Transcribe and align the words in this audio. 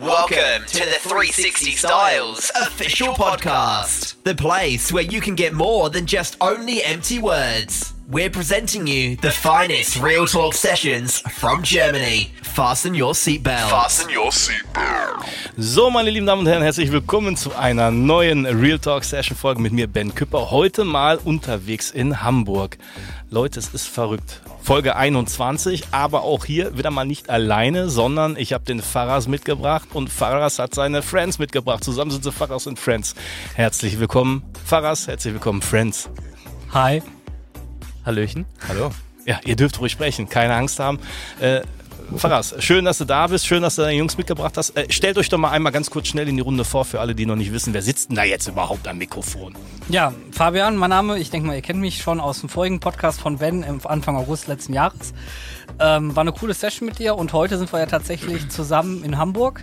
Welcome 0.00 0.66
to 0.66 0.80
the 0.80 0.98
360 1.02 1.70
Styles 1.70 2.50
official 2.56 3.14
podcast, 3.14 4.20
the 4.24 4.34
place 4.34 4.92
where 4.92 5.04
you 5.04 5.20
can 5.20 5.36
get 5.36 5.52
more 5.52 5.88
than 5.88 6.04
just 6.04 6.36
only 6.40 6.82
empty 6.82 7.20
words. 7.20 7.93
We're 8.06 8.28
presenting 8.28 8.86
you 8.86 9.16
the 9.22 9.30
finest 9.30 10.02
real 10.02 10.26
talk 10.26 10.52
sessions 10.52 11.22
from 11.40 11.62
Germany. 11.62 12.30
Fasten 12.42 12.94
your 12.94 13.14
seatbelt. 13.14 13.70
Fasten 13.70 14.14
your 14.14 14.30
seatbelt. 14.30 15.24
So, 15.56 15.88
meine 15.88 16.10
lieben 16.10 16.26
Damen 16.26 16.40
und 16.40 16.46
Herren, 16.46 16.62
herzlich 16.62 16.92
willkommen 16.92 17.34
zu 17.38 17.56
einer 17.56 17.90
neuen 17.90 18.44
Real 18.44 18.78
Talk 18.78 19.04
Session 19.04 19.34
Folge 19.34 19.62
mit 19.62 19.72
mir, 19.72 19.86
Ben 19.86 20.14
Küpper. 20.14 20.50
Heute 20.50 20.84
mal 20.84 21.16
unterwegs 21.16 21.90
in 21.90 22.22
Hamburg. 22.22 22.76
Leute, 23.30 23.58
es 23.58 23.68
ist 23.68 23.88
verrückt. 23.88 24.42
Folge 24.60 24.96
21, 24.96 25.84
aber 25.92 26.24
auch 26.24 26.44
hier 26.44 26.76
wieder 26.76 26.90
mal 26.90 27.06
nicht 27.06 27.30
alleine, 27.30 27.88
sondern 27.88 28.36
ich 28.36 28.52
habe 28.52 28.64
den 28.64 28.82
Faras 28.82 29.28
mitgebracht 29.28 29.88
und 29.94 30.10
Faras 30.10 30.58
hat 30.58 30.74
seine 30.74 31.00
Friends 31.00 31.38
mitgebracht. 31.38 31.82
Zusammen 31.82 32.10
sind 32.10 32.22
sie 32.22 32.32
Faras 32.32 32.66
und 32.66 32.78
Friends. 32.78 33.14
Herzlich 33.54 33.98
willkommen, 33.98 34.42
Faras, 34.62 35.06
herzlich 35.06 35.32
willkommen, 35.32 35.62
Friends. 35.62 36.10
Hi. 36.74 37.02
Hallöchen. 38.04 38.44
Hallo. 38.68 38.90
Ja, 39.26 39.40
ihr 39.44 39.56
dürft 39.56 39.80
ruhig 39.80 39.92
sprechen, 39.92 40.28
keine 40.28 40.54
Angst 40.54 40.78
haben. 40.78 40.98
Äh, 41.40 41.62
Faras, 42.16 42.54
schön, 42.58 42.84
dass 42.84 42.98
du 42.98 43.06
da 43.06 43.26
bist, 43.26 43.46
schön, 43.46 43.62
dass 43.62 43.76
du 43.76 43.82
deine 43.82 43.96
Jungs 43.96 44.18
mitgebracht 44.18 44.56
hast. 44.56 44.76
Äh, 44.76 44.86
stellt 44.90 45.16
euch 45.16 45.30
doch 45.30 45.38
mal 45.38 45.50
einmal 45.50 45.72
ganz 45.72 45.90
kurz 45.90 46.08
schnell 46.08 46.28
in 46.28 46.36
die 46.36 46.42
Runde 46.42 46.64
vor, 46.64 46.84
für 46.84 47.00
alle, 47.00 47.14
die 47.14 47.24
noch 47.24 47.34
nicht 47.34 47.52
wissen, 47.52 47.72
wer 47.72 47.82
sitzt 47.82 48.10
denn 48.10 48.16
da 48.16 48.24
jetzt 48.24 48.46
überhaupt 48.46 48.86
am 48.86 48.98
Mikrofon? 48.98 49.56
Ja, 49.88 50.12
Fabian, 50.30 50.76
mein 50.76 50.90
Name. 50.90 51.18
Ich 51.18 51.30
denke 51.30 51.46
mal, 51.46 51.56
ihr 51.56 51.62
kennt 51.62 51.80
mich 51.80 52.02
schon 52.02 52.20
aus 52.20 52.40
dem 52.40 52.50
vorigen 52.50 52.78
Podcast 52.78 53.20
von 53.20 53.38
Ben 53.38 53.62
im 53.62 53.84
Anfang 53.86 54.16
August 54.16 54.48
letzten 54.48 54.74
Jahres. 54.74 55.14
Ähm, 55.80 56.14
war 56.14 56.20
eine 56.20 56.32
coole 56.32 56.54
Session 56.54 56.86
mit 56.86 56.98
dir 56.98 57.16
und 57.16 57.32
heute 57.32 57.56
sind 57.58 57.72
wir 57.72 57.80
ja 57.80 57.86
tatsächlich 57.86 58.48
zusammen 58.50 59.02
in 59.02 59.16
Hamburg 59.16 59.62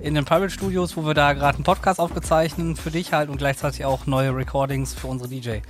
in 0.00 0.14
den 0.14 0.24
Private 0.24 0.50
Studios, 0.50 0.96
wo 0.96 1.06
wir 1.06 1.14
da 1.14 1.32
gerade 1.32 1.56
einen 1.56 1.64
Podcast 1.64 2.00
aufgezeichnet 2.00 2.78
für 2.78 2.90
dich 2.90 3.12
halt 3.12 3.28
und 3.28 3.36
gleichzeitig 3.36 3.84
auch 3.84 4.06
neue 4.06 4.34
Recordings 4.34 4.94
für 4.94 5.06
unsere 5.06 5.28
DJ. 5.28 5.60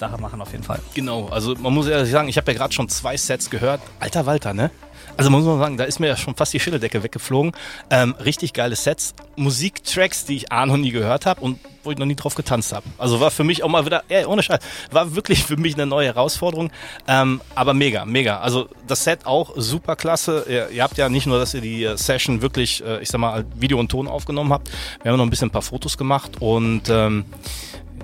Sache 0.00 0.20
machen 0.20 0.40
auf 0.40 0.50
jeden 0.50 0.64
Fall. 0.64 0.80
Genau, 0.94 1.28
also 1.28 1.54
man 1.54 1.72
muss 1.72 1.86
ehrlich 1.86 2.10
sagen, 2.10 2.28
ich 2.28 2.36
habe 2.36 2.50
ja 2.50 2.58
gerade 2.58 2.72
schon 2.72 2.88
zwei 2.88 3.16
Sets 3.16 3.50
gehört. 3.50 3.80
Alter 4.00 4.26
Walter, 4.26 4.54
ne? 4.54 4.70
Also 5.16 5.30
muss 5.30 5.44
man 5.44 5.58
sagen, 5.58 5.76
da 5.76 5.84
ist 5.84 6.00
mir 6.00 6.06
ja 6.06 6.16
schon 6.16 6.34
fast 6.34 6.52
die 6.54 6.60
Schilledecke 6.60 7.02
weggeflogen. 7.02 7.52
Ähm, 7.90 8.14
richtig 8.24 8.54
geile 8.54 8.74
Sets, 8.74 9.14
Musiktracks, 9.36 10.24
die 10.24 10.36
ich 10.36 10.52
A 10.52 10.64
noch 10.64 10.78
nie 10.78 10.90
gehört 10.90 11.26
habe 11.26 11.40
und 11.42 11.58
wo 11.82 11.90
ich 11.90 11.98
noch 11.98 12.06
nie 12.06 12.14
drauf 12.14 12.34
getanzt 12.34 12.72
habe. 12.72 12.86
Also 12.96 13.20
war 13.20 13.30
für 13.30 13.44
mich 13.44 13.62
auch 13.62 13.68
mal 13.68 13.84
wieder, 13.84 14.02
ey, 14.08 14.24
ohne 14.24 14.42
Scheiß, 14.42 14.60
war 14.90 15.14
wirklich 15.14 15.44
für 15.44 15.56
mich 15.56 15.74
eine 15.74 15.86
neue 15.86 16.06
Herausforderung. 16.06 16.70
Ähm, 17.06 17.40
aber 17.54 17.74
mega, 17.74 18.06
mega. 18.06 18.40
Also 18.40 18.68
das 18.86 19.04
Set 19.04 19.26
auch 19.26 19.52
super 19.56 19.96
klasse. 19.96 20.46
Ihr, 20.48 20.70
ihr 20.70 20.82
habt 20.82 20.96
ja 20.96 21.08
nicht 21.10 21.26
nur, 21.26 21.38
dass 21.38 21.52
ihr 21.52 21.60
die 21.60 21.84
äh, 21.84 21.96
Session 21.98 22.40
wirklich, 22.40 22.82
äh, 22.84 23.02
ich 23.02 23.08
sag 23.10 23.18
mal, 23.18 23.44
Video 23.56 23.78
und 23.78 23.90
Ton 23.90 24.08
aufgenommen 24.08 24.52
habt. 24.52 24.70
Wir 25.02 25.12
haben 25.12 25.18
noch 25.18 25.26
ein 25.26 25.30
bisschen 25.30 25.48
ein 25.48 25.52
paar 25.52 25.62
Fotos 25.62 25.98
gemacht 25.98 26.40
und 26.40 26.88
ähm, 26.88 27.26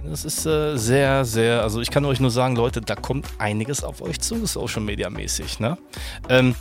das 0.08 0.24
ist 0.24 0.46
äh, 0.46 0.76
sehr, 0.76 1.24
sehr, 1.24 1.62
also 1.62 1.80
ich 1.80 1.90
kann 1.90 2.04
euch 2.04 2.20
nur 2.20 2.30
sagen, 2.30 2.56
Leute, 2.56 2.80
da 2.80 2.94
kommt 2.94 3.26
einiges 3.38 3.84
auf 3.84 4.02
euch 4.02 4.20
zu, 4.20 4.46
Social 4.46 4.82
Media 4.82 5.10
mäßig. 5.10 5.60
Ne? 5.60 5.78
Ähm, 6.28 6.54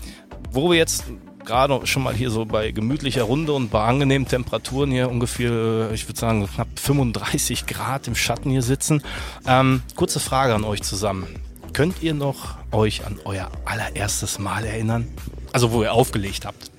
wo 0.52 0.70
wir 0.72 0.78
jetzt 0.78 1.06
gerade 1.46 1.86
schon 1.86 2.04
mal 2.04 2.14
hier 2.14 2.32
so 2.32 2.46
bei 2.46 2.72
gemütlicher 2.72 3.24
Runde 3.24 3.54
und 3.54 3.70
bei 3.70 3.84
angenehmen 3.84 4.28
Temperaturen 4.28 4.92
hier 4.92 5.10
ungefähr, 5.10 5.92
ich 5.94 6.08
würde 6.08 6.20
sagen, 6.20 6.48
knapp 6.48 6.68
35 6.76 7.66
Grad 7.68 8.08
im 8.08 8.16
Schatten 8.16 8.50
hier 8.50 8.64
sitzen. 8.64 9.02
Ähm, 9.48 9.84
kurze 9.96 10.20
Frage 10.20 10.56
an 10.56 10.64
euch 10.64 10.82
zusammen. 10.82 11.28
Könnt 11.74 12.02
ihr 12.02 12.14
noch 12.14 12.56
euch 12.72 13.06
an 13.06 13.20
euer 13.26 13.52
allererstes 13.66 14.40
Mal 14.40 14.66
erinnern? 14.66 15.08
Also 15.52 15.72
wo 15.72 15.84
ihr 15.84 15.94
aufgelegt 15.94 16.46
habt. 16.46 16.72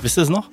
Wisst 0.00 0.18
ihr 0.18 0.22
es 0.22 0.28
noch? 0.28 0.48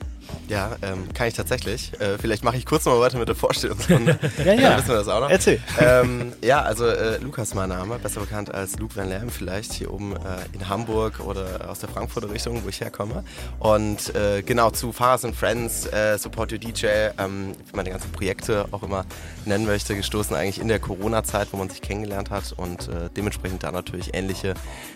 Ja, 0.49 0.77
ähm, 0.81 1.13
kann 1.13 1.27
ich 1.27 1.33
tatsächlich. 1.33 1.91
Äh, 1.99 2.17
vielleicht 2.17 2.43
mache 2.43 2.55
ich 2.55 2.65
kurz 2.65 2.85
noch 2.85 2.93
mal 2.93 3.01
weiter 3.01 3.17
mit 3.17 3.27
der 3.27 3.35
Vorstellungsrunde. 3.35 4.17
ja, 4.45 4.53
ja. 4.53 4.69
Dann 4.69 4.77
wissen 4.77 4.89
wir 4.89 4.95
das 4.95 5.07
auch 5.09 5.19
noch. 5.19 5.29
Erzähl. 5.29 5.61
Ähm, 5.79 6.31
ja, 6.41 6.61
also 6.61 6.85
äh, 6.85 7.17
Lukas 7.17 7.53
mein 7.53 7.69
Name, 7.69 7.99
besser 7.99 8.21
bekannt 8.21 8.53
als 8.53 8.79
Luke 8.79 8.95
Van 8.95 9.09
Lerm 9.09 9.29
vielleicht, 9.29 9.73
hier 9.73 9.93
oben 9.93 10.15
äh, 10.15 10.19
in 10.53 10.69
Hamburg 10.69 11.19
oder 11.19 11.69
aus 11.69 11.79
der 11.79 11.89
Frankfurter 11.89 12.29
Richtung, 12.31 12.63
wo 12.63 12.69
ich 12.69 12.79
herkomme. 12.79 13.25
Und 13.59 14.15
äh, 14.15 14.41
genau, 14.41 14.69
zu 14.71 14.93
Fahrers 14.93 15.25
and 15.25 15.35
Friends, 15.35 15.85
äh, 15.87 16.17
Support 16.17 16.53
Your 16.53 16.59
DJ, 16.59 16.85
ähm, 17.17 17.53
wie 17.69 17.75
man 17.75 17.83
die 17.83 17.91
ganzen 17.91 18.11
Projekte 18.13 18.67
auch 18.71 18.83
immer 18.83 19.05
nennen 19.45 19.65
möchte, 19.65 19.95
gestoßen 19.95 20.33
eigentlich 20.33 20.59
in 20.61 20.69
der 20.69 20.79
Corona-Zeit, 20.79 21.49
wo 21.51 21.57
man 21.57 21.69
sich 21.69 21.81
kennengelernt 21.81 22.29
hat 22.29 22.53
und 22.55 22.87
äh, 22.87 23.09
dementsprechend 23.15 23.63
da 23.63 23.71
natürlich 23.71 24.13
ähnliche 24.13 24.53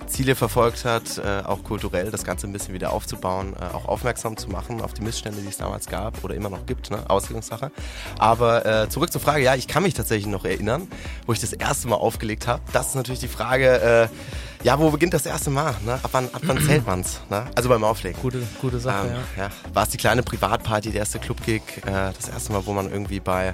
Ziele 0.08 0.36
verfolgt 0.36 0.86
hat, 0.86 1.22
auch 1.46 1.64
kulturell 1.64 2.12
das 2.12 2.24
Ganze 2.24 2.48
ein 2.48 2.54
bisschen 2.54 2.74
wieder 2.74 2.92
aufzubauen, 2.92 3.56
auch 3.58 3.88
aufmerksam 3.88 4.36
zu 4.36 4.50
machen 4.50 4.82
auf 4.82 4.94
die 4.94 5.02
Missstände, 5.02 5.41
die 5.44 5.50
es 5.50 5.58
damals 5.58 5.88
gab 5.88 6.24
oder 6.24 6.36
immer 6.36 6.50
noch 6.50 6.66
gibt, 6.66 6.92
ne? 6.92 7.00
Auslegungssache. 7.08 7.72
Aber 8.18 8.66
äh, 8.66 8.90
zurück 8.90 9.12
zur 9.12 9.22
Frage, 9.22 9.44
ja, 9.44 9.56
ich 9.56 9.68
kann 9.68 9.84
mich 9.84 9.94
tatsächlich 9.94 10.28
noch 10.28 10.46
erinnern, 10.46 10.88
wo 11.26 11.34
ich 11.34 11.40
das 11.40 11.54
erste 11.54 11.88
Mal 11.88 11.96
aufgelegt 11.96 12.48
habe. 12.48 12.62
Das 12.74 12.88
ist 12.88 12.96
natürlich 12.96 13.20
die 13.22 13.28
Frage, 13.28 14.10
äh, 14.12 14.66
ja, 14.66 14.80
wo 14.80 14.90
beginnt 14.92 15.14
das 15.14 15.26
erste 15.26 15.50
Mal? 15.50 15.74
Ne? 15.86 15.94
Ab 15.94 16.10
wann, 16.12 16.26
ab 16.26 16.42
wann 16.46 16.60
zählt 16.66 16.86
man's? 16.86 17.20
Ne? 17.30 17.46
Also 17.56 17.70
beim 17.70 17.84
Auflegen. 17.84 18.20
Gute, 18.22 18.42
gute 18.62 18.80
Sache, 18.80 19.08
Ähm, 19.08 19.16
ja. 19.38 19.50
War 19.74 19.84
es 19.84 19.90
die 19.90 19.98
kleine 19.98 20.24
Privatparty, 20.24 20.92
der 20.92 21.00
erste 21.00 21.20
Clubgig, 21.20 21.62
äh, 21.86 22.12
das 22.18 22.30
erste 22.32 22.54
Mal, 22.54 22.66
wo 22.66 22.74
man 22.74 22.92
irgendwie 22.92 23.20
bei 23.20 23.54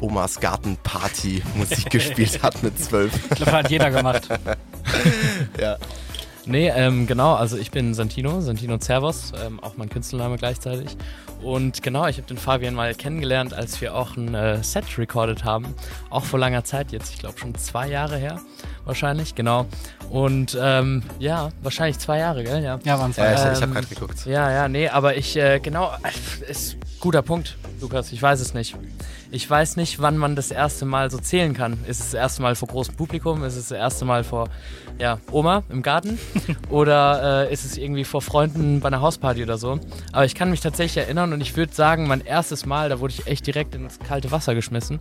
Omas 0.00 0.40
Gartenparty 0.40 1.42
Musik 1.54 1.90
gespielt 1.90 2.42
hat 2.42 2.62
mit 2.62 2.82
zwölf. 2.82 3.12
Ich 3.30 3.36
glaube, 3.36 3.52
hat 3.52 3.70
jeder 3.70 3.90
gemacht. 3.90 4.28
ja. 5.60 5.76
Nee, 6.46 6.68
ähm, 6.68 7.06
genau, 7.06 7.34
also 7.34 7.56
ich 7.56 7.72
bin 7.72 7.92
Santino, 7.92 8.40
Santino 8.40 8.78
Zervos, 8.78 9.32
ähm, 9.44 9.58
auch 9.60 9.76
mein 9.76 9.88
Künstlername 9.88 10.36
gleichzeitig. 10.36 10.96
Und 11.42 11.82
genau, 11.82 12.06
ich 12.06 12.16
habe 12.18 12.26
den 12.28 12.38
Fabian 12.38 12.74
mal 12.74 12.94
kennengelernt, 12.94 13.52
als 13.52 13.80
wir 13.80 13.94
auch 13.94 14.16
ein 14.16 14.34
äh, 14.34 14.62
Set 14.62 14.96
recorded 14.96 15.44
haben. 15.44 15.74
Auch 16.08 16.24
vor 16.24 16.38
langer 16.38 16.64
Zeit 16.64 16.92
jetzt, 16.92 17.12
ich 17.12 17.18
glaube 17.18 17.38
schon 17.38 17.54
zwei 17.56 17.88
Jahre 17.88 18.16
her 18.16 18.40
wahrscheinlich, 18.84 19.34
genau. 19.34 19.66
Und 20.10 20.56
ähm, 20.60 21.02
ja, 21.18 21.50
wahrscheinlich 21.62 21.98
zwei 21.98 22.18
Jahre, 22.18 22.44
gell? 22.44 22.62
Ja, 22.62 22.78
Ja, 22.84 22.98
waren 22.98 23.12
Ja, 23.16 23.32
ich, 23.34 23.40
zwei. 23.40 23.52
ich 23.52 23.62
habe 23.62 23.72
gerade 23.72 23.86
geguckt. 23.88 24.24
ja, 24.26 24.50
ja, 24.50 24.68
nee, 24.68 24.88
aber 24.88 25.16
ich, 25.16 25.36
äh, 25.36 25.58
genau, 25.60 25.90
äh, 26.04 26.50
ist 26.50 26.76
guter 27.00 27.22
Punkt, 27.22 27.56
Lukas, 27.80 28.12
ich 28.12 28.22
weiß 28.22 28.40
es 28.40 28.54
nicht. 28.54 28.76
Ich 29.30 29.48
weiß 29.48 29.76
nicht, 29.76 30.00
wann 30.00 30.16
man 30.16 30.36
das 30.36 30.50
erste 30.50 30.84
Mal 30.84 31.10
so 31.10 31.18
zählen 31.18 31.52
kann. 31.52 31.72
Ist 31.86 32.00
es 32.00 32.10
das 32.10 32.14
erste 32.14 32.42
Mal 32.42 32.54
vor 32.54 32.68
großem 32.68 32.94
Publikum? 32.94 33.42
Ist 33.42 33.56
es 33.56 33.68
das 33.68 33.78
erste 33.78 34.04
Mal 34.04 34.22
vor 34.22 34.48
ja, 34.98 35.18
Oma 35.32 35.64
im 35.68 35.82
Garten? 35.82 36.18
oder 36.70 37.48
äh, 37.48 37.52
ist 37.52 37.64
es 37.64 37.76
irgendwie 37.76 38.04
vor 38.04 38.22
Freunden 38.22 38.80
bei 38.80 38.86
einer 38.86 39.00
Hausparty 39.00 39.42
oder 39.42 39.58
so? 39.58 39.80
Aber 40.12 40.24
ich 40.24 40.34
kann 40.34 40.50
mich 40.50 40.60
tatsächlich 40.60 41.04
erinnern 41.04 41.32
und 41.32 41.40
ich 41.40 41.56
würde 41.56 41.74
sagen, 41.74 42.06
mein 42.06 42.20
erstes 42.20 42.66
Mal, 42.66 42.88
da 42.88 43.00
wurde 43.00 43.14
ich 43.14 43.26
echt 43.26 43.46
direkt 43.46 43.74
ins 43.74 43.98
kalte 43.98 44.30
Wasser 44.30 44.54
geschmissen. 44.54 45.00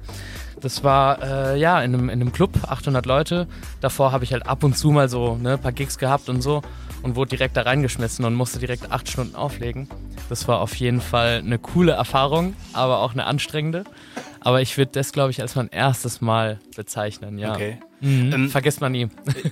Das 0.60 0.84
war 0.84 1.22
äh, 1.22 1.60
ja 1.60 1.82
in 1.82 1.94
einem, 1.94 2.10
in 2.10 2.22
einem 2.22 2.32
Club, 2.32 2.52
800 2.68 3.06
Leute. 3.06 3.48
Davor 3.82 4.12
habe 4.12 4.24
ich 4.24 4.34
halt 4.34 4.48
ab 4.48 4.64
und 4.64 4.76
zu 4.76 4.90
mal 4.90 5.08
so 5.08 5.36
ne, 5.36 5.54
ein 5.54 5.62
paar 5.62 5.72
Gigs 5.72 5.98
gehabt 5.98 6.30
und 6.30 6.42
so 6.42 6.62
und 7.06 7.16
wurde 7.16 7.30
direkt 7.30 7.56
da 7.56 7.62
reingeschmissen 7.62 8.26
und 8.26 8.34
musste 8.34 8.58
direkt 8.58 8.92
acht 8.92 9.08
Stunden 9.08 9.36
auflegen. 9.36 9.88
Das 10.28 10.48
war 10.48 10.60
auf 10.60 10.76
jeden 10.76 11.02
Fall 11.02 11.38
eine 11.46 11.60
coole 11.60 11.92
Erfahrung, 11.92 12.56
aber 12.74 13.00
auch 13.00 13.14
eine 13.14 13.26
anstrengende. 13.26 13.84
Aber 14.46 14.62
ich 14.62 14.78
würde 14.78 14.92
das, 14.94 15.12
glaube 15.12 15.32
ich, 15.32 15.42
als 15.42 15.56
mein 15.56 15.68
erstes 15.70 16.22
Mal 16.22 16.60
bezeichnen, 16.76 17.38
ja. 17.40 17.54
Okay. 17.54 17.80
Mhm. 18.02 18.32
Ähm, 18.34 18.50
Vergisst 18.50 18.82
man 18.82 18.92
nie. 18.92 19.04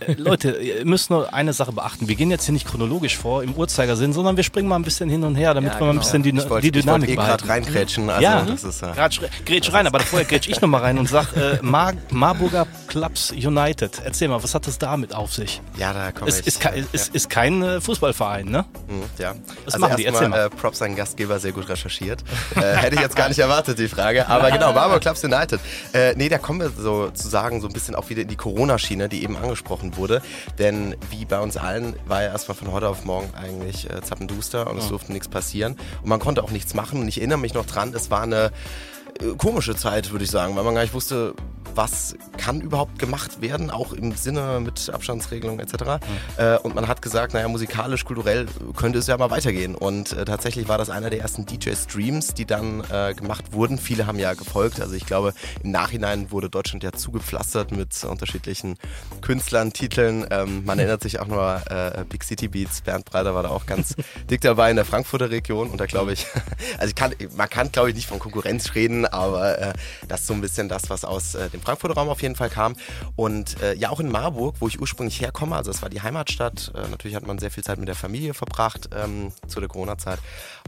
Äh, 0.05 0.13
Leute, 0.17 0.51
ihr 0.61 0.85
müsst 0.85 1.09
nur 1.09 1.33
eine 1.33 1.53
Sache 1.53 1.71
beachten. 1.71 2.07
Wir 2.09 2.15
gehen 2.15 2.29
jetzt 2.29 2.43
hier 2.45 2.53
nicht 2.53 2.67
chronologisch 2.67 3.17
vor 3.17 3.41
im 3.41 3.53
Uhrzeigersinn, 3.55 4.13
sondern 4.13 4.35
wir 4.37 4.43
springen 4.43 4.67
mal 4.67 4.75
ein 4.75 4.83
bisschen 4.83 5.09
hin 5.09 5.23
und 5.23 5.35
her, 5.35 5.53
damit 5.55 5.73
Ja, 5.73 5.79
wir 5.79 5.85
mal 5.85 5.89
ein 5.91 5.91
genau. 5.93 6.01
bisschen 6.03 6.21
die, 6.23 6.29
Ich 6.29 6.49
wollte 6.49 6.69
die 6.69 6.77
ich 6.79 6.85
wollte 6.85 7.05
Dynamik 7.05 7.09
eh 7.09 7.15
gerade 7.15 7.43
behalten. 7.43 7.47
reinkrätschen. 7.47 8.09
Also 8.09 8.21
Ja. 8.21 8.41
das 8.43 8.63
ist 8.65 8.81
ja. 8.81 8.91
Grad 8.91 9.13
schre- 9.13 9.29
Grätsch 9.45 9.71
rein, 9.73 9.87
aber 9.87 10.01
vorher 10.01 10.27
grätsch 10.27 10.47
ich 10.49 10.61
nochmal 10.61 10.81
rein 10.81 10.99
und 10.99 11.09
sag, 11.09 11.35
äh, 11.37 11.57
Mar 11.63 11.93
Marburger 12.11 12.67
Clubs 12.87 13.31
United. 13.31 14.01
Erzähl 14.03 14.27
mal, 14.27 14.43
was 14.43 14.53
hat 14.53 14.67
das 14.67 14.77
damit 14.77 15.15
auf 15.15 15.33
sich? 15.33 15.61
Ja, 15.77 15.93
da 15.93 16.11
komme 16.11 16.29
Es 16.29 16.41
ich. 16.41 16.47
ist, 16.47 16.59
kei- 16.59 16.83
ist, 16.91 17.15
ist 17.15 17.29
kein 17.31 17.63
äh, 17.63 17.81
Fußballverein, 17.81 18.45
ne? 18.47 18.65
Mhm, 18.87 19.03
ja. 19.17 19.33
Was 19.65 19.73
also 19.75 19.79
machen 19.87 19.97
die? 19.97 20.05
Erzähl 20.05 20.21
erstmal 20.23 20.29
mal. 20.41 20.45
äh, 20.47 20.49
Props 20.51 20.81
an 20.81 20.95
Gastgeber, 20.95 21.39
sehr 21.39 21.53
gut 21.53 21.69
recherchiert. 21.69 22.23
äh, 22.57 22.59
hätte 22.75 22.95
ich 22.95 23.01
jetzt 23.01 23.15
gar 23.15 23.29
nicht 23.29 23.39
erwartet, 23.39 23.79
die 23.79 23.87
Frage. 23.87 24.27
Aber 24.27 24.51
genau, 24.51 24.75
Marburg 24.83 25.01
Clubs 25.01 25.23
United. 25.23 25.61
Äh, 25.93 26.13
nee, 26.15 26.27
da 26.27 26.37
kommen 26.37 26.59
wir 26.59 26.69
sozusagen 26.69 27.61
so 27.61 27.67
ein 27.67 27.73
bisschen 27.73 27.95
auch 27.95 28.09
wieder 28.09 28.23
in 28.23 28.27
die 28.27 28.35
Corona-Schiene, 28.35 29.07
die 29.07 29.23
eben 29.23 29.37
angesprochen 29.37 29.95
wurde. 29.95 30.21
Denn 30.59 30.97
wie 31.09 31.23
bei 31.23 31.39
uns 31.39 31.55
allen 31.55 31.95
war 32.05 32.21
ja 32.21 32.29
erstmal 32.29 32.57
von 32.57 32.69
heute 32.73 32.89
auf 32.89 33.05
morgen 33.05 33.29
eigentlich 33.33 33.89
äh, 33.89 34.01
zappenduster 34.01 34.69
und 34.69 34.77
es 34.79 34.89
durfte 34.89 35.13
nichts 35.13 35.29
passieren. 35.29 35.77
Und 36.01 36.09
man 36.09 36.19
konnte 36.19 36.43
auch 36.43 36.51
nichts 36.51 36.73
machen. 36.73 36.99
Und 36.99 37.07
ich 37.07 37.19
erinnere 37.19 37.39
mich 37.39 37.53
noch 37.53 37.65
dran, 37.65 37.93
es 37.93 38.11
war 38.11 38.23
eine 38.23 38.51
komische 39.37 39.75
Zeit, 39.75 40.11
würde 40.11 40.25
ich 40.25 40.31
sagen, 40.31 40.55
weil 40.55 40.63
man 40.63 40.75
gar 40.75 40.81
nicht 40.81 40.93
wusste, 40.93 41.33
was 41.75 42.15
kann 42.37 42.61
überhaupt 42.61 42.99
gemacht 42.99 43.41
werden, 43.41 43.69
auch 43.69 43.93
im 43.93 44.13
Sinne 44.13 44.59
mit 44.59 44.89
Abstandsregelung 44.89 45.59
etc. 45.59 46.03
Äh, 46.37 46.57
und 46.57 46.75
man 46.75 46.87
hat 46.87 47.01
gesagt, 47.01 47.33
naja, 47.33 47.47
musikalisch, 47.47 48.05
kulturell 48.05 48.47
könnte 48.75 48.99
es 48.99 49.07
ja 49.07 49.17
mal 49.17 49.31
weitergehen. 49.31 49.75
Und 49.75 50.13
äh, 50.13 50.25
tatsächlich 50.25 50.67
war 50.67 50.77
das 50.77 50.89
einer 50.89 51.09
der 51.09 51.21
ersten 51.21 51.45
DJ-Streams, 51.45 52.33
die 52.33 52.45
dann 52.45 52.83
äh, 52.91 53.13
gemacht 53.13 53.53
wurden. 53.53 53.77
Viele 53.77 54.07
haben 54.07 54.19
ja 54.19 54.33
gefolgt. 54.33 54.81
Also 54.81 54.95
ich 54.95 55.05
glaube, 55.05 55.33
im 55.63 55.71
Nachhinein 55.71 56.31
wurde 56.31 56.49
Deutschland 56.49 56.83
ja 56.83 56.91
zugepflastert 56.91 57.71
mit 57.71 58.03
unterschiedlichen 58.03 58.77
Künstlern, 59.21 59.73
Titeln. 59.73 60.25
Ähm, 60.29 60.65
man 60.65 60.79
erinnert 60.79 61.01
sich 61.01 61.19
auch 61.19 61.27
nur 61.27 61.61
äh, 61.69 62.03
Big 62.07 62.23
City 62.23 62.47
Beats. 62.47 62.81
Bernd 62.81 63.05
Breiter 63.05 63.33
war 63.35 63.43
da 63.43 63.49
auch 63.49 63.65
ganz 63.65 63.95
dick 64.29 64.41
dabei 64.41 64.69
in 64.69 64.75
der 64.75 64.85
Frankfurter 64.85 65.29
Region. 65.29 65.69
Und 65.69 65.79
da 65.79 65.85
glaube 65.85 66.13
ich, 66.13 66.27
also 66.77 66.89
ich 66.89 66.95
kann, 66.95 67.13
man 67.35 67.49
kann 67.49 67.71
glaube 67.71 67.89
ich 67.89 67.95
nicht 67.95 68.07
von 68.07 68.19
Konkurrenz 68.19 68.75
reden, 68.75 69.02
aber 69.11 69.59
äh, 69.59 69.73
das 70.07 70.21
ist 70.21 70.27
so 70.27 70.33
ein 70.33 70.41
bisschen 70.41 70.69
das, 70.69 70.89
was 70.89 71.05
aus 71.05 71.35
äh, 71.35 71.49
dem 71.49 71.61
Frankfurter 71.61 71.95
Raum 71.95 72.09
auf 72.09 72.21
jeden 72.21 72.35
Fall 72.35 72.49
kam. 72.49 72.75
Und 73.15 73.61
äh, 73.61 73.75
ja, 73.75 73.89
auch 73.89 73.99
in 73.99 74.09
Marburg, 74.09 74.55
wo 74.59 74.67
ich 74.67 74.79
ursprünglich 74.79 75.21
herkomme, 75.21 75.55
also 75.55 75.71
das 75.71 75.81
war 75.81 75.89
die 75.89 76.01
Heimatstadt. 76.01 76.71
Äh, 76.75 76.89
natürlich 76.89 77.15
hat 77.15 77.25
man 77.25 77.39
sehr 77.39 77.51
viel 77.51 77.63
Zeit 77.63 77.79
mit 77.79 77.87
der 77.87 77.95
Familie 77.95 78.33
verbracht 78.33 78.89
ähm, 78.95 79.31
zu 79.47 79.59
der 79.59 79.69
Corona-Zeit. 79.69 80.19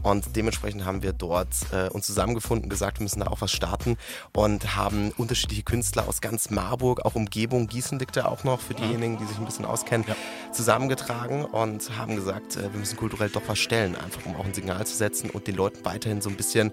Und 0.02 0.36
dementsprechend 0.36 0.84
haben 0.84 1.02
wir 1.02 1.12
dort 1.12 1.48
äh, 1.72 1.88
uns 1.88 2.06
zusammengefunden, 2.06 2.68
gesagt, 2.68 2.98
wir 2.98 3.04
müssen 3.04 3.20
da 3.20 3.26
auch 3.26 3.40
was 3.40 3.50
starten 3.50 3.96
und 4.32 4.76
haben 4.76 5.10
unterschiedliche 5.16 5.62
Künstler 5.62 6.06
aus 6.08 6.20
ganz 6.20 6.50
Marburg, 6.50 7.04
auch 7.04 7.14
Umgebung, 7.14 7.66
Gießen 7.66 7.98
liegt 7.98 8.16
da 8.16 8.26
auch 8.26 8.44
noch 8.44 8.60
für 8.60 8.74
diejenigen, 8.74 9.18
die 9.18 9.24
sich 9.24 9.38
ein 9.38 9.44
bisschen 9.44 9.64
auskennen, 9.64 10.06
zusammengetragen 10.52 11.44
und 11.44 11.96
haben 11.98 12.16
gesagt, 12.16 12.56
äh, 12.56 12.72
wir 12.72 12.78
müssen 12.78 12.96
kulturell 12.96 13.30
doch 13.30 13.42
was 13.46 13.58
stellen, 13.58 13.96
einfach 13.96 14.24
um 14.26 14.36
auch 14.36 14.44
ein 14.44 14.54
Signal 14.54 14.86
zu 14.86 14.96
setzen 14.96 15.30
und 15.30 15.46
den 15.46 15.56
Leuten 15.56 15.84
weiterhin 15.84 16.20
so 16.20 16.30
ein 16.30 16.36
bisschen 16.36 16.72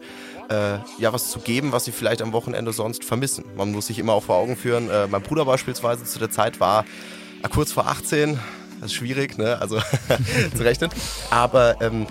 ja 0.50 1.14
was 1.14 1.32
zu 1.32 1.40
geben, 1.40 1.53
was 1.62 1.86
sie 1.86 1.92
vielleicht 1.92 2.22
am 2.22 2.34
Wochenende 2.34 2.74
sonst 2.74 3.04
vermissen. 3.04 3.46
Man 3.56 3.72
muss 3.72 3.88
sich 3.88 4.00
immer 4.00 4.14
auch 4.14 4.24
vor 4.24 4.36
Augen 4.38 4.56
führen. 4.56 4.90
Äh, 4.90 5.08
mein 5.08 5.22
Bruder 5.22 5.46
beispielsweise 5.46 6.04
zu 6.04 6.20
der 6.20 6.32
Zeit 6.32 6.60
war 6.60 6.86
äh, 7.44 7.50
kurz 7.50 7.72
vor 7.72 7.88
18. 7.88 8.40
Das 8.82 8.92
ist 8.92 8.96
schwierig, 8.96 9.38
ne? 9.38 9.60
Also 9.62 9.80
zu 10.56 10.64
rechnen. 10.64 10.90
Aber 11.30 11.82
ähm, 11.82 12.08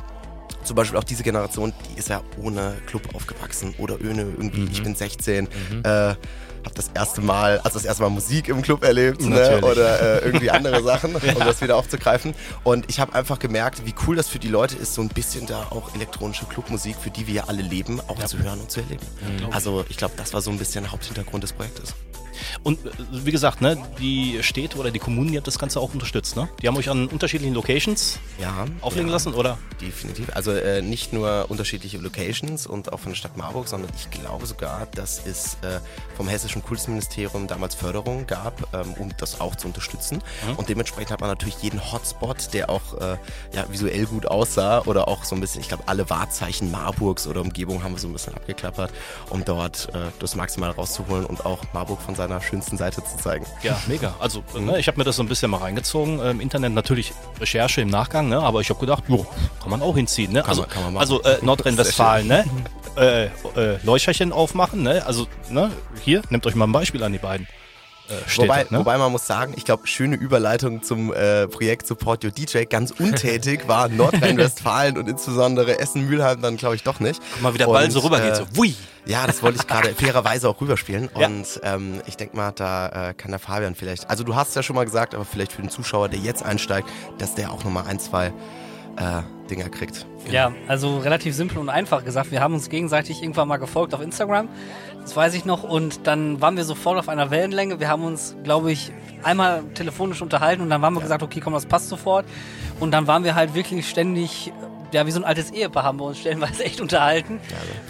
zum 0.64 0.76
Beispiel 0.76 0.98
auch 0.98 1.04
diese 1.04 1.22
Generation, 1.22 1.72
die 1.90 1.98
ist 1.98 2.08
ja 2.08 2.22
ohne 2.40 2.76
Club 2.86 3.14
aufgewachsen 3.14 3.74
oder 3.78 3.96
ohne 4.00 4.22
irgendwie, 4.22 4.68
ich 4.70 4.82
bin 4.82 4.94
16, 4.94 5.48
äh, 5.82 6.14
habe 6.64 6.74
das 6.74 6.90
erste 6.94 7.20
Mal, 7.20 7.58
also 7.58 7.78
das 7.78 7.84
erste 7.84 8.02
Mal 8.02 8.10
Musik 8.10 8.48
im 8.48 8.62
Club 8.62 8.84
erlebt 8.84 9.20
ne? 9.22 9.60
Oder 9.62 10.22
äh, 10.22 10.24
irgendwie 10.26 10.50
andere 10.50 10.82
Sachen, 10.84 11.14
um 11.14 11.20
das 11.40 11.60
wieder 11.60 11.76
aufzugreifen. 11.76 12.34
Und 12.64 12.84
ich 12.88 13.00
habe 13.00 13.14
einfach 13.14 13.38
gemerkt, 13.38 13.84
wie 13.84 13.94
cool 14.06 14.16
das 14.16 14.28
für 14.28 14.38
die 14.38 14.48
Leute 14.48 14.76
ist, 14.76 14.94
so 14.94 15.02
ein 15.02 15.08
bisschen 15.08 15.46
da 15.46 15.66
auch 15.70 15.94
elektronische 15.94 16.44
Clubmusik, 16.46 16.96
für 17.00 17.10
die 17.10 17.26
wir 17.26 17.34
ja 17.34 17.44
alle 17.46 17.62
leben, 17.62 18.00
auch 18.08 18.22
zu 18.24 18.38
hören 18.38 18.60
und 18.60 18.70
zu 18.70 18.80
erleben. 18.80 19.02
Also 19.50 19.84
ich 19.88 19.96
glaube, 19.96 20.14
das 20.16 20.32
war 20.34 20.40
so 20.40 20.50
ein 20.50 20.58
bisschen 20.58 20.84
der 20.84 20.92
Haupthintergrund 20.92 21.42
des 21.42 21.52
Projektes. 21.52 21.94
Und 22.62 22.84
äh, 22.84 22.90
wie 23.12 23.30
gesagt, 23.30 23.60
ne, 23.60 23.80
die 24.00 24.42
Städte 24.42 24.76
oder 24.78 24.90
die 24.90 24.98
Kommunen, 24.98 25.30
die 25.30 25.36
haben 25.36 25.44
das 25.44 25.58
Ganze 25.58 25.80
auch 25.80 25.92
unterstützt, 25.94 26.36
ne? 26.36 26.48
Die 26.60 26.68
haben 26.68 26.76
euch 26.76 26.88
an 26.88 27.06
unterschiedlichen 27.08 27.54
Locations 27.54 28.18
Ja. 28.40 28.66
auflegen 28.80 29.08
ja. 29.08 29.12
lassen, 29.14 29.34
oder? 29.34 29.58
Definitiv. 29.80 30.28
Also 30.34 30.52
äh, 30.52 30.82
nicht 30.82 31.12
nur 31.12 31.46
unterschiedliche 31.48 31.98
Locations 31.98 32.66
und 32.66 32.92
auch 32.92 33.00
von 33.00 33.12
der 33.12 33.16
Stadt 33.16 33.36
Marburg, 33.36 33.68
sondern 33.68 33.90
ich 33.96 34.10
glaube 34.10 34.46
sogar, 34.46 34.86
dass 34.94 35.24
es 35.24 35.54
äh, 35.62 35.78
vom 36.16 36.28
Hessischen 36.28 36.51
Kultusministerium 36.60 37.46
damals 37.46 37.74
Förderung 37.74 38.26
gab, 38.26 38.60
ähm, 38.74 38.94
um 38.98 39.10
das 39.16 39.40
auch 39.40 39.54
zu 39.56 39.68
unterstützen. 39.68 40.22
Und 40.56 40.68
dementsprechend 40.68 41.12
hat 41.12 41.20
man 41.20 41.30
natürlich 41.30 41.56
jeden 41.62 41.80
Hotspot, 41.92 42.52
der 42.52 42.68
auch 42.68 42.82
äh, 43.00 43.16
ja, 43.54 43.64
visuell 43.70 44.06
gut 44.06 44.26
aussah 44.26 44.80
oder 44.82 45.08
auch 45.08 45.24
so 45.24 45.34
ein 45.36 45.40
bisschen, 45.40 45.60
ich 45.62 45.68
glaube, 45.68 45.84
alle 45.86 46.10
Wahrzeichen 46.10 46.70
Marburgs 46.70 47.26
oder 47.26 47.40
Umgebung 47.40 47.82
haben 47.84 47.92
wir 47.94 48.00
so 48.00 48.08
ein 48.08 48.12
bisschen 48.12 48.34
abgeklappert, 48.34 48.90
um 49.30 49.44
dort 49.44 49.88
äh, 49.94 49.98
das 50.18 50.34
maximal 50.34 50.70
rauszuholen 50.72 51.24
und 51.26 51.46
auch 51.46 51.60
Marburg 51.72 52.00
von 52.02 52.14
seiner 52.14 52.40
schönsten 52.42 52.76
Seite 52.76 53.02
zu 53.04 53.16
zeigen. 53.16 53.46
Ja, 53.62 53.80
mega. 53.86 54.14
Also 54.18 54.42
ne, 54.58 54.78
ich 54.80 54.88
habe 54.88 54.98
mir 54.98 55.04
das 55.04 55.16
so 55.16 55.22
ein 55.22 55.28
bisschen 55.28 55.50
mal 55.50 55.58
reingezogen. 55.58 56.18
äh, 56.18 56.30
Im 56.32 56.40
Internet 56.40 56.72
natürlich 56.72 57.12
Recherche 57.40 57.80
im 57.80 57.88
Nachgang, 57.88 58.28
ne? 58.28 58.40
aber 58.40 58.60
ich 58.60 58.68
habe 58.70 58.80
gedacht, 58.80 59.04
jo, 59.08 59.24
kann 59.60 59.70
man 59.70 59.80
auch 59.82 59.94
hinziehen. 59.94 60.32
Ne? 60.32 60.44
also 60.44 60.62
man- 60.62 60.70
kann 60.70 60.82
man 60.84 60.96
also 60.98 61.22
äh, 61.22 61.38
Nordrhein-Westfalen, 61.42 62.26
ne? 62.26 62.44
Äh, 62.96 63.24
äh, 63.26 63.30
Leuchterchen 63.82 64.32
aufmachen. 64.32 64.82
Ne? 64.82 65.04
Also 65.06 65.26
ne? 65.50 65.70
hier, 66.02 66.22
nehmt 66.30 66.46
euch 66.46 66.54
mal 66.54 66.66
ein 66.66 66.72
Beispiel 66.72 67.02
an 67.02 67.12
die 67.12 67.18
beiden 67.18 67.46
äh, 68.08 68.28
Städte. 68.28 68.48
Wobei, 68.48 68.66
ne? 68.68 68.78
wobei 68.78 68.98
man 68.98 69.12
muss 69.12 69.26
sagen, 69.26 69.54
ich 69.56 69.64
glaube, 69.64 69.86
schöne 69.86 70.16
Überleitung 70.16 70.82
zum 70.82 71.12
äh, 71.12 71.46
Projekt 71.48 71.86
Support 71.86 72.24
Your 72.24 72.30
DJ. 72.30 72.64
Ganz 72.64 72.90
untätig 72.90 73.66
war 73.68 73.88
Nordrhein-Westfalen 73.88 74.98
und 74.98 75.08
insbesondere 75.08 75.78
Essen-Mülheim 75.78 76.42
dann, 76.42 76.56
glaube 76.56 76.74
ich, 76.74 76.82
doch 76.82 77.00
nicht. 77.00 77.20
mal 77.40 77.54
wie 77.54 77.58
der 77.58 77.66
Ball 77.66 77.90
so 77.90 78.00
rübergeht, 78.00 78.32
äh, 78.32 78.36
so 78.36 78.46
wui. 78.54 78.74
Ja, 79.04 79.26
das 79.26 79.42
wollte 79.42 79.58
ich 79.60 79.66
gerade 79.66 79.94
fairerweise 79.96 80.48
auch 80.48 80.60
rüberspielen. 80.60 81.10
Ja. 81.18 81.26
Und 81.26 81.60
ähm, 81.62 82.02
ich 82.06 82.16
denke 82.16 82.36
mal, 82.36 82.52
da 82.52 83.10
äh, 83.10 83.14
kann 83.14 83.30
der 83.30 83.40
Fabian 83.40 83.74
vielleicht, 83.74 84.08
also 84.10 84.24
du 84.24 84.34
hast 84.34 84.50
es 84.50 84.54
ja 84.54 84.62
schon 84.62 84.76
mal 84.76 84.84
gesagt, 84.84 85.14
aber 85.14 85.24
vielleicht 85.24 85.52
für 85.52 85.62
den 85.62 85.70
Zuschauer, 85.70 86.08
der 86.08 86.20
jetzt 86.20 86.44
einsteigt, 86.44 86.88
dass 87.18 87.34
der 87.34 87.52
auch 87.52 87.64
nochmal 87.64 87.86
ein, 87.86 87.98
zwei 87.98 88.32
äh, 88.96 89.22
Dinger 89.48 89.68
kriegt. 89.68 90.06
Ja, 90.30 90.52
also 90.68 90.98
relativ 90.98 91.34
simpel 91.34 91.58
und 91.58 91.68
einfach 91.68 92.04
gesagt. 92.04 92.30
Wir 92.30 92.40
haben 92.40 92.54
uns 92.54 92.68
gegenseitig 92.68 93.22
irgendwann 93.22 93.48
mal 93.48 93.56
gefolgt 93.56 93.94
auf 93.94 94.00
Instagram. 94.00 94.48
Das 95.02 95.16
weiß 95.16 95.34
ich 95.34 95.44
noch. 95.44 95.64
Und 95.64 96.06
dann 96.06 96.40
waren 96.40 96.56
wir 96.56 96.64
sofort 96.64 96.98
auf 96.98 97.08
einer 97.08 97.30
Wellenlänge. 97.30 97.80
Wir 97.80 97.88
haben 97.88 98.04
uns, 98.04 98.36
glaube 98.44 98.72
ich, 98.72 98.92
einmal 99.22 99.62
telefonisch 99.74 100.22
unterhalten 100.22 100.62
und 100.62 100.70
dann 100.70 100.82
haben 100.82 100.94
wir 100.94 101.00
gesagt, 101.00 101.22
okay, 101.22 101.40
komm, 101.40 101.52
das 101.52 101.66
passt 101.66 101.88
sofort. 101.88 102.24
Und 102.80 102.92
dann 102.92 103.06
waren 103.06 103.24
wir 103.24 103.34
halt 103.34 103.54
wirklich 103.54 103.88
ständig, 103.88 104.52
ja, 104.92 105.06
wie 105.06 105.10
so 105.10 105.20
ein 105.20 105.24
altes 105.24 105.50
Ehepaar 105.50 105.84
haben 105.84 105.98
wir 105.98 106.04
uns 106.04 106.18
stellenweise 106.18 106.64
echt 106.64 106.80
unterhalten. 106.80 107.40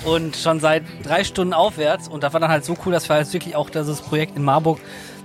Und 0.04 0.36
schon 0.36 0.60
seit 0.60 0.84
drei 1.02 1.24
Stunden 1.24 1.52
aufwärts. 1.52 2.08
Und 2.08 2.22
das 2.22 2.32
war 2.32 2.40
dann 2.40 2.50
halt 2.50 2.64
so 2.64 2.76
cool, 2.84 2.92
dass 2.92 3.08
wir 3.08 3.16
halt 3.16 3.32
wirklich 3.32 3.56
auch 3.56 3.70
dieses 3.70 4.00
Projekt 4.00 4.36
in 4.36 4.42
Marburg 4.42 4.80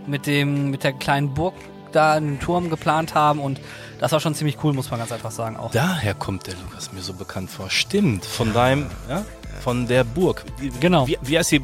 mit 0.05 0.27
dem, 0.27 0.71
mit 0.71 0.83
der 0.83 0.93
kleinen 0.93 1.33
Burg 1.33 1.53
da 1.91 2.13
einen 2.13 2.39
Turm 2.39 2.69
geplant 2.69 3.15
haben. 3.15 3.39
Und 3.39 3.59
das 3.99 4.11
war 4.11 4.19
schon 4.19 4.35
ziemlich 4.35 4.57
cool, 4.63 4.73
muss 4.73 4.89
man 4.91 4.99
ganz 4.99 5.11
einfach 5.11 5.31
sagen 5.31 5.57
auch. 5.57 5.71
Daher 5.71 6.13
kommt 6.13 6.47
der 6.47 6.55
Lukas 6.55 6.91
mir 6.91 7.01
so 7.01 7.13
bekannt 7.13 7.49
vor. 7.49 7.69
Stimmt, 7.69 8.25
von 8.25 8.53
deinem, 8.53 8.87
ja, 9.09 9.25
von 9.61 9.87
der 9.87 10.03
Burg. 10.03 10.43
Wie, 10.59 10.69
Genau. 10.69 11.07
Wie, 11.07 11.17
wie 11.21 11.37
heißt 11.37 11.51
die, 11.51 11.59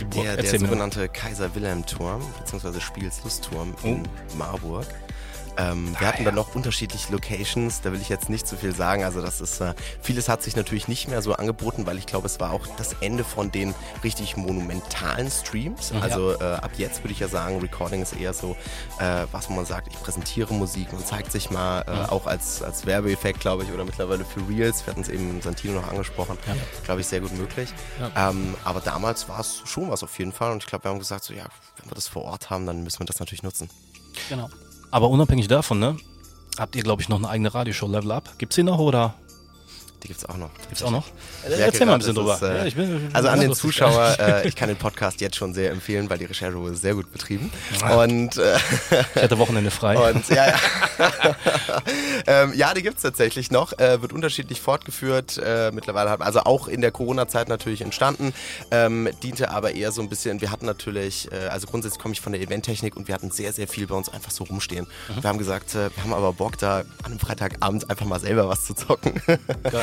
die 0.00 0.04
Burg? 0.04 0.24
Der, 0.24 0.36
der 0.36 0.58
sogenannte 0.58 1.08
Kaiser-Wilhelm-Turm, 1.08 2.22
beziehungsweise 2.38 2.80
Spiels-Lust-Turm 2.80 3.74
in 3.82 4.02
Marburg. 4.36 4.86
Ähm, 5.58 5.94
wir 5.98 6.06
hatten 6.06 6.24
dann 6.24 6.36
noch 6.36 6.54
unterschiedliche 6.54 7.12
Locations, 7.12 7.80
da 7.80 7.92
will 7.92 8.00
ich 8.00 8.08
jetzt 8.08 8.30
nicht 8.30 8.46
zu 8.46 8.56
viel 8.56 8.74
sagen. 8.74 9.02
Also 9.04 9.20
das 9.20 9.40
ist, 9.40 9.60
äh, 9.60 9.74
vieles 10.00 10.28
hat 10.28 10.42
sich 10.42 10.54
natürlich 10.54 10.86
nicht 10.86 11.08
mehr 11.08 11.20
so 11.20 11.34
angeboten, 11.34 11.84
weil 11.84 11.98
ich 11.98 12.06
glaube, 12.06 12.26
es 12.26 12.38
war 12.38 12.52
auch 12.52 12.66
das 12.76 12.94
Ende 13.00 13.24
von 13.24 13.50
den 13.50 13.74
richtig 14.04 14.36
monumentalen 14.36 15.30
Streams. 15.30 15.92
Also 16.00 16.38
äh, 16.38 16.44
ab 16.44 16.70
jetzt 16.76 17.02
würde 17.02 17.12
ich 17.12 17.18
ja 17.18 17.28
sagen, 17.28 17.60
Recording 17.60 18.02
ist 18.02 18.14
eher 18.14 18.32
so, 18.32 18.56
äh, 19.00 19.26
was 19.32 19.50
man 19.50 19.66
sagt, 19.66 19.88
ich 19.88 20.00
präsentiere 20.00 20.54
Musik, 20.54 20.92
man 20.92 21.04
zeigt 21.04 21.32
sich 21.32 21.50
mal, 21.50 21.82
äh, 21.82 22.10
auch 22.10 22.26
als, 22.26 22.62
als 22.62 22.86
Werbeeffekt, 22.86 23.40
glaube 23.40 23.64
ich, 23.64 23.72
oder 23.72 23.84
mittlerweile 23.84 24.24
für 24.24 24.46
Reels. 24.48 24.86
Wir 24.86 24.92
hatten 24.92 25.02
es 25.02 25.08
eben 25.08 25.42
Santino 25.42 25.80
noch 25.80 25.88
angesprochen, 25.88 26.38
glaube 26.84 27.00
ich, 27.00 27.06
sehr 27.08 27.20
gut 27.20 27.36
möglich. 27.36 27.72
Ähm, 28.16 28.54
aber 28.64 28.80
damals 28.80 29.28
war 29.28 29.40
es 29.40 29.62
schon 29.64 29.90
was 29.90 30.02
auf 30.02 30.16
jeden 30.18 30.32
Fall 30.32 30.52
und 30.52 30.62
ich 30.62 30.68
glaube, 30.68 30.84
wir 30.84 30.90
haben 30.90 30.98
gesagt, 30.98 31.24
so 31.24 31.34
ja, 31.34 31.44
wenn 31.78 31.90
wir 31.90 31.94
das 31.94 32.06
vor 32.06 32.22
Ort 32.24 32.50
haben, 32.50 32.66
dann 32.66 32.84
müssen 32.84 33.00
wir 33.00 33.06
das 33.06 33.18
natürlich 33.18 33.42
nutzen. 33.42 33.68
Genau. 34.28 34.48
Aber 34.90 35.10
unabhängig 35.10 35.48
davon, 35.48 35.78
ne, 35.78 35.96
habt 36.58 36.76
ihr, 36.76 36.82
glaube 36.82 37.02
ich, 37.02 37.08
noch 37.08 37.18
eine 37.18 37.28
eigene 37.28 37.52
Radioshow 37.52 37.88
Level 37.88 38.12
Up. 38.12 38.38
Gibt's 38.38 38.56
die 38.56 38.62
noch 38.62 38.78
oder 38.78 39.14
Die 40.02 40.08
gibt 40.08 40.20
es 40.20 40.26
auch 40.28 40.36
noch. 40.36 40.50
gibt's 40.68 40.82
auch 40.82 40.90
noch? 40.92 41.06
Ich 41.42 41.48
merke 41.48 41.62
Erzähl 41.64 41.86
mal 41.86 41.94
ein 41.94 41.98
bisschen 41.98 42.14
drüber. 42.14 42.34
ist, 42.34 42.42
äh, 42.42 42.56
Ja, 42.58 42.64
ich 42.66 42.76
bin- 42.76 43.10
also 43.12 43.28
an 43.28 43.40
den. 43.40 43.52
Zuschauer, 43.52 44.16
äh, 44.20 44.46
ich 44.48 44.54
kann 44.54 44.68
den 44.68 44.76
Podcast 44.78 45.20
jetzt 45.20 45.34
schon 45.36 45.54
sehr 45.54 45.70
empfehlen, 45.72 46.08
weil 46.08 46.18
die 46.18 46.26
Recherche 46.26 46.56
wurde 46.56 46.76
sehr 46.76 46.94
gut 46.94 47.10
betrieben. 47.12 47.50
Und, 47.96 48.36
äh, 48.36 48.56
Ich 49.16 49.22
hatte 49.22 49.38
Wochenende 49.38 49.70
frei. 49.72 49.98
und 50.12 50.28
ja, 50.28 50.46
ja. 50.48 50.54
ähm, 52.26 52.52
ja, 52.54 52.74
die 52.74 52.82
gibt 52.82 52.96
es 52.98 53.02
tatsächlich 53.02 53.50
noch. 53.50 53.72
Äh, 53.78 54.00
wird 54.02 54.12
unterschiedlich 54.12 54.60
fortgeführt. 54.60 55.38
Äh, 55.38 55.70
mittlerweile 55.72 56.10
hat, 56.10 56.20
also 56.22 56.40
auch 56.40 56.68
in 56.68 56.80
der 56.80 56.90
Corona-Zeit 56.92 57.48
natürlich 57.48 57.80
entstanden. 57.80 58.32
Ähm, 58.70 59.08
diente 59.22 59.50
aber 59.50 59.72
eher 59.74 59.92
so 59.92 60.00
ein 60.02 60.08
bisschen, 60.08 60.40
wir 60.40 60.50
hatten 60.50 60.66
natürlich, 60.66 61.30
äh, 61.32 61.48
also 61.48 61.66
grundsätzlich 61.66 62.00
komme 62.00 62.14
ich 62.14 62.20
von 62.20 62.32
der 62.32 62.40
Eventtechnik 62.40 62.96
und 62.96 63.08
wir 63.08 63.14
hatten 63.14 63.30
sehr, 63.30 63.52
sehr 63.52 63.66
viel 63.68 63.86
bei 63.86 63.94
uns 63.96 64.08
einfach 64.08 64.30
so 64.30 64.44
rumstehen. 64.44 64.86
Wir 65.20 65.28
haben 65.28 65.38
gesagt, 65.38 65.74
wir 65.74 65.90
haben 66.02 66.12
aber 66.12 66.32
Bock 66.32 66.56
da 66.58 66.78
an 66.78 66.86
einem 67.06 67.18
Freitagabend 67.18 67.88
einfach 67.90 68.06
mal 68.06 68.20
selber 68.20 68.48
was 68.48 68.64
zu 68.64 68.74
zocken. 68.74 69.20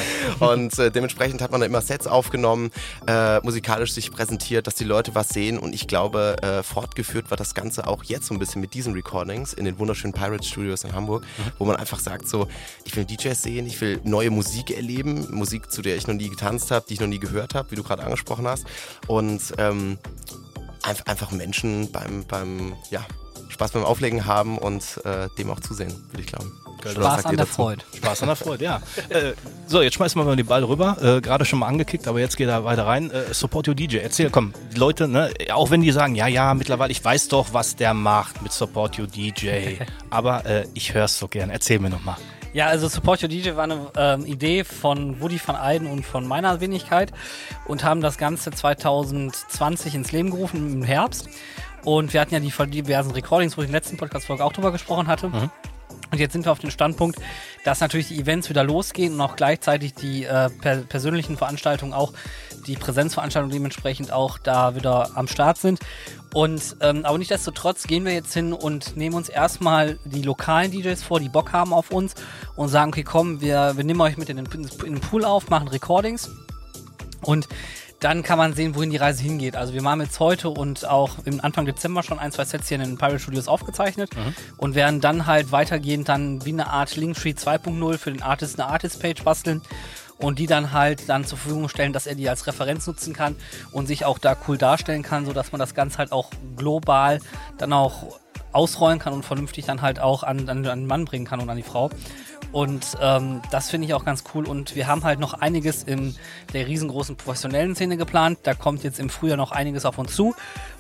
und 0.39 0.77
äh, 0.79 0.91
dementsprechend 0.91 1.41
hat 1.41 1.51
man 1.51 1.61
da 1.61 1.65
immer 1.65 1.81
Sets 1.81 2.07
aufgenommen, 2.07 2.71
äh, 3.07 3.39
musikalisch 3.41 3.93
sich 3.93 4.11
präsentiert, 4.11 4.67
dass 4.67 4.75
die 4.75 4.83
Leute 4.83 5.15
was 5.15 5.29
sehen. 5.29 5.57
Und 5.57 5.73
ich 5.73 5.87
glaube, 5.87 6.37
äh, 6.41 6.63
fortgeführt 6.63 7.29
war 7.29 7.37
das 7.37 7.53
Ganze 7.53 7.87
auch 7.87 8.03
jetzt 8.03 8.27
so 8.27 8.33
ein 8.33 8.39
bisschen 8.39 8.61
mit 8.61 8.73
diesen 8.73 8.93
Recordings 8.93 9.53
in 9.53 9.65
den 9.65 9.79
wunderschönen 9.79 10.13
Pirate 10.13 10.43
Studios 10.43 10.83
in 10.83 10.93
Hamburg, 10.93 11.25
wo 11.57 11.65
man 11.65 11.75
einfach 11.75 11.99
sagt 11.99 12.27
so, 12.27 12.47
ich 12.83 12.95
will 12.95 13.05
DJs 13.05 13.41
sehen, 13.41 13.67
ich 13.67 13.79
will 13.81 13.99
neue 14.03 14.31
Musik 14.31 14.71
erleben, 14.71 15.27
Musik, 15.31 15.71
zu 15.71 15.81
der 15.81 15.95
ich 15.95 16.07
noch 16.07 16.15
nie 16.15 16.29
getanzt 16.29 16.71
habe, 16.71 16.85
die 16.87 16.95
ich 16.95 16.99
noch 16.99 17.07
nie 17.07 17.19
gehört 17.19 17.55
habe, 17.55 17.71
wie 17.71 17.75
du 17.75 17.83
gerade 17.83 18.03
angesprochen 18.03 18.47
hast. 18.47 18.65
Und 19.07 19.41
ähm, 19.57 19.97
einfach, 20.83 21.05
einfach 21.05 21.31
Menschen 21.31 21.91
beim, 21.91 22.25
beim, 22.25 22.75
ja, 22.89 23.05
Spaß 23.49 23.71
beim 23.71 23.85
Auflegen 23.85 24.25
haben 24.25 24.57
und 24.57 25.01
äh, 25.05 25.29
dem 25.37 25.49
auch 25.49 25.59
zusehen, 25.59 25.93
würde 26.09 26.21
ich 26.21 26.27
glauben. 26.27 26.64
Spaß 26.83 27.25
an 27.25 27.31
ihr 27.31 27.37
der? 27.37 27.45
Freude. 27.45 27.83
Spaß 27.95 28.21
an 28.23 28.27
der 28.27 28.35
Freude, 28.35 28.63
ja. 28.63 28.81
äh, 29.09 29.33
so, 29.67 29.81
jetzt 29.81 29.95
schmeißen 29.95 30.19
wir 30.19 30.25
mal 30.25 30.35
den 30.35 30.45
Ball 30.45 30.63
rüber. 30.63 30.97
Äh, 31.01 31.21
Gerade 31.21 31.45
schon 31.45 31.59
mal 31.59 31.67
angekickt, 31.67 32.07
aber 32.07 32.19
jetzt 32.19 32.37
geht 32.37 32.47
er 32.47 32.63
weiter 32.63 32.85
rein. 32.85 33.11
Äh, 33.11 33.33
Support 33.33 33.67
Your 33.67 33.75
DJ. 33.75 33.97
Erzähl, 33.97 34.29
komm, 34.29 34.53
die 34.73 34.79
Leute, 34.79 35.07
ne, 35.07 35.31
auch 35.51 35.71
wenn 35.71 35.81
die 35.81 35.91
sagen, 35.91 36.15
ja, 36.15 36.27
ja, 36.27 36.53
mittlerweile, 36.53 36.91
ich 36.91 37.03
weiß 37.03 37.29
doch, 37.29 37.53
was 37.53 37.75
der 37.75 37.93
macht 37.93 38.41
mit 38.41 38.51
Support 38.51 38.99
Your 38.99 39.07
DJ. 39.07 39.77
aber 40.09 40.45
äh, 40.45 40.67
ich 40.73 40.93
hör's 40.93 41.17
so 41.17 41.27
gern. 41.27 41.49
Erzähl 41.49 41.79
mir 41.79 41.89
nochmal. 41.89 42.17
Ja, 42.55 42.67
also 42.67 42.87
Support 42.87 43.21
Your 43.21 43.27
DJ 43.27 43.55
war 43.55 43.65
eine 43.65 43.91
ähm, 43.97 44.25
Idee 44.25 44.63
von 44.63 45.19
Woody 45.19 45.41
van 45.45 45.57
Eyden 45.57 45.87
und 45.87 46.05
von 46.05 46.25
meiner 46.25 46.61
Wenigkeit 46.61 47.11
und 47.65 47.83
haben 47.83 47.99
das 47.99 48.17
Ganze 48.17 48.51
2020 48.51 49.93
ins 49.93 50.13
Leben 50.13 50.31
gerufen 50.31 50.71
im 50.71 50.83
Herbst. 50.83 51.27
Und 51.83 52.13
wir 52.13 52.21
hatten 52.21 52.33
ja 52.33 52.39
die 52.39 52.51
diversen 52.81 53.11
Recordings, 53.11 53.57
wo 53.57 53.61
ich 53.61 53.67
in 53.67 53.73
der 53.73 53.81
letzten 53.81 53.97
Podcast-Folge 53.97 54.43
auch 54.43 54.53
drüber 54.53 54.71
gesprochen 54.71 55.07
hatte. 55.07 55.31
Und 56.11 56.19
jetzt 56.19 56.33
sind 56.33 56.45
wir 56.45 56.51
auf 56.51 56.59
dem 56.59 56.71
Standpunkt, 56.71 57.19
dass 57.63 57.79
natürlich 57.81 58.09
die 58.09 58.19
Events 58.19 58.49
wieder 58.49 58.63
losgehen 58.63 59.13
und 59.15 59.21
auch 59.21 59.35
gleichzeitig 59.35 59.93
die 59.93 60.25
äh, 60.25 60.49
per 60.49 60.77
persönlichen 60.77 61.37
Veranstaltungen 61.37 61.93
auch, 61.93 62.13
die 62.67 62.75
Präsenzveranstaltungen 62.75 63.53
dementsprechend 63.53 64.11
auch 64.11 64.37
da 64.37 64.75
wieder 64.75 65.11
am 65.15 65.27
Start 65.27 65.57
sind. 65.57 65.79
Und 66.33 66.75
ähm, 66.81 67.05
aber 67.05 67.17
nichtsdestotrotz 67.17 67.87
gehen 67.87 68.05
wir 68.05 68.13
jetzt 68.13 68.33
hin 68.33 68.53
und 68.53 68.97
nehmen 68.97 69.15
uns 69.15 69.29
erstmal 69.29 69.97
die 70.03 70.21
lokalen 70.21 70.71
DJs 70.71 71.01
vor, 71.01 71.19
die 71.19 71.29
Bock 71.29 71.53
haben 71.53 71.73
auf 71.73 71.91
uns 71.91 72.13
und 72.55 72.67
sagen, 72.67 72.91
okay, 72.91 73.03
komm, 73.03 73.41
wir, 73.41 73.73
wir 73.77 73.83
nehmen 73.83 74.01
euch 74.01 74.17
mit 74.17 74.29
in 74.29 74.37
den, 74.37 74.45
in 74.85 74.93
den 74.95 74.99
Pool 74.99 75.23
auf, 75.25 75.49
machen 75.49 75.69
Recordings 75.69 76.29
und 77.21 77.47
dann 77.99 78.23
kann 78.23 78.37
man 78.37 78.53
sehen, 78.53 78.75
wohin 78.75 78.89
die 78.89 78.97
Reise 78.97 79.23
hingeht. 79.23 79.55
Also 79.55 79.73
wir 79.73 79.83
haben 79.83 80.01
jetzt 80.01 80.19
heute 80.19 80.49
und 80.49 80.87
auch 80.87 81.17
im 81.25 81.39
Anfang 81.41 81.65
Dezember 81.65 82.03
schon 82.03 82.19
ein, 82.19 82.31
zwei 82.31 82.45
Sets 82.45 82.67
hier 82.67 82.75
in 82.75 82.83
den 82.83 82.97
Pirate 82.97 83.19
Studios 83.19 83.47
aufgezeichnet 83.47 84.11
und 84.57 84.75
werden 84.75 85.01
dann 85.01 85.25
halt 85.25 85.51
weitergehend 85.51 86.09
dann 86.09 86.45
wie 86.45 86.51
eine 86.51 86.67
Art 86.67 86.95
Linktree 86.95 87.31
2.0 87.31 87.97
für 87.97 88.11
den 88.11 88.21
Artist 88.21 88.59
eine 88.59 88.69
Artist-Page 88.69 89.23
basteln 89.23 89.61
und 90.17 90.39
die 90.39 90.47
dann 90.47 90.71
halt 90.71 91.09
dann 91.09 91.25
zur 91.25 91.37
Verfügung 91.37 91.69
stellen, 91.69 91.93
dass 91.93 92.07
er 92.07 92.15
die 92.15 92.29
als 92.29 92.47
Referenz 92.47 92.87
nutzen 92.87 93.13
kann 93.13 93.35
und 93.71 93.87
sich 93.87 94.05
auch 94.05 94.19
da 94.19 94.35
cool 94.47 94.57
darstellen 94.57 95.03
kann, 95.03 95.25
sodass 95.25 95.51
man 95.51 95.59
das 95.59 95.73
Ganze 95.73 95.97
halt 95.97 96.11
auch 96.11 96.29
global 96.55 97.19
dann 97.57 97.73
auch 97.73 98.19
ausrollen 98.51 98.99
kann 98.99 99.13
und 99.13 99.25
vernünftig 99.25 99.65
dann 99.65 99.81
halt 99.81 99.99
auch 99.99 100.23
an, 100.23 100.47
an, 100.49 100.65
an 100.65 100.79
den 100.81 100.87
Mann 100.87 101.05
bringen 101.05 101.25
kann 101.25 101.41
und 101.41 101.49
an 101.49 101.57
die 101.57 101.63
Frau. 101.63 101.89
Und 102.51 102.97
ähm, 103.01 103.41
das 103.51 103.69
finde 103.69 103.87
ich 103.87 103.93
auch 103.93 104.05
ganz 104.05 104.23
cool. 104.33 104.47
Und 104.47 104.75
wir 104.75 104.87
haben 104.87 105.03
halt 105.03 105.19
noch 105.19 105.33
einiges 105.33 105.83
in 105.83 106.15
der 106.53 106.67
riesengroßen 106.67 107.15
professionellen 107.15 107.75
Szene 107.75 107.97
geplant. 107.97 108.39
Da 108.43 108.53
kommt 108.53 108.83
jetzt 108.83 108.99
im 108.99 109.09
Frühjahr 109.09 109.37
noch 109.37 109.51
einiges 109.51 109.85
auf 109.85 109.97
uns 109.97 110.15
zu. 110.15 110.35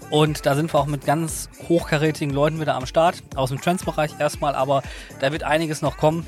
Und 0.09 0.45
da 0.45 0.55
sind 0.55 0.73
wir 0.73 0.79
auch 0.79 0.85
mit 0.85 1.05
ganz 1.05 1.49
hochkarätigen 1.67 2.33
Leuten 2.33 2.59
wieder 2.59 2.75
am 2.75 2.85
Start. 2.85 3.23
Aus 3.35 3.49
dem 3.49 3.59
Trends-Bereich 3.59 4.11
erstmal, 4.19 4.55
aber 4.55 4.83
da 5.19 5.31
wird 5.31 5.43
einiges 5.43 5.81
noch 5.81 5.97
kommen 5.97 6.25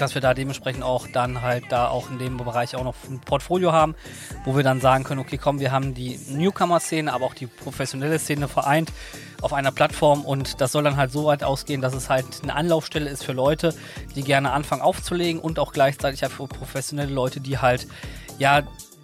dass 0.00 0.14
wir 0.14 0.22
da 0.22 0.34
dementsprechend 0.34 0.82
auch 0.82 1.06
dann 1.06 1.42
halt 1.42 1.64
da 1.70 1.88
auch 1.88 2.10
in 2.10 2.18
dem 2.18 2.36
Bereich 2.36 2.74
auch 2.76 2.84
noch 2.84 2.94
ein 3.08 3.20
Portfolio 3.20 3.72
haben, 3.72 3.94
wo 4.44 4.56
wir 4.56 4.62
dann 4.62 4.80
sagen 4.80 5.04
können, 5.04 5.20
okay, 5.20 5.38
komm, 5.38 5.60
wir 5.60 5.72
haben 5.72 5.94
die 5.94 6.18
Newcomer-Szene, 6.28 7.12
aber 7.12 7.26
auch 7.26 7.34
die 7.34 7.46
professionelle 7.46 8.18
Szene 8.18 8.48
vereint 8.48 8.92
auf 9.40 9.52
einer 9.52 9.72
Plattform. 9.72 10.24
Und 10.24 10.60
das 10.60 10.72
soll 10.72 10.82
dann 10.84 10.96
halt 10.96 11.12
so 11.12 11.24
weit 11.24 11.42
ausgehen, 11.42 11.80
dass 11.80 11.94
es 11.94 12.08
halt 12.08 12.26
eine 12.42 12.54
Anlaufstelle 12.54 13.08
ist 13.08 13.24
für 13.24 13.32
Leute, 13.32 13.74
die 14.14 14.22
gerne 14.22 14.52
anfangen 14.52 14.82
aufzulegen 14.82 15.40
und 15.40 15.58
auch 15.58 15.72
gleichzeitig 15.72 16.22
halt 16.22 16.32
für 16.32 16.46
professionelle 16.46 17.12
Leute, 17.12 17.40
die 17.40 17.58
halt 17.58 17.86
ja 18.38 18.62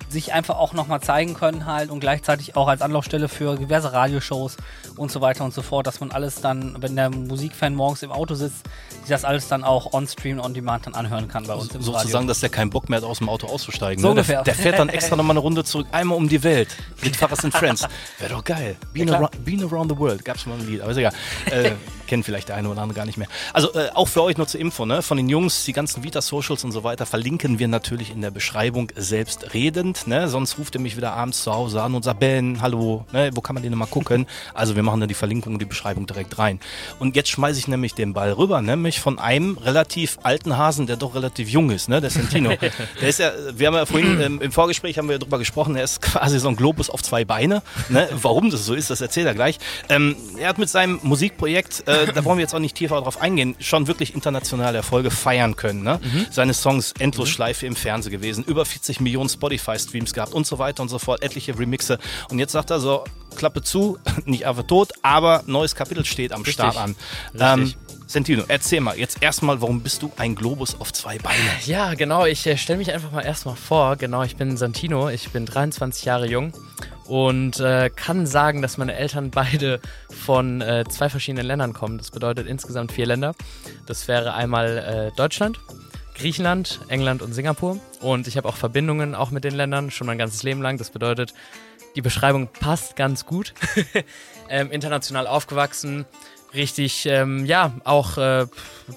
sich 0.08 0.32
einfach 0.32 0.56
auch 0.56 0.72
nochmal 0.72 1.00
zeigen 1.00 1.34
können 1.34 1.66
halt 1.66 1.90
und 1.90 2.00
gleichzeitig 2.00 2.56
auch 2.56 2.68
als 2.68 2.82
Anlaufstelle 2.82 3.28
für 3.28 3.56
diverse 3.56 3.92
Radioshows 3.92 4.56
und 4.96 5.10
so 5.10 5.20
weiter 5.20 5.44
und 5.44 5.52
so 5.52 5.62
fort, 5.62 5.86
dass 5.86 6.00
man 6.00 6.10
alles 6.10 6.40
dann, 6.40 6.76
wenn 6.80 6.96
der 6.96 7.10
Musikfan 7.10 7.74
morgens 7.74 8.02
im 8.02 8.12
Auto 8.12 8.34
sitzt, 8.34 8.64
sich 9.00 9.08
das 9.08 9.24
alles 9.24 9.48
dann 9.48 9.64
auch 9.64 9.92
on-stream, 9.92 10.38
on-demand 10.38 10.86
dann 10.86 10.94
anhören 10.94 11.28
kann 11.28 11.44
bei 11.46 11.54
uns 11.54 11.74
im 11.74 11.82
Sozusagen, 11.82 12.12
Radio. 12.12 12.28
dass 12.28 12.40
der 12.40 12.50
keinen 12.50 12.70
Bock 12.70 12.88
mehr 12.88 13.00
hat, 13.00 13.04
aus 13.04 13.18
dem 13.18 13.28
Auto 13.28 13.46
auszusteigen. 13.46 14.00
So 14.00 14.08
ne? 14.08 14.12
ungefähr. 14.12 14.42
der, 14.42 14.54
der 14.54 14.54
fährt 14.54 14.78
dann 14.78 14.88
extra 14.88 15.16
nochmal 15.16 15.34
eine 15.34 15.40
Runde 15.40 15.64
zurück, 15.64 15.86
einmal 15.92 16.16
um 16.16 16.28
die 16.28 16.42
Welt 16.42 16.68
mit 17.02 17.16
Fahrers 17.16 17.44
and 17.44 17.54
Friends. 17.54 17.86
Wäre 18.18 18.32
doch 18.32 18.44
geil. 18.44 18.76
Being, 18.92 19.06
klar. 19.06 19.20
around, 19.20 19.44
Being 19.44 19.62
Around 19.62 19.92
the 19.92 19.98
World, 19.98 20.24
gab's 20.24 20.46
mal 20.46 20.58
ein 20.58 20.66
Lied, 20.66 20.80
aber 20.80 20.92
ist 20.92 20.98
egal. 20.98 21.12
Äh, 21.50 21.72
kennen 22.06 22.22
vielleicht 22.22 22.48
der 22.48 22.56
eine 22.56 22.68
oder 22.68 22.80
andere 22.80 22.96
gar 22.96 23.06
nicht 23.06 23.18
mehr. 23.18 23.28
Also 23.52 23.72
äh, 23.74 23.90
auch 23.94 24.08
für 24.08 24.22
euch 24.22 24.36
nur 24.36 24.46
zur 24.46 24.60
Info, 24.60 24.86
ne? 24.86 25.02
von 25.02 25.16
den 25.16 25.28
Jungs, 25.28 25.64
die 25.64 25.72
ganzen 25.72 26.02
Vita-Socials 26.02 26.64
und 26.64 26.72
so 26.72 26.84
weiter, 26.84 27.04
verlinken 27.04 27.58
wir 27.58 27.68
natürlich 27.68 28.10
in 28.10 28.20
der 28.20 28.30
Beschreibung 28.30 28.92
selbstredend. 29.96 30.06
Ne? 30.06 30.28
Sonst 30.28 30.58
ruft 30.58 30.74
ihr 30.74 30.80
mich 30.80 30.96
wieder 30.96 31.12
abends 31.12 31.42
zu 31.42 31.52
Hause 31.52 31.82
an 31.82 31.94
und 31.94 32.04
sagt, 32.04 32.20
Ben, 32.20 32.60
hallo, 32.60 33.04
ne? 33.12 33.30
wo 33.34 33.40
kann 33.40 33.54
man 33.54 33.62
den 33.62 33.74
mal 33.76 33.86
gucken? 33.86 34.26
Also 34.54 34.74
wir 34.74 34.82
machen 34.82 35.00
dann 35.00 35.08
die 35.08 35.14
Verlinkung 35.14 35.54
und 35.54 35.58
die 35.60 35.66
Beschreibung 35.66 36.06
direkt 36.06 36.38
rein. 36.38 36.60
Und 36.98 37.14
jetzt 37.14 37.28
schmeiße 37.28 37.58
ich 37.58 37.68
nämlich 37.68 37.94
den 37.94 38.14
Ball 38.14 38.32
rüber, 38.32 38.62
nämlich 38.62 39.00
von 39.00 39.18
einem 39.18 39.58
relativ 39.58 40.18
alten 40.22 40.56
Hasen, 40.56 40.86
der 40.86 40.96
doch 40.96 41.14
relativ 41.14 41.48
jung 41.50 41.70
ist, 41.70 41.88
ne? 41.88 42.00
der 42.00 42.10
Sentino. 42.10 42.50
der 43.00 43.08
ist 43.08 43.18
ja, 43.18 43.32
wir 43.54 43.66
haben 43.66 43.74
ja 43.74 43.86
vorhin 43.86 44.20
ähm, 44.20 44.40
im 44.40 44.52
Vorgespräch 44.52 44.98
haben 44.98 45.08
wir 45.08 45.18
darüber 45.18 45.38
gesprochen, 45.38 45.76
er 45.76 45.84
ist 45.84 46.00
quasi 46.00 46.38
so 46.38 46.48
ein 46.48 46.56
Globus 46.56 46.90
auf 46.90 47.02
zwei 47.02 47.24
Beine. 47.24 47.62
Ne? 47.88 48.08
Warum 48.12 48.50
das 48.50 48.64
so 48.64 48.74
ist, 48.74 48.88
das 48.88 49.00
erzählt 49.00 49.26
er 49.26 49.34
gleich. 49.34 49.58
Ähm, 49.88 50.16
er 50.38 50.48
hat 50.48 50.58
mit 50.58 50.68
seinem 50.68 51.00
Musikprojekt, 51.02 51.86
äh, 51.86 52.12
da 52.12 52.24
wollen 52.24 52.38
wir 52.38 52.42
jetzt 52.42 52.54
auch 52.54 52.60
nicht 52.60 52.76
tiefer 52.76 53.00
drauf 53.00 53.20
eingehen, 53.20 53.56
schon 53.60 53.86
wirklich 53.86 54.14
internationale 54.14 54.78
Erfolge 54.78 55.10
feiern 55.10 55.56
können. 55.56 55.82
Ne? 55.82 56.00
Seine 56.30 56.54
Songs 56.54 56.92
Endlosschleife 56.98 57.66
im 57.66 57.76
Fernsehen 57.76 58.12
gewesen, 58.12 58.44
über 58.44 58.64
40 58.64 59.00
Millionen 59.00 59.28
Spotify-Streams 59.86 60.12
gehabt 60.12 60.34
und 60.34 60.46
so 60.46 60.58
weiter 60.58 60.82
und 60.82 60.88
so 60.88 60.98
fort, 60.98 61.22
etliche 61.22 61.58
Remixe. 61.58 61.98
Und 62.30 62.38
jetzt 62.38 62.52
sagt 62.52 62.70
er 62.70 62.80
so, 62.80 63.04
Klappe 63.36 63.62
zu, 63.62 63.98
nicht 64.24 64.46
einfach 64.46 64.64
tot, 64.64 64.92
aber 65.02 65.42
neues 65.46 65.74
Kapitel 65.74 66.04
steht 66.04 66.32
am 66.32 66.44
Start 66.44 66.76
an. 66.76 66.96
Ähm, 67.38 67.60
Richtig. 67.60 67.78
Sentino, 68.08 68.44
erzähl 68.46 68.80
mal, 68.80 68.96
jetzt 68.96 69.20
erstmal, 69.20 69.60
warum 69.60 69.80
bist 69.80 70.00
du 70.00 70.12
ein 70.16 70.36
Globus 70.36 70.80
auf 70.80 70.92
zwei 70.92 71.18
Beinen? 71.18 71.42
Ja, 71.64 71.94
genau. 71.94 72.24
Ich 72.24 72.46
äh, 72.46 72.56
stelle 72.56 72.78
mich 72.78 72.92
einfach 72.92 73.10
mal 73.10 73.22
erstmal 73.22 73.56
vor. 73.56 73.96
Genau, 73.96 74.22
ich 74.22 74.36
bin 74.36 74.56
Santino. 74.56 75.08
Ich 75.08 75.30
bin 75.30 75.44
23 75.44 76.04
Jahre 76.04 76.28
jung 76.28 76.52
und 77.06 77.58
äh, 77.58 77.90
kann 77.90 78.24
sagen, 78.26 78.62
dass 78.62 78.78
meine 78.78 78.94
Eltern 78.94 79.32
beide 79.32 79.80
von 80.08 80.60
äh, 80.60 80.84
zwei 80.88 81.08
verschiedenen 81.08 81.46
Ländern 81.46 81.72
kommen. 81.72 81.98
Das 81.98 82.12
bedeutet 82.12 82.46
insgesamt 82.46 82.92
vier 82.92 83.06
Länder. 83.06 83.34
Das 83.86 84.06
wäre 84.06 84.34
einmal 84.34 84.78
äh, 85.12 85.16
Deutschland, 85.16 85.58
Griechenland, 86.16 86.80
England 86.88 87.22
und 87.22 87.32
Singapur. 87.34 87.78
Und 88.00 88.26
ich 88.26 88.36
habe 88.36 88.48
auch 88.48 88.56
Verbindungen 88.56 89.14
auch 89.14 89.30
mit 89.30 89.44
den 89.44 89.54
Ländern 89.54 89.90
schon 89.90 90.06
mein 90.06 90.18
ganzes 90.18 90.42
Leben 90.42 90.62
lang. 90.62 90.78
Das 90.78 90.90
bedeutet, 90.90 91.34
die 91.94 92.02
Beschreibung 92.02 92.48
passt 92.48 92.96
ganz 92.96 93.26
gut. 93.26 93.54
ähm, 94.48 94.70
international 94.70 95.26
aufgewachsen, 95.26 96.06
richtig, 96.54 97.06
ähm, 97.06 97.44
ja, 97.44 97.72
auch 97.84 98.16
äh, 98.18 98.46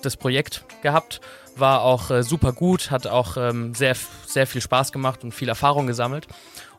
das 0.02 0.18
Projekt 0.18 0.64
gehabt, 0.82 1.22
war 1.56 1.82
auch 1.82 2.10
äh, 2.10 2.24
super 2.24 2.54
gut, 2.54 2.90
hat 2.90 3.06
auch 3.08 3.36
ähm, 3.36 3.74
sehr, 3.76 3.96
sehr 4.26 4.48
viel 4.48 4.62
Spaß 4.62 4.92
gemacht 4.92 5.24
und 5.24 5.34
viel 5.34 5.50
Erfahrung 5.50 5.88
gesammelt. 5.88 6.28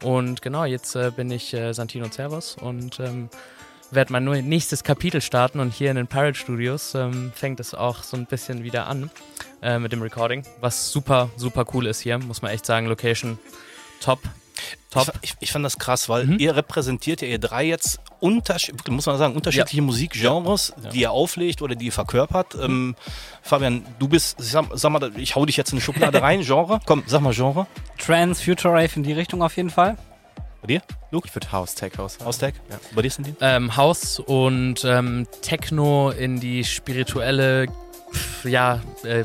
Und 0.02 0.40
genau, 0.40 0.64
jetzt 0.64 0.96
äh, 0.96 1.10
bin 1.14 1.30
ich 1.30 1.52
äh, 1.52 1.74
Santino 1.74 2.06
Servus 2.10 2.56
und 2.56 2.98
ähm, 3.00 3.28
werde 3.90 4.12
mein 4.12 4.24
nächstes 4.24 4.84
Kapitel 4.84 5.20
starten 5.20 5.60
und 5.60 5.74
hier 5.74 5.90
in 5.90 5.96
den 5.96 6.06
Pirate 6.06 6.38
Studios 6.38 6.94
ähm, 6.94 7.32
fängt 7.34 7.60
es 7.60 7.74
auch 7.74 8.02
so 8.02 8.16
ein 8.16 8.26
bisschen 8.26 8.62
wieder 8.62 8.86
an 8.86 9.10
äh, 9.62 9.78
mit 9.78 9.92
dem 9.92 10.02
Recording, 10.02 10.44
was 10.60 10.90
super, 10.90 11.30
super 11.36 11.64
cool 11.74 11.86
ist 11.86 12.00
hier, 12.00 12.18
muss 12.18 12.42
man 12.42 12.50
echt 12.52 12.66
sagen, 12.66 12.86
Location 12.86 13.38
top. 14.00 14.20
Top. 14.90 15.12
Ich, 15.22 15.30
ich, 15.30 15.36
ich 15.40 15.52
fand 15.52 15.64
das 15.64 15.78
krass, 15.78 16.08
weil 16.08 16.24
Mhm. 16.26 16.38
ihr 16.38 16.54
repräsentiert 16.56 17.22
ja 17.22 17.28
ihr 17.28 17.38
drei 17.38 17.64
jetzt 17.64 18.00
unterschied 18.18 18.86
muss 18.90 19.06
man 19.06 19.16
sagen, 19.16 19.34
unterschiedliche 19.34 19.80
Musikgenres, 19.80 20.74
die 20.92 21.00
ihr 21.00 21.12
auflegt 21.12 21.62
oder 21.62 21.74
die 21.76 21.86
ihr 21.86 21.92
verkörpert. 21.92 22.56
Ähm, 22.60 22.94
Fabian, 23.40 23.84
du 23.98 24.08
bist, 24.08 24.36
sag, 24.38 24.66
sag 24.74 24.90
mal, 24.90 25.10
ich 25.16 25.34
hau 25.36 25.46
dich 25.46 25.56
jetzt 25.56 25.70
in 25.70 25.76
eine 25.76 25.80
Schublade 25.80 26.20
rein, 26.22 26.42
Genre. 26.42 26.80
Komm, 26.84 27.04
sag 27.06 27.22
mal 27.22 27.32
Genre. 27.32 27.66
Trans, 27.98 28.42
Future 28.42 28.74
Rave 28.74 28.90
in 28.96 29.02
die 29.04 29.12
Richtung 29.14 29.42
auf 29.42 29.56
jeden 29.56 29.70
Fall. 29.70 29.96
Bei 30.60 30.66
dir? 30.66 30.82
Luke? 31.10 31.26
Ich 31.26 31.34
würde 31.34 31.50
House, 31.52 31.74
Tech 31.74 31.92
House. 31.96 32.18
Haustag? 32.22 32.54
Ja. 32.68 32.78
Bei 32.94 33.00
dir 33.00 33.10
sind 33.10 33.28
die? 33.28 33.34
ähm, 33.40 33.76
House 33.76 34.18
und 34.18 34.84
ähm, 34.84 35.26
Techno 35.40 36.10
in 36.10 36.38
die 36.40 36.64
spirituelle, 36.64 37.66
ja, 38.44 38.80
äh, 39.04 39.24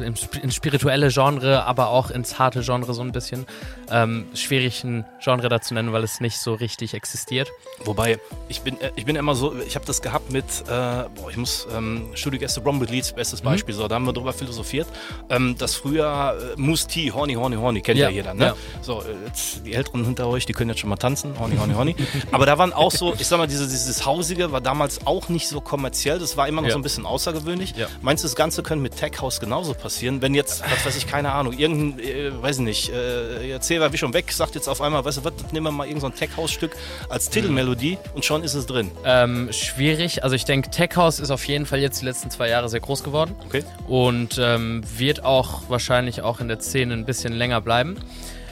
ins 0.00 0.20
sp- 0.26 0.40
ins 0.42 0.54
spirituelle 0.54 1.08
Genre, 1.10 1.64
aber 1.64 1.88
auch 1.90 2.10
ins 2.10 2.38
harte 2.38 2.62
Genre 2.62 2.92
so 2.94 3.02
ein 3.02 3.12
bisschen. 3.12 3.46
Ähm, 3.90 4.26
schwierig 4.34 4.84
ein 4.84 5.04
Genre 5.20 5.48
da 5.48 5.60
zu 5.60 5.74
nennen, 5.74 5.92
weil 5.92 6.04
es 6.04 6.20
nicht 6.20 6.38
so 6.38 6.54
richtig 6.54 6.94
existiert. 6.94 7.50
Wobei, 7.84 8.18
ich 8.48 8.60
bin, 8.62 8.80
äh, 8.80 8.90
ich 8.96 9.04
bin 9.04 9.16
immer 9.16 9.34
so, 9.34 9.54
ich 9.66 9.74
habe 9.74 9.84
das 9.86 10.00
gehabt 10.02 10.30
mit, 10.30 10.44
äh, 10.44 10.68
boah, 10.68 11.30
ich 11.30 11.36
muss, 11.36 11.66
ähm, 11.76 12.10
Studiogäste 12.14 12.60
Bromwood 12.60 12.90
Leeds, 12.90 13.12
Mhm. 13.12 13.16
bestes 13.16 13.40
Beispiel, 13.40 13.74
so, 13.74 13.88
da 13.88 13.96
haben 13.96 14.04
wir 14.06 14.12
drüber 14.12 14.32
philosophiert, 14.32 14.86
ähm, 15.28 15.56
dass 15.58 15.74
früher 15.74 16.36
äh, 16.56 16.60
Moose 16.60 16.86
T, 16.86 17.10
Horny, 17.10 17.34
Horny, 17.34 17.56
Horny, 17.56 17.80
kennt 17.80 17.98
ja, 17.98 18.08
Ja, 18.08 18.14
jeder, 18.14 18.34
ne? 18.34 18.44
ja. 18.46 18.54
So, 18.82 19.00
äh, 19.02 19.04
jetzt 19.26 19.66
die 19.66 19.72
Älteren 19.74 20.04
hinter 20.04 20.26
euch, 20.28 20.46
die 20.46 20.52
können 20.52 20.70
jetzt 20.70 20.80
schon 20.80 20.90
mal 20.90 20.96
tanzen, 20.96 21.38
Horny, 21.38 21.56
Horny, 21.56 21.74
Horny. 21.74 21.96
Aber 22.32 22.46
da 22.46 22.58
waren 22.58 22.72
auch 22.72 22.92
so, 22.92 23.14
ich 23.18 23.26
sag 23.26 23.38
mal, 23.38 23.46
dieses, 23.46 23.68
dieses 23.70 24.06
Hausige 24.06 24.52
war 24.52 24.60
damals 24.60 25.06
auch 25.06 25.28
nicht 25.28 25.48
so 25.48 25.60
kommerziell, 25.60 26.18
das 26.18 26.36
war 26.36 26.46
immer 26.48 26.60
noch 26.62 26.68
Ja. 26.68 26.74
so 26.74 26.78
ein 26.78 26.82
bisschen 26.82 27.06
außergewöhnlich. 27.06 27.74
Meinst 28.02 28.22
du, 28.24 28.28
das 28.28 28.36
Ganze 28.36 28.62
könnte 28.62 28.82
mit 28.82 28.96
Tech 28.96 29.20
House 29.20 29.40
genauso 29.40 29.74
passieren? 29.74 29.89
Passieren, 29.90 30.22
wenn 30.22 30.34
jetzt, 30.34 30.62
was 30.62 30.86
weiß 30.86 30.96
ich, 30.96 31.08
keine 31.08 31.32
Ahnung, 31.32 31.52
irgendein, 31.52 31.98
äh, 31.98 32.30
weiß 32.40 32.58
ich 32.58 32.62
nicht, 32.62 32.92
äh, 32.92 33.50
erzähl 33.50 33.80
war 33.80 33.92
wie 33.92 33.98
schon 33.98 34.14
weg, 34.14 34.30
sagt 34.30 34.54
jetzt 34.54 34.68
auf 34.68 34.80
einmal, 34.80 35.04
weißt 35.04 35.18
du 35.18 35.24
was, 35.24 35.32
nehmen 35.50 35.66
wir 35.66 35.72
mal 35.72 35.88
irgendein 35.88 36.12
so 36.12 36.16
Tech-House-Stück 36.16 36.76
als 37.08 37.28
Titelmelodie 37.28 37.98
und 38.14 38.24
schon 38.24 38.44
ist 38.44 38.54
es 38.54 38.66
drin. 38.66 38.92
Ähm, 39.04 39.52
schwierig. 39.52 40.22
Also 40.22 40.36
ich 40.36 40.44
denke, 40.44 40.70
Tech 40.70 40.90
House 40.94 41.18
ist 41.18 41.32
auf 41.32 41.44
jeden 41.48 41.66
Fall 41.66 41.80
jetzt 41.80 42.00
die 42.02 42.04
letzten 42.04 42.30
zwei 42.30 42.48
Jahre 42.48 42.68
sehr 42.68 42.78
groß 42.78 43.02
geworden. 43.02 43.34
Okay. 43.46 43.64
Und 43.88 44.38
ähm, 44.40 44.82
wird 44.96 45.24
auch 45.24 45.62
wahrscheinlich 45.68 46.22
auch 46.22 46.38
in 46.38 46.46
der 46.46 46.60
Szene 46.60 46.94
ein 46.94 47.04
bisschen 47.04 47.32
länger 47.32 47.60
bleiben. 47.60 47.96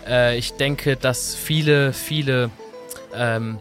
Äh, 0.09 0.37
ich 0.39 0.55
denke, 0.55 0.97
dass 0.97 1.37
viele, 1.37 1.93
viele 1.93 2.51
ähm, 3.15 3.59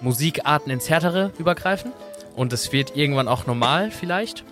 Musikarten 0.00 0.72
ins 0.72 0.88
Härtere 0.88 1.30
übergreifen. 1.38 1.92
Und 2.36 2.54
es 2.54 2.72
wird 2.72 2.96
irgendwann 2.96 3.28
auch 3.28 3.46
normal 3.46 3.90
vielleicht. 3.90 4.44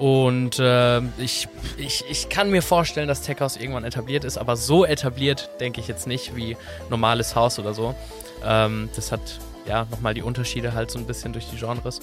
Und 0.00 0.58
äh, 0.58 1.00
ich, 1.18 1.46
ich, 1.76 2.04
ich 2.08 2.30
kann 2.30 2.50
mir 2.50 2.62
vorstellen, 2.62 3.06
dass 3.06 3.20
Tech 3.20 3.38
House 3.40 3.58
irgendwann 3.58 3.84
etabliert 3.84 4.24
ist, 4.24 4.38
aber 4.38 4.56
so 4.56 4.86
etabliert 4.86 5.50
denke 5.60 5.78
ich 5.78 5.88
jetzt 5.88 6.06
nicht 6.06 6.34
wie 6.34 6.56
normales 6.88 7.36
Haus 7.36 7.58
oder 7.58 7.74
so. 7.74 7.94
Ähm, 8.42 8.88
das 8.96 9.12
hat 9.12 9.20
ja 9.66 9.86
nochmal 9.90 10.14
die 10.14 10.22
Unterschiede 10.22 10.72
halt 10.72 10.90
so 10.90 10.98
ein 10.98 11.04
bisschen 11.04 11.34
durch 11.34 11.50
die 11.50 11.56
Genres. 11.56 12.00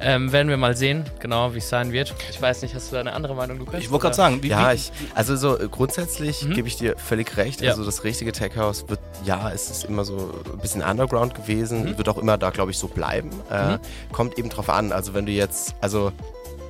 Ähm, 0.00 0.32
werden 0.32 0.48
wir 0.48 0.56
mal 0.56 0.76
sehen, 0.76 1.04
genau 1.20 1.54
wie 1.54 1.58
es 1.58 1.68
sein 1.68 1.92
wird. 1.92 2.12
Ich 2.28 2.42
weiß 2.42 2.62
nicht, 2.62 2.74
hast 2.74 2.90
du 2.90 2.94
da 2.96 3.00
eine 3.02 3.12
andere 3.12 3.36
Meinung, 3.36 3.58
Lukas? 3.58 3.78
Ich 3.80 3.92
wollte 3.92 4.02
gerade 4.02 4.16
sagen, 4.16 4.42
wie, 4.42 4.48
Ja, 4.48 4.72
wie, 4.72 4.74
ich, 4.74 4.90
also 5.14 5.36
so 5.36 5.56
äh, 5.56 5.68
grundsätzlich 5.68 6.42
Mhm. 6.42 6.54
gebe 6.54 6.66
ich 6.66 6.74
dir 6.76 6.96
völlig 6.98 7.36
recht. 7.36 7.60
Ja. 7.60 7.70
Also 7.70 7.84
das 7.84 8.02
richtige 8.02 8.32
Tech 8.32 8.56
House 8.56 8.88
wird, 8.88 8.98
ja, 9.24 9.48
es 9.52 9.70
ist 9.70 9.84
immer 9.84 10.04
so 10.04 10.34
ein 10.52 10.58
bisschen 10.58 10.82
Underground 10.82 11.36
gewesen, 11.36 11.84
Mhm. 11.84 11.98
wird 11.98 12.08
auch 12.08 12.18
immer 12.18 12.36
da, 12.36 12.50
glaube 12.50 12.72
ich, 12.72 12.78
so 12.78 12.88
bleiben. 12.88 13.30
Äh, 13.48 13.78
kommt 14.10 14.36
eben 14.40 14.48
drauf 14.48 14.68
an. 14.70 14.90
Also 14.90 15.14
wenn 15.14 15.24
du 15.26 15.30
jetzt, 15.30 15.76
also 15.80 16.10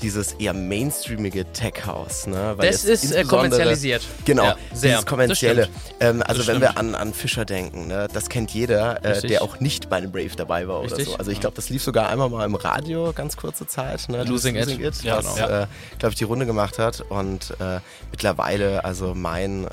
dieses 0.02 0.32
eher 0.34 0.52
mainstreamige 0.52 1.44
Tech 1.52 1.86
House, 1.86 2.26
ne? 2.26 2.54
Weil 2.56 2.70
das 2.70 2.84
ist 2.84 3.12
äh, 3.12 3.24
kommerzialisiert. 3.24 4.02
Genau, 4.24 4.44
Ja, 4.44 4.56
sehr. 4.74 4.90
dieses 4.92 5.06
kommerzielle. 5.06 5.68
Ähm, 6.00 6.22
also 6.26 6.46
wenn 6.46 6.60
wir 6.60 6.76
an, 6.76 6.94
an 6.94 7.14
Fischer 7.14 7.44
denken, 7.44 7.86
ne, 7.86 8.08
das 8.12 8.28
kennt 8.28 8.50
jeder, 8.52 9.04
äh, 9.04 9.20
der 9.26 9.42
auch 9.42 9.60
nicht 9.60 9.88
bei 9.88 9.96
einem 9.96 10.12
Brave 10.12 10.36
dabei 10.36 10.68
war 10.68 10.80
oder 10.80 10.90
Richtig. 10.90 11.06
so. 11.08 11.16
Also 11.16 11.30
ich 11.30 11.40
glaube, 11.40 11.56
das 11.56 11.70
lief 11.70 11.82
sogar 11.82 12.08
einmal 12.08 12.28
mal 12.28 12.44
im 12.44 12.54
Radio, 12.54 13.12
ganz 13.14 13.36
kurze 13.36 13.66
Zeit. 13.66 14.08
Ne, 14.08 14.24
Losing 14.24 14.56
das 14.56 14.68
It. 14.68 15.02
Ja, 15.02 15.18
was, 15.18 15.36
genau. 15.36 15.46
äh, 15.46 15.66
glaube 15.98 16.12
ich, 16.12 16.16
die 16.16 16.24
Runde 16.24 16.46
gemacht 16.46 16.78
hat. 16.78 17.00
Und 17.00 17.54
äh, 17.60 17.80
mittlerweile, 18.10 18.84
also 18.84 19.14
mein... 19.14 19.66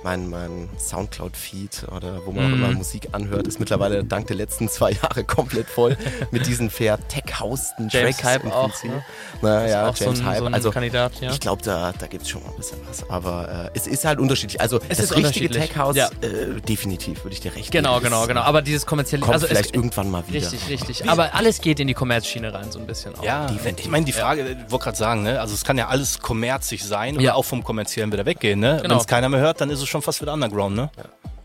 Äh, 0.00 0.04
mein, 0.04 0.28
mein 0.30 0.68
Soundcloud-Feed 0.78 1.86
oder 1.94 2.24
wo 2.26 2.32
man 2.32 2.44
auch 2.44 2.48
Mhm. 2.48 2.54
immer 2.64 2.72
Musik 2.72 3.08
anhört, 3.12 3.46
ist 3.46 3.60
mittlerweile 3.60 4.02
dank 4.04 4.26
der 4.26 4.36
letzten 4.36 4.68
zwei 4.68 4.92
Jahre 4.92 5.24
komplett 5.24 5.68
voll 5.68 5.96
mit 6.30 6.46
diesen 6.46 6.70
vertech-hausten 6.70 7.88
James 7.90 8.16
Tracks. 8.16 8.24
Hype 8.24 8.44
im 8.44 8.52
auch, 8.52 8.84
ne? 8.84 9.04
Naja, 9.42 9.88
auch 9.88 9.96
so 9.96 10.04
James 10.06 10.20
ein, 10.20 10.26
Hype. 10.26 10.38
so 10.38 10.44
ein 10.46 10.54
also 10.54 10.70
Kandidat, 10.70 11.12
ja. 11.20 11.30
ich 11.30 11.40
glaube, 11.40 11.62
da, 11.62 11.92
da 11.98 12.06
gibt 12.06 12.22
es 12.24 12.28
schon 12.28 12.42
mal 12.42 12.50
ein 12.50 12.56
bisschen 12.56 12.78
was. 12.88 13.08
Aber 13.10 13.70
äh, 13.74 13.78
es 13.78 13.86
ist 13.86 14.04
halt 14.04 14.18
unterschiedlich. 14.18 14.60
Also 14.60 14.78
Es 14.88 14.98
das 14.98 14.98
ist 14.98 15.16
richtige 15.16 15.46
unterschiedlich. 15.48 15.62
Tech-House, 15.68 15.96
Ja. 15.96 16.06
äh, 16.22 16.60
definitiv, 16.60 17.24
würde 17.24 17.34
ich 17.34 17.40
dir 17.40 17.54
recht 17.54 17.70
Genau, 17.70 17.94
geben. 17.94 18.04
genau, 18.06 18.26
genau. 18.26 18.40
äh, 18.40 18.44
Aber 18.44 18.62
dieses 18.62 18.86
kommerzielle, 18.86 19.20
Kommt 19.22 19.34
also 19.34 19.46
es- 19.46 19.52
vielleicht 19.52 19.74
irgendwann 19.74 20.10
mal 20.10 20.26
wieder. 20.26 20.38
Richtig, 20.50 20.68
richtig. 20.68 21.08
Aber 21.08 21.34
alles 21.34 21.60
geht 21.60 21.80
in 21.80 21.88
die 21.88 21.94
Kommerzschiene 21.94 22.52
rein, 22.52 22.70
so 22.72 22.78
ein 22.78 22.86
bisschen 22.86 23.14
auch. 23.16 23.22
Ja, 23.22 23.46
Definitiv. 23.46 23.84
ich 23.86 23.90
meine, 23.90 24.04
die 24.04 24.12
Frage, 24.12 24.42
ich 24.66 24.70
wollte 24.70 24.84
gerade 24.84 24.96
sagen, 24.96 25.22
ne? 25.22 25.40
also 25.40 25.54
es 25.54 25.64
kann 25.64 25.78
ja 25.78 25.88
alles 25.88 26.20
kommerzig 26.20 26.84
sein 26.84 27.14
oder 27.16 27.24
Ja. 27.24 27.34
auch 27.34 27.44
vom 27.44 27.62
kommerziellen 27.64 28.12
wieder 28.12 28.26
weggehen. 28.26 28.60
Ne? 28.60 28.78
Genau. 28.82 28.94
Wenn 28.94 29.00
es 29.00 29.06
keiner 29.06 29.28
mehr 29.28 29.40
hört, 29.40 29.60
dann 29.60 29.70
ist 29.70 29.80
es 29.80 29.88
schon 29.90 30.02
fast 30.02 30.20
wieder 30.22 30.32
Underground. 30.32 30.76
Ne? 30.76 30.90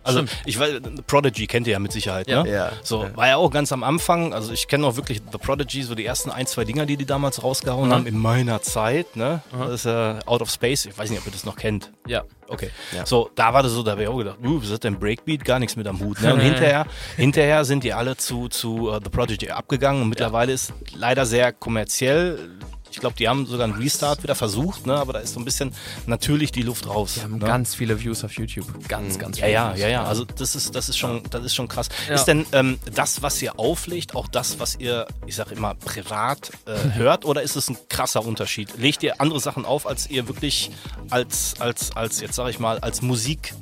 Also 0.04 0.20
Stimmt. 0.20 0.38
ich 0.46 0.60
weiß, 0.60 0.74
Prodigy 1.08 1.48
kennt 1.48 1.66
ihr 1.66 1.74
ja 1.74 1.80
mit 1.80 1.92
Sicherheit. 1.92 2.28
Ja. 2.28 2.44
Ne? 2.44 2.52
Ja. 2.52 2.72
So, 2.84 3.06
Ja. 3.06 3.18
war 3.18 3.28
ja 3.28 3.38
auch 3.38 3.50
ganz 3.50 3.72
am 3.72 3.84
Anfang, 3.84 4.36
also 4.36 4.52
ich 4.54 4.68
kenne 4.68 4.86
auch 4.86 4.98
wirklich 4.98 5.20
The 5.32 5.40
Prodigy, 5.40 5.82
so 5.82 5.96
die 5.96 6.06
ersten 6.06 6.30
ein, 6.30 6.46
zwei 6.46 6.64
Dinger, 6.64 6.86
die 6.86 6.96
die 6.96 7.08
damals 7.08 7.42
rausgehauen 7.42 7.90
Mhm. 7.90 7.94
haben 7.94 8.06
in 8.06 8.18
meiner 8.20 8.62
Zeit. 8.62 9.16
Ne? 9.16 9.42
Das 9.52 9.72
ist 9.72 9.86
äh, 9.88 10.20
Out 10.28 10.44
of 10.44 10.52
Space, 10.52 10.86
ich 10.86 10.96
weiß 10.96 11.10
nicht, 11.10 11.20
ob 11.20 11.25
ihr 11.25 11.32
das 11.32 11.44
noch 11.44 11.56
kennt. 11.56 11.92
Ja. 12.06 12.24
Okay. 12.48 12.70
Ja. 12.96 13.04
So, 13.08 13.32
da 13.34 13.52
war 13.52 13.64
das 13.64 13.72
so, 13.72 13.82
da 13.82 13.94
habe 13.94 14.04
ich 14.04 14.08
auch 14.08 14.18
gedacht, 14.18 14.38
uh, 14.46 14.62
was 14.62 14.70
ist 14.70 14.84
denn 14.84 15.00
Breakbeat? 15.00 15.44
Gar 15.44 15.58
nichts 15.58 15.75
mit 15.75 15.88
am 15.88 16.00
Hut. 16.00 16.22
Ne? 16.22 16.36
Und 16.36 16.40
hinterher, 16.42 16.86
hinterher 17.18 17.66
sind 17.66 17.84
die 17.84 17.94
alle 17.94 18.16
zu, 18.16 18.48
zu 18.48 18.92
uh, 18.92 19.00
The 19.04 19.10
Prodigy 19.10 19.50
abgegangen 19.50 20.04
und 20.04 20.10
mittlerweile 20.10 20.52
ist 20.54 20.72
leider 20.96 21.25
sehr 21.25 21.52
kommerziell. 21.52 22.52
Ich 22.96 23.02
glaube, 23.02 23.18
die 23.18 23.28
haben 23.28 23.46
sogar 23.46 23.66
einen 23.66 23.74
Restart 23.74 24.24
wieder 24.24 24.36
versucht, 24.36 24.88
ne? 24.88 24.96
aber 24.96 25.12
da 25.12 25.20
ist 25.20 25.34
so 25.34 25.40
ein 25.42 25.44
bisschen 25.44 25.74
natürlich 26.08 26.54
die 26.54 26.62
Luft 26.62 26.88
raus. 26.88 27.18
Wir 27.18 27.24
haben 27.24 27.40
ne? 27.40 27.46
ganz 27.46 27.75
viele 27.75 28.00
Views 28.02 28.24
auf 28.24 28.32
YouTube. 28.38 28.66
Ganz, 28.88 29.20
ganz 29.20 29.38
Ja, 29.38 29.46
viele 29.46 29.54
ja, 29.54 29.70
Views. 29.72 29.80
ja, 29.82 29.88
ja. 29.90 30.04
Also 30.06 30.24
das 30.24 30.56
ist, 30.56 30.74
das 30.75 30.88
ist 30.88 30.98
schon, 30.98 31.22
das 31.30 31.44
ist 31.44 31.54
schon 31.56 31.68
krass. 31.68 31.90
Ja. 32.08 32.16
Ist 32.16 32.24
denn 32.24 32.46
ähm, 32.54 32.80
das, 32.94 33.22
was 33.22 33.42
ihr 33.42 33.60
auflegt, 33.60 34.16
auch 34.16 34.30
das, 34.30 34.62
was 34.62 34.78
ihr, 34.78 35.08
ich 35.28 35.36
sag 35.36 35.52
immer, 35.52 35.75
privat 35.75 36.52
äh, 36.68 36.94
hört, 36.94 37.25
oder 37.25 37.42
ist 37.42 37.58
es 37.58 37.70
ein 37.70 37.78
krasser 37.90 38.25
Unterschied? 38.25 38.78
Legt 38.78 39.04
ihr 39.04 39.20
andere 39.20 39.42
Sachen 39.42 39.66
auf, 39.66 39.86
als 39.86 40.10
ihr 40.10 40.30
wirklich 40.30 40.72
als, 41.10 41.56
als, 41.60 41.92
als, 41.98 42.22
jetzt 42.22 42.36
sag 42.36 42.50
ich 42.50 42.60
mal, 42.60 42.80
als 42.80 43.02
Musik, 43.02 43.54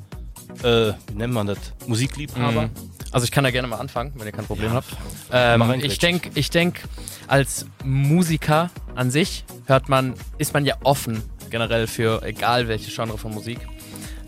äh, 0.62 0.92
wie 1.08 1.14
nennt 1.14 1.34
man 1.34 1.48
das? 1.48 1.58
Musikliebhaber? 1.88 2.62
Mhm. 2.68 2.93
Also 3.14 3.26
ich 3.26 3.30
kann 3.30 3.44
da 3.44 3.52
gerne 3.52 3.68
mal 3.68 3.76
anfangen, 3.76 4.12
wenn 4.16 4.26
ihr 4.26 4.32
kein 4.32 4.44
Problem 4.44 4.72
habt. 4.72 4.88
Mach 5.30 5.72
Ähm, 5.72 5.80
ich 5.80 5.98
denke, 5.98 6.30
ich 6.34 6.50
denk, 6.50 6.80
als 7.28 7.64
Musiker 7.84 8.70
an 8.96 9.12
sich 9.12 9.44
hört 9.66 9.88
man, 9.88 10.14
ist 10.38 10.52
man 10.52 10.64
ja 10.64 10.74
offen 10.82 11.22
generell 11.48 11.86
für 11.86 12.24
egal 12.24 12.66
welche 12.66 12.90
Genre 12.90 13.16
von 13.16 13.32
Musik. 13.32 13.60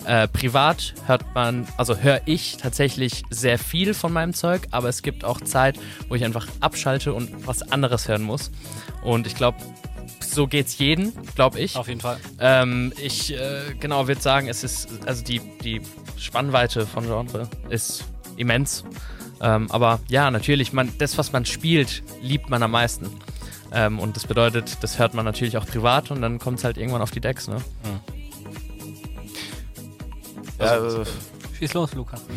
Äh, 0.05 0.29
privat 0.29 0.95
hört 1.07 1.25
man, 1.35 1.67
also 1.77 1.97
höre 1.97 2.21
ich 2.27 2.59
tatsächlich 2.59 3.25
sehr 3.29 3.59
viel 3.59 3.93
von 3.93 4.13
meinem 4.13 4.35
Zeug, 4.35 4.69
aber 4.71 4.89
es 4.89 5.03
gibt 5.03 5.25
auch 5.25 5.41
Zeit, 5.41 5.81
wo 6.09 6.15
ich 6.15 6.25
einfach 6.25 6.47
abschalte 6.61 7.13
und 7.13 7.45
was 7.45 7.73
anderes 7.73 8.07
hören 8.07 8.23
muss. 8.23 8.53
Und 9.03 9.27
ich 9.27 9.35
glaube, 9.35 9.59
so 10.21 10.47
geht's 10.47 10.79
jeden, 10.79 11.13
glaube 11.35 11.59
ich. 11.59 11.75
Auf 11.75 11.89
jeden 11.89 12.01
Fall. 12.01 12.19
Ähm, 12.39 12.93
ich 13.03 13.35
äh, 13.35 13.63
genau 13.81 14.07
würde 14.07 14.21
sagen, 14.21 14.47
es 14.47 14.63
ist 14.63 14.89
also 15.07 15.25
die 15.25 15.41
die 15.65 15.81
Spannweite 16.17 16.87
von 16.87 17.05
Genre 17.05 17.49
ist 17.69 18.05
immens. 18.37 18.85
Ähm, 19.41 19.71
aber 19.71 20.01
ja, 20.09 20.31
natürlich, 20.31 20.73
man 20.73 20.93
das 20.99 21.19
was 21.19 21.33
man 21.33 21.45
spielt, 21.45 22.03
liebt 22.23 22.49
man 22.51 22.63
am 22.63 22.71
meisten. 22.71 23.11
Ähm, 23.73 23.99
und 23.99 24.17
das 24.17 24.27
bedeutet, 24.27 24.79
das 24.83 24.99
hört 24.99 25.13
man 25.15 25.25
natürlich 25.25 25.57
auch 25.59 25.67
privat 25.67 26.11
und 26.11 26.23
dann 26.23 26.39
kommt 26.39 26.59
es 26.59 26.65
halt 26.65 26.79
irgendwann 26.79 27.03
auf 27.03 27.11
die 27.11 27.21
Decks. 27.21 27.49
Ne? 27.49 27.57
Ja, 30.59 30.77
äh, 30.77 31.05
Schieß 31.59 31.73
los, 31.75 31.95
Lukas. 31.95 32.21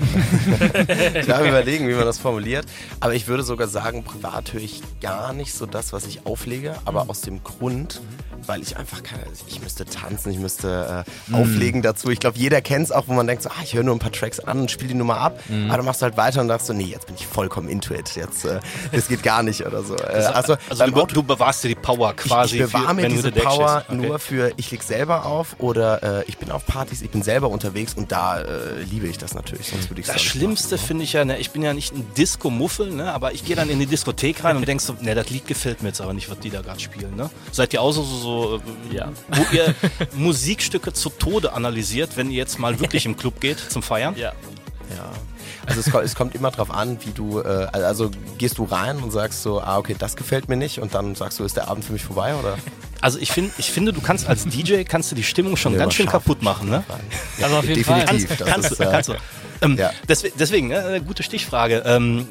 Ich 1.19 1.25
darf 1.25 1.45
überlegen, 1.45 1.88
wie 1.89 1.93
man 1.93 2.05
das 2.05 2.19
formuliert. 2.19 2.65
Aber 2.99 3.13
ich 3.13 3.27
würde 3.27 3.43
sogar 3.43 3.67
sagen, 3.67 4.03
privat 4.03 4.53
höre 4.53 4.62
ich 4.62 4.81
gar 5.01 5.33
nicht 5.33 5.53
so 5.53 5.65
das, 5.65 5.91
was 5.93 6.05
ich 6.07 6.25
auflege. 6.25 6.75
Aber 6.85 7.03
Mhm. 7.05 7.09
aus 7.09 7.21
dem 7.21 7.43
Grund, 7.43 8.01
weil 8.47 8.62
ich 8.62 8.78
einfach 8.78 9.04
keine, 9.04 9.23
ich 9.47 9.62
müsste 9.62 9.86
tanzen, 9.86 10.32
ich 10.32 10.39
müsste 10.39 11.06
äh, 11.06 11.10
Mhm. 11.30 11.36
auflegen 11.36 11.82
dazu. 11.82 12.10
Ich 12.10 12.19
glaube, 12.19 12.38
jeder 12.38 12.62
kennt 12.62 12.86
es 12.86 12.91
auch, 12.91 13.08
wo 13.08 13.13
man 13.13 13.28
denkt 13.28 13.43
so, 13.43 13.49
ah, 13.49 13.62
ich 13.63 13.73
höre 13.73 13.84
nur 13.84 13.95
ein 13.95 13.99
paar 13.99 14.12
Tracks 14.12 14.39
an 14.39 14.62
und 14.62 14.71
spiele 14.71 14.89
die 14.89 14.95
Nummer 14.95 15.17
ab. 15.17 15.39
Mhm. 15.49 15.67
Aber 15.67 15.78
dann 15.78 15.86
machst 15.86 16.02
du 16.02 16.06
halt 16.06 16.17
weiter 16.17 16.41
und 16.41 16.47
sagst 16.47 16.67
so, 16.67 16.73
nee, 16.73 16.86
jetzt 16.86 17.06
bin 17.08 17.15
ich 17.15 17.25
vollkommen 17.28 17.69
into 17.69 17.93
it. 17.93 18.15
Jetzt, 18.15 18.45
äh, 18.45 18.60
das 18.91 19.08
geht 19.08 19.23
gar 19.23 19.43
nicht 19.43 19.65
oder 19.65 19.84
so. 19.84 19.95
Äh, 19.95 20.02
also, 20.34 20.56
Also 20.69 20.80
beim 20.84 20.93
du, 20.93 21.02
Auto- 21.02 21.13
du 21.15 21.23
bewahrst 21.23 21.63
dir 21.63 21.69
die 21.69 21.75
Power 21.75 22.13
quasi. 22.13 22.56
ich, 22.58 22.62
ich 22.63 22.67
bewahre 22.71 22.93
mir 22.95 23.10
diese 23.10 23.32
Power. 23.32 23.84
Okay. 23.88 23.95
nur 23.97 24.19
für, 24.19 24.52
ich 24.58 24.71
leg 24.71 24.82
selber 24.84 25.25
auf 25.25 25.56
oder 25.60 26.19
äh, 26.21 26.23
ich 26.28 26.38
bin 26.38 26.52
auf 26.52 26.65
Partys, 26.65 27.02
ich 27.02 27.10
bin 27.10 27.21
selber 27.23 27.49
unterwegs 27.49 27.93
und 27.93 28.12
da 28.12 28.39
äh, 28.41 28.82
liebe 28.89 29.08
ich 29.08 29.17
das 29.17 29.34
natürlich, 29.34 29.67
sonst 29.69 29.89
würde 29.89 30.02
ich 30.02 30.08
Das 30.08 30.21
Schlimmste 30.21 30.78
finde 30.78 31.04
ich 31.04 31.13
ja, 31.13 31.25
ne, 31.25 31.38
ich 31.39 31.52
bin 31.52 31.62
ja 31.62 31.73
nicht 31.73 31.93
ein 31.93 32.06
Disco-Muffel, 32.17 32.91
ne, 32.91 33.12
aber 33.13 33.34
ich 33.34 33.43
gehe 33.45 33.56
dann 33.56 33.69
in 33.69 33.80
die 33.80 33.86
Diskothek 33.86 34.43
rein 34.43 34.58
und 34.58 34.67
denk 34.67 34.82
so, 34.82 34.95
ne, 35.02 35.15
das 35.15 35.30
Lied 35.30 35.47
gefällt 35.47 35.82
mir 35.82 35.89
jetzt 35.89 36.02
aber 36.02 36.13
nicht, 36.13 36.30
was 36.30 36.39
die 36.39 36.49
da 36.49 36.62
gerade 36.62 36.80
spielen. 36.80 37.15
Ne? 37.15 37.30
Seid 37.52 37.73
ihr 37.73 37.82
auch 37.82 37.91
so, 37.91 38.04
so, 38.04 38.17
so 38.29 38.61
äh, 38.91 38.95
Ja. 38.95 39.11
wo 39.27 39.55
ihr 39.55 39.75
Musikstücke 40.13 40.93
zu 40.93 41.09
Tode 41.09 41.53
analysiert, 41.53 42.11
wenn 42.15 42.29
ihr 42.31 42.37
jetzt 42.37 42.59
mal 42.59 42.79
wirklich 42.79 43.05
im 43.05 43.17
Club 43.17 43.39
geht 43.39 43.59
zum 43.59 43.81
Feiern? 43.83 44.15
Ja. 44.15 44.33
Ja. 44.95 45.11
Also 45.65 45.81
es, 45.81 45.93
es 45.93 46.15
kommt 46.15 46.33
immer 46.35 46.49
drauf 46.51 46.71
an, 46.71 46.97
wie 47.05 47.11
du, 47.11 47.41
äh, 47.41 47.67
also 47.73 48.09
gehst 48.37 48.57
du 48.57 48.63
rein 48.63 48.97
und 48.97 49.11
sagst 49.11 49.43
so, 49.43 49.61
ah 49.61 49.77
okay, 49.77 49.95
das 49.97 50.15
gefällt 50.15 50.49
mir 50.49 50.57
nicht 50.57 50.79
und 50.79 50.95
dann 50.95 51.13
sagst 51.15 51.39
du, 51.39 51.43
ist 51.43 51.57
der 51.57 51.67
Abend 51.67 51.85
für 51.85 51.93
mich 51.93 52.03
vorbei 52.03 52.33
oder? 52.35 52.57
Also 53.01 53.19
ich, 53.19 53.31
find, 53.31 53.51
ich 53.57 53.71
finde, 53.71 53.93
du 53.93 54.01
kannst 54.01 54.27
als 54.27 54.45
DJ, 54.45 54.83
kannst 54.83 55.11
du 55.11 55.15
die 55.15 55.23
Stimmung 55.23 55.55
schon 55.57 55.73
Ja, 55.73 55.79
ganz 55.79 55.93
schön 55.93 56.07
kaputt 56.07 56.41
machen. 56.41 56.69
Ne? 56.69 56.83
Also 57.41 57.57
auf 57.57 57.65
jeden 57.65 57.83
Fall. 57.83 58.01
Definitiv. 58.01 58.37
Das 58.37 58.47
kannst, 58.47 58.71
ist, 58.71 58.79
du, 58.79 58.83
äh, 58.83 58.91
kannst 58.91 59.09
du. 59.09 59.13
Ähm, 59.62 59.78
ja. 59.78 59.91
deswegen, 60.08 60.72
äh, 60.72 61.02
gute 61.06 61.24
Stichfrage. 61.24 61.84
Ähm, 61.86 62.28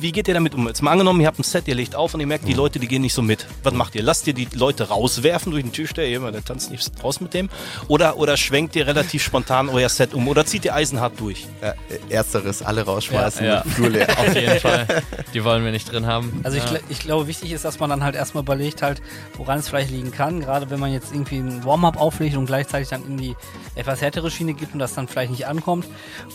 wie 0.00 0.12
geht 0.12 0.28
ihr 0.28 0.34
damit 0.34 0.54
um? 0.54 0.66
Jetzt 0.66 0.82
mal 0.82 0.92
angenommen, 0.92 1.20
ihr 1.20 1.26
habt 1.26 1.38
ein 1.38 1.44
Set, 1.44 1.68
ihr 1.68 1.74
legt 1.74 1.94
auf 1.94 2.14
und 2.14 2.20
ihr 2.20 2.26
merkt, 2.26 2.48
die 2.48 2.54
Leute, 2.54 2.78
die 2.78 2.88
gehen 2.88 3.02
nicht 3.02 3.14
so 3.14 3.22
mit. 3.22 3.46
Was 3.62 3.72
macht 3.74 3.94
ihr? 3.94 4.02
Lasst 4.02 4.26
ihr 4.26 4.34
die 4.34 4.48
Leute 4.54 4.88
rauswerfen 4.88 5.52
durch 5.52 5.62
den 5.62 5.72
Türsteher, 5.72 6.08
jemand, 6.08 6.34
der 6.34 6.44
tanzt 6.44 6.70
nicht 6.70 6.90
raus 7.02 7.20
mit 7.20 7.34
dem? 7.34 7.48
Oder, 7.88 8.16
oder 8.16 8.36
schwenkt 8.36 8.76
ihr 8.76 8.86
relativ 8.86 9.22
spontan 9.22 9.68
euer 9.68 9.88
Set 9.88 10.14
um? 10.14 10.26
Oder 10.28 10.44
zieht 10.44 10.64
ihr 10.64 10.74
eisenhart 10.74 11.18
durch? 11.20 11.46
Ja, 11.60 11.74
äh, 11.88 12.12
ersteres, 12.12 12.62
alle 12.62 12.82
rausschmeißen, 12.82 13.44
Ja, 13.46 13.64
ja. 13.64 14.08
Auf 14.18 14.34
jeden 14.34 14.60
Fall. 14.60 14.86
Die 15.34 15.44
wollen 15.44 15.64
wir 15.64 15.72
nicht 15.72 15.90
drin 15.90 16.06
haben. 16.06 16.40
Also 16.42 16.58
ich, 16.58 16.64
ich 16.88 17.00
glaube, 17.00 17.26
wichtig 17.26 17.52
ist, 17.52 17.64
dass 17.64 17.78
man 17.78 17.90
dann 17.90 18.02
halt 18.02 18.14
erstmal 18.14 18.42
überlegt 18.42 18.82
halt, 18.82 19.02
woran 19.36 19.58
es 19.58 19.68
vielleicht 19.68 19.90
liegen 19.90 20.10
kann. 20.10 20.40
Gerade 20.40 20.70
wenn 20.70 20.80
man 20.80 20.92
jetzt 20.92 21.12
irgendwie 21.12 21.38
ein 21.38 21.64
Warm-up 21.64 22.00
auflegt 22.00 22.36
und 22.36 22.46
gleichzeitig 22.46 22.88
dann 22.88 23.04
in 23.04 23.16
die 23.16 23.36
etwas 23.74 24.00
härtere 24.00 24.30
Schiene 24.30 24.54
gibt 24.54 24.72
und 24.72 24.78
das 24.78 24.94
dann 24.94 25.08
vielleicht 25.08 25.30
nicht 25.30 25.46
ankommt. 25.46 25.86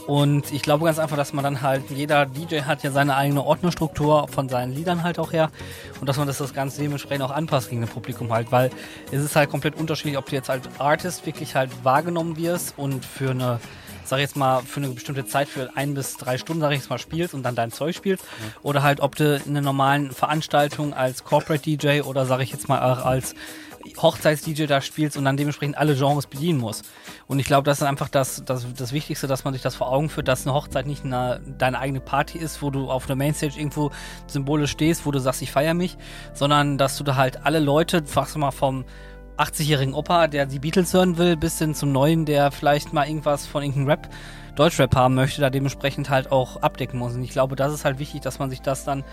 Und 0.05 0.36
Und 0.37 0.51
ich 0.51 0.61
glaube 0.61 0.85
ganz 0.85 0.99
einfach, 0.99 1.17
dass 1.17 1.33
man 1.33 1.43
dann 1.43 1.63
halt, 1.63 1.89
jeder 1.89 2.27
DJ 2.27 2.61
hat 2.61 2.83
ja 2.83 2.91
seine 2.91 3.15
eigene 3.15 3.43
Ordnerstruktur 3.43 4.27
von 4.27 4.49
seinen 4.49 4.71
Liedern 4.71 5.01
halt 5.01 5.17
auch 5.17 5.33
her. 5.33 5.49
Und 5.99 6.07
dass 6.07 6.17
man 6.17 6.27
das, 6.27 6.37
das 6.37 6.53
Ganze 6.53 6.79
dementsprechend 6.79 7.23
auch 7.23 7.31
anpasst 7.31 7.71
gegen 7.71 7.81
das 7.81 7.89
Publikum 7.89 8.31
halt, 8.31 8.51
weil 8.51 8.69
es 9.11 9.23
ist 9.23 9.35
halt 9.35 9.49
komplett 9.49 9.73
unterschiedlich, 9.73 10.15
ob 10.15 10.27
du 10.27 10.35
jetzt 10.35 10.51
als 10.51 10.69
Artist 10.77 11.25
wirklich 11.25 11.55
halt 11.55 11.71
wahrgenommen 11.83 12.37
wirst 12.37 12.77
und 12.77 13.03
für 13.03 13.31
eine 13.31 13.59
sag 14.05 14.19
ich 14.19 14.25
jetzt 14.25 14.37
mal, 14.37 14.61
für 14.61 14.79
eine 14.79 14.89
bestimmte 14.89 15.25
Zeit, 15.25 15.49
für 15.49 15.75
ein 15.75 15.95
bis 15.95 16.15
drei 16.15 16.37
Stunden, 16.37 16.61
sag 16.61 16.71
ich 16.71 16.77
jetzt 16.77 16.89
mal, 16.89 16.99
spielst 16.99 17.33
und 17.33 17.43
dann 17.43 17.55
dein 17.55 17.71
Zeug 17.71 17.95
spielst. 17.95 18.23
Oder 18.61 18.81
halt, 18.83 19.01
ob 19.01 19.15
du 19.15 19.35
in 19.37 19.51
einer 19.51 19.61
normalen 19.61 20.11
Veranstaltung 20.11 20.93
als 20.93 21.23
Corporate 21.23 21.63
DJ 21.63 22.01
oder 22.01 22.25
sag 22.25 22.39
ich 22.41 22.51
jetzt 22.51 22.69
mal 22.69 22.79
auch 22.79 23.03
als 23.03 23.33
Hochzeits-DJ 23.95 24.65
da 24.65 24.81
spielst 24.81 25.17
und 25.17 25.25
dann 25.25 25.37
dementsprechend 25.37 25.77
alle 25.77 25.95
Genres 25.95 26.27
bedienen 26.27 26.59
musst. 26.59 26.85
Und 27.27 27.39
ich 27.39 27.45
glaube, 27.45 27.63
das 27.63 27.79
ist 27.79 27.87
einfach 27.87 28.09
das, 28.09 28.43
das, 28.45 28.65
das 28.73 28.91
Wichtigste, 28.91 29.27
dass 29.27 29.43
man 29.43 29.53
sich 29.53 29.61
das 29.61 29.75
vor 29.75 29.91
Augen 29.91 30.09
führt, 30.09 30.27
dass 30.27 30.45
eine 30.45 30.53
Hochzeit 30.53 30.85
nicht 30.87 31.05
eine, 31.05 31.41
deine 31.57 31.79
eigene 31.79 31.99
Party 31.99 32.37
ist, 32.37 32.61
wo 32.61 32.69
du 32.69 32.89
auf 32.89 33.05
einer 33.05 33.15
Mainstage 33.15 33.57
irgendwo 33.57 33.91
symbolisch 34.27 34.71
stehst, 34.71 35.05
wo 35.05 35.11
du 35.11 35.19
sagst, 35.19 35.41
ich 35.41 35.51
feiere 35.51 35.73
mich, 35.73 35.97
sondern 36.33 36.77
dass 36.77 36.97
du 36.97 37.03
da 37.03 37.15
halt 37.15 37.45
alle 37.45 37.59
Leute, 37.59 38.03
fragst 38.05 38.35
du 38.35 38.39
mal 38.39 38.51
vom 38.51 38.85
80-jährigen 39.37 39.93
Opa, 39.93 40.27
der 40.27 40.45
die 40.45 40.59
Beatles 40.59 40.93
hören 40.93 41.17
will, 41.17 41.37
bis 41.37 41.59
hin 41.59 41.75
zum 41.75 41.91
neuen, 41.91 42.25
der 42.25 42.51
vielleicht 42.51 42.93
mal 42.93 43.07
irgendwas 43.07 43.45
von 43.45 43.63
irgendeinem 43.63 43.89
Rap, 43.89 44.09
Deutschrap 44.55 44.95
haben 44.95 45.13
möchte, 45.13 45.39
da 45.39 45.51
dementsprechend 45.51 46.09
halt 46.09 46.31
auch 46.31 46.57
abdecken 46.57 46.97
muss. 46.97 47.13
Und 47.13 47.23
ich 47.23 47.29
glaube, 47.29 47.55
das 47.55 47.71
ist 47.71 47.85
halt 47.85 47.99
wichtig, 47.99 48.21
dass 48.21 48.39
man 48.39 48.49
sich 48.49 48.61
das 48.61 48.83
dann 48.83 49.03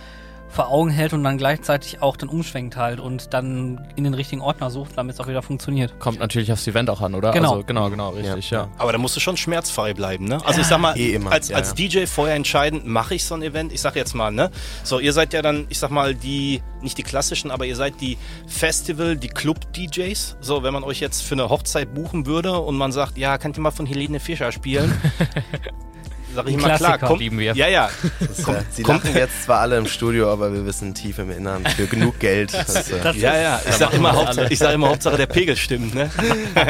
vor 0.48 0.68
Augen 0.68 0.90
hält 0.90 1.12
und 1.12 1.24
dann 1.24 1.36
gleichzeitig 1.36 2.00
auch 2.00 2.16
dann 2.16 2.28
umschwenkt 2.28 2.76
halt 2.76 3.00
und 3.00 3.34
dann 3.34 3.86
in 3.96 4.04
den 4.04 4.14
richtigen 4.14 4.40
Ordner 4.40 4.70
sucht, 4.70 4.92
damit 4.96 5.14
es 5.14 5.20
auch 5.20 5.26
wieder 5.26 5.42
funktioniert. 5.42 5.98
Kommt 5.98 6.20
natürlich 6.20 6.52
aufs 6.52 6.66
Event 6.66 6.90
auch 6.90 7.00
an, 7.00 7.14
oder? 7.14 7.32
Genau. 7.32 7.52
Also, 7.54 7.64
genau, 7.64 7.90
genau, 7.90 8.10
richtig, 8.10 8.50
ja. 8.50 8.68
Aber 8.78 8.92
da 8.92 8.98
musst 8.98 9.16
du 9.16 9.20
schon 9.20 9.36
schmerzfrei 9.36 9.94
bleiben, 9.94 10.26
ne? 10.26 10.38
Also 10.44 10.60
ich 10.60 10.66
sag 10.66 10.78
mal, 10.78 10.96
eh 10.96 11.14
immer. 11.14 11.32
als, 11.32 11.48
Ja, 11.48 11.56
als 11.56 11.74
DJ 11.74 12.06
vorher 12.06 12.36
entscheiden, 12.36 12.82
mache 12.84 13.14
ich 13.14 13.24
so 13.24 13.34
ein 13.34 13.42
Event? 13.42 13.72
Ich 13.72 13.80
sag 13.80 13.96
jetzt 13.96 14.14
mal, 14.14 14.30
ne? 14.30 14.50
So, 14.84 15.00
ihr 15.00 15.12
seid 15.12 15.32
ja 15.32 15.42
dann, 15.42 15.66
ich 15.68 15.78
sag 15.78 15.90
mal, 15.90 16.14
die, 16.14 16.62
nicht 16.82 16.98
die 16.98 17.02
klassischen, 17.02 17.50
aber 17.50 17.66
ihr 17.66 17.76
seid 17.76 18.00
die 18.00 18.16
Festival, 18.46 19.16
die 19.16 19.28
Club-DJs. 19.28 20.36
So, 20.40 20.62
wenn 20.62 20.72
man 20.72 20.84
euch 20.84 21.00
jetzt 21.00 21.22
für 21.22 21.34
eine 21.34 21.48
Hochzeit 21.48 21.94
buchen 21.94 22.26
würde 22.26 22.58
und 22.58 22.76
man 22.76 22.92
sagt, 22.92 23.18
ja, 23.18 23.38
könnt 23.38 23.58
ihr 23.58 23.62
mal 23.62 23.70
von 23.70 23.86
Helene 23.86 24.20
Fischer 24.20 24.52
spielen? 24.52 24.94
Sag 26.34 26.48
ich 26.48 26.56
mal, 26.56 26.76
klar, 26.76 26.98
komm, 26.98 27.18
Lieben 27.18 27.38
wir. 27.38 27.54
Ja, 27.54 27.68
ja. 27.68 27.88
Das, 28.20 28.48
äh, 28.48 28.62
Sie 28.70 28.82
lachen 28.82 29.14
jetzt 29.14 29.44
zwar 29.44 29.60
alle 29.60 29.78
im 29.78 29.86
Studio, 29.86 30.32
aber 30.32 30.52
wir 30.52 30.66
wissen 30.66 30.94
tief 30.94 31.18
im 31.18 31.30
Innern 31.30 31.64
für 31.64 31.86
genug 31.86 32.18
Geld. 32.18 32.52
Das, 32.52 32.90
äh, 32.90 33.12
Ja, 33.16 33.36
ja, 33.36 33.60
ich 33.66 33.74
sag, 33.74 33.92
immer, 33.92 34.12
Hauptsache, 34.12 34.52
ich 34.52 34.58
sag 34.58 34.74
immer 34.74 34.88
Hauptsache 34.88 35.16
der 35.16 35.26
Pegel 35.26 35.56
stimmt, 35.56 35.94
ne? 35.94 36.10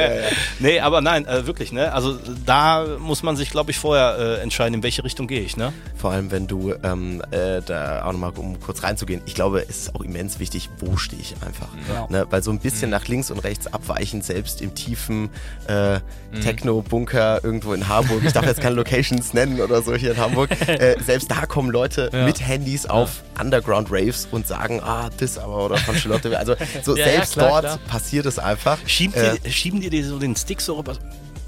nee, 0.58 0.80
aber 0.80 1.00
nein, 1.00 1.26
äh, 1.26 1.46
wirklich, 1.46 1.72
ne? 1.72 1.92
Also 1.92 2.18
da 2.44 2.84
muss 2.98 3.22
man 3.22 3.36
sich, 3.36 3.50
glaube 3.50 3.70
ich, 3.70 3.78
vorher 3.78 4.16
äh, 4.18 4.42
entscheiden, 4.42 4.74
in 4.74 4.82
welche 4.82 5.04
Richtung 5.04 5.26
gehe 5.26 5.40
ich, 5.40 5.56
ne? 5.56 5.72
Vor 5.96 6.10
allem, 6.12 6.30
wenn 6.30 6.46
du 6.46 6.74
ähm, 6.82 7.22
äh, 7.30 7.62
da 7.62 8.04
auch 8.04 8.12
nochmal, 8.12 8.32
um 8.36 8.60
kurz 8.60 8.82
reinzugehen, 8.82 9.22
ich 9.26 9.34
glaube, 9.34 9.62
es 9.68 9.78
ist 9.78 9.94
auch 9.94 10.02
immens 10.02 10.38
wichtig, 10.38 10.68
wo 10.78 10.96
stehe 10.96 11.20
ich 11.20 11.34
einfach. 11.46 11.68
Genau. 11.88 12.06
Ne? 12.10 12.26
Weil 12.30 12.42
so 12.42 12.50
ein 12.50 12.58
bisschen 12.58 12.90
nach 12.90 13.06
links 13.08 13.30
und 13.30 13.38
rechts 13.38 13.66
abweichen, 13.72 14.22
selbst 14.22 14.60
im 14.60 14.74
tiefen 14.74 15.30
äh, 15.66 16.00
Techno-Bunker 16.42 17.40
irgendwo 17.42 17.72
in 17.74 17.88
Hamburg, 17.88 18.22
ich 18.24 18.32
darf 18.32 18.46
jetzt 18.46 18.60
keine 18.60 18.74
Locations 18.74 19.32
nennen 19.34 19.53
oder 19.60 19.82
so 19.82 19.94
hier 19.94 20.12
in 20.12 20.16
Hamburg, 20.18 20.50
äh, 20.68 20.96
selbst 21.02 21.30
da 21.30 21.46
kommen 21.46 21.70
Leute 21.70 22.10
mit 22.12 22.40
Handys 22.46 22.86
auf 22.86 23.22
Underground-Raves 23.40 24.28
und 24.30 24.46
sagen, 24.46 24.80
ah, 24.82 25.10
das 25.18 25.38
aber 25.38 25.64
oder 25.66 25.76
von 25.78 25.96
Charlotte. 25.96 26.36
Also 26.38 26.54
so 26.82 26.96
Ja, 26.96 27.06
ja, 27.06 27.12
selbst 27.12 27.32
klar, 27.34 27.48
dort 27.48 27.62
klar. 27.64 27.78
passiert 27.88 28.26
es 28.26 28.38
einfach. 28.38 28.78
Schieben, 28.86 29.14
Äh, 29.14 29.36
die, 29.44 29.52
schieben 29.52 29.80
die 29.80 29.90
dir 29.90 30.04
so 30.04 30.18
den 30.18 30.36
Stick 30.36 30.60
so 30.60 30.74
rüber? 30.76 30.96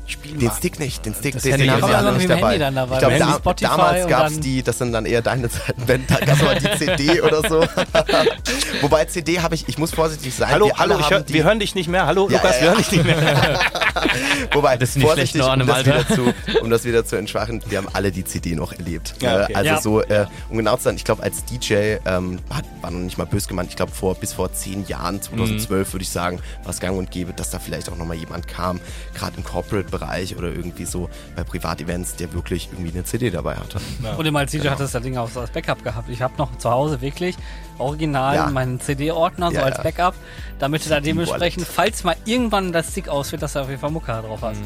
Spiel 0.08 0.36
Den 0.36 0.48
mal. 0.48 0.54
Stick 0.56 0.78
nicht, 0.78 1.04
den 1.04 1.14
Stick, 1.14 1.34
Das 1.34 1.42
den, 1.42 1.58
wir 1.60 1.74
alle 1.74 1.96
alle 1.96 2.12
nicht 2.12 2.30
dabei. 2.30 2.42
Handy 2.52 2.58
dann 2.60 2.74
dabei. 2.76 2.94
Ich 2.94 2.98
glaube, 3.00 3.18
da, 3.18 3.34
Spotify 3.34 3.68
damals 3.70 4.06
gab 4.06 4.26
es 4.28 4.32
dann- 4.34 4.40
die, 4.42 4.62
das 4.62 4.78
sind 4.78 4.92
dann 4.92 5.04
eher 5.04 5.20
deine 5.20 5.48
Zeiten, 5.50 5.82
wenn 5.86 6.06
da 6.06 6.16
gab 6.20 6.36
es 6.36 6.42
aber 6.42 6.54
die 6.54 6.78
CD 6.78 7.20
oder 7.22 7.48
so. 7.48 7.60
Wobei 8.82 9.04
CD 9.06 9.40
habe 9.40 9.54
ich, 9.54 9.68
ich 9.68 9.78
muss 9.78 9.92
vorsichtig 9.92 10.34
sein. 10.34 10.50
Hallo, 10.50 10.66
wir 10.66 10.78
alle 10.80 10.94
hallo, 10.94 11.00
ich 11.00 11.06
haben 11.06 11.12
hör, 11.16 11.20
die, 11.22 11.34
wir 11.34 11.44
hören 11.44 11.58
dich 11.58 11.74
nicht 11.74 11.88
mehr. 11.88 12.06
Hallo, 12.06 12.28
Ja, 12.30 12.36
Lukas, 12.38 12.56
ja, 12.56 12.60
wir 12.60 12.66
ja. 12.68 12.72
hören 12.74 12.82
dich 12.84 12.92
nicht 12.92 13.04
mehr. 13.04 13.60
Wobei, 14.52 14.76
Das 14.76 14.92
sind 14.92 15.00
die 15.02 15.06
vorsichtig, 15.06 15.30
schlechten 15.42 15.48
Ohren 15.50 15.62
um 15.62 15.66
das, 15.66 15.84
wieder 15.86 16.06
zu, 16.08 16.34
um 16.62 16.70
das 16.70 16.84
wieder 16.84 17.04
zu 17.04 17.16
entschwachen, 17.16 17.62
wir 17.68 17.78
haben 17.78 17.88
alle 17.92 18.12
die 18.12 18.24
CD 18.24 18.54
noch 18.54 18.72
erlebt. 18.72 19.14
Ja, 19.20 19.40
Äh, 19.40 19.44
okay. 19.44 19.54
Also 19.54 19.70
Ja. 19.70 19.80
so, 19.80 20.02
äh, 20.02 20.26
um 20.50 20.56
genau 20.58 20.76
zu 20.76 20.84
sein, 20.84 20.96
ich 20.96 21.04
glaube 21.04 21.22
als 21.22 21.44
DJ, 21.44 21.96
ähm, 22.06 22.38
hat, 22.50 22.64
war 22.80 22.90
noch 22.90 23.00
nicht 23.00 23.18
mal 23.18 23.24
böse 23.24 23.48
gemeint, 23.48 23.70
ich 23.70 23.76
glaube 23.76 23.92
vor, 23.92 24.14
bis 24.14 24.32
vor 24.34 24.52
zehn 24.52 24.86
Jahren, 24.86 25.20
2012 25.20 25.92
würde 25.92 26.02
ich 26.04 26.10
sagen, 26.10 26.40
war 26.62 26.70
es 26.70 26.78
gang 26.80 26.96
und 26.96 27.10
gäbe, 27.10 27.32
dass 27.32 27.50
da 27.50 27.58
vielleicht 27.58 27.88
auch 27.90 27.96
nochmal 27.96 28.16
jemand 28.16 28.46
kam, 28.46 28.80
gerade 29.14 29.36
im 29.36 29.44
Corporate-Bereich 29.44 29.95
oder 30.02 30.48
irgendwie 30.48 30.84
so 30.84 31.08
bei 31.34 31.44
Privatevents, 31.44 32.16
der 32.16 32.32
wirklich 32.32 32.68
irgendwie 32.72 32.92
eine 32.92 33.04
CD 33.04 33.30
dabei 33.30 33.56
hatte. 33.56 33.78
Und 34.16 34.26
immer 34.26 34.40
als 34.40 34.52
DJ 34.52 34.68
hat 34.68 34.80
das 34.80 34.92
das 34.92 35.02
Ding 35.02 35.16
auch 35.16 35.28
so 35.28 35.40
als 35.40 35.50
Backup 35.50 35.82
gehabt. 35.84 36.08
Ich 36.08 36.22
habe 36.22 36.34
noch 36.38 36.56
zu 36.58 36.70
Hause 36.70 37.00
wirklich 37.00 37.36
original 37.78 38.34
Ja. 38.34 38.50
meinen 38.50 38.80
CD-Ordner 38.80 39.50
so 39.50 39.56
Ja, 39.56 39.62
als 39.64 39.76
ja. 39.78 39.82
Backup, 39.82 40.14
damit 40.58 40.84
du 40.84 40.88
da 40.88 41.00
dementsprechend, 41.00 41.62
Wallet. 41.62 41.74
falls 41.74 42.04
mal 42.04 42.16
irgendwann 42.24 42.72
das 42.72 42.90
Stick 42.90 43.08
ausfällt, 43.08 43.42
dass 43.42 43.52
du 43.54 43.60
auf 43.60 43.68
jeden 43.68 43.80
Fall 43.80 43.90
Mucke 43.90 44.12
drauf 44.12 44.40
hast. 44.42 44.60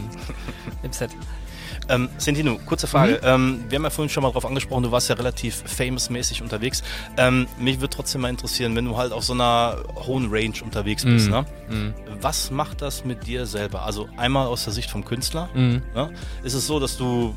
Im 0.82 0.92
Set. 0.92 1.10
Ähm, 1.90 2.08
Sentino, 2.18 2.58
kurze 2.66 2.86
Frage. 2.86 3.20
Ähm, 3.22 3.64
wir 3.68 3.76
haben 3.76 3.84
ja 3.84 3.90
vorhin 3.90 4.08
schon 4.08 4.22
mal 4.22 4.30
drauf 4.32 4.46
angesprochen, 4.46 4.82
du 4.84 4.92
warst 4.92 5.08
ja 5.08 5.14
relativ 5.16 5.62
famous-mäßig 5.66 6.40
unterwegs. 6.42 6.82
Ähm, 7.16 7.46
mich 7.58 7.80
würde 7.80 7.94
trotzdem 7.94 8.22
mal 8.22 8.28
interessieren, 8.30 8.74
wenn 8.76 8.84
du 8.86 8.96
halt 8.96 9.12
auf 9.12 9.24
so 9.24 9.32
einer 9.32 9.76
hohen 10.06 10.28
Range 10.30 10.54
unterwegs 10.64 11.04
bist, 11.04 11.26
Mhm. 11.26 11.32
ne? 11.32 11.44
Mhm. 11.68 11.94
Was 12.20 12.50
macht 12.50 12.80
das 12.82 13.04
mit 13.04 13.26
dir 13.26 13.46
selber? 13.46 13.82
Also 13.82 14.08
einmal 14.16 14.46
aus 14.46 14.64
der 14.64 14.72
Sicht 14.72 14.90
vom 14.90 15.04
Künstler. 15.04 15.48
Mhm. 15.54 15.82
Ne? 15.94 16.10
Ist 16.42 16.54
es 16.54 16.66
so, 16.66 16.80
dass 16.80 16.96
du, 16.96 17.34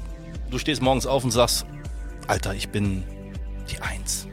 du 0.49 0.57
stehst 0.57 0.81
morgens 0.81 1.05
auf 1.05 1.23
und 1.23 1.31
sagst, 1.31 1.65
Alter, 2.27 2.53
ich 2.53 2.69
bin 2.69 3.03
die 3.71 3.79
Eins. 3.81 4.27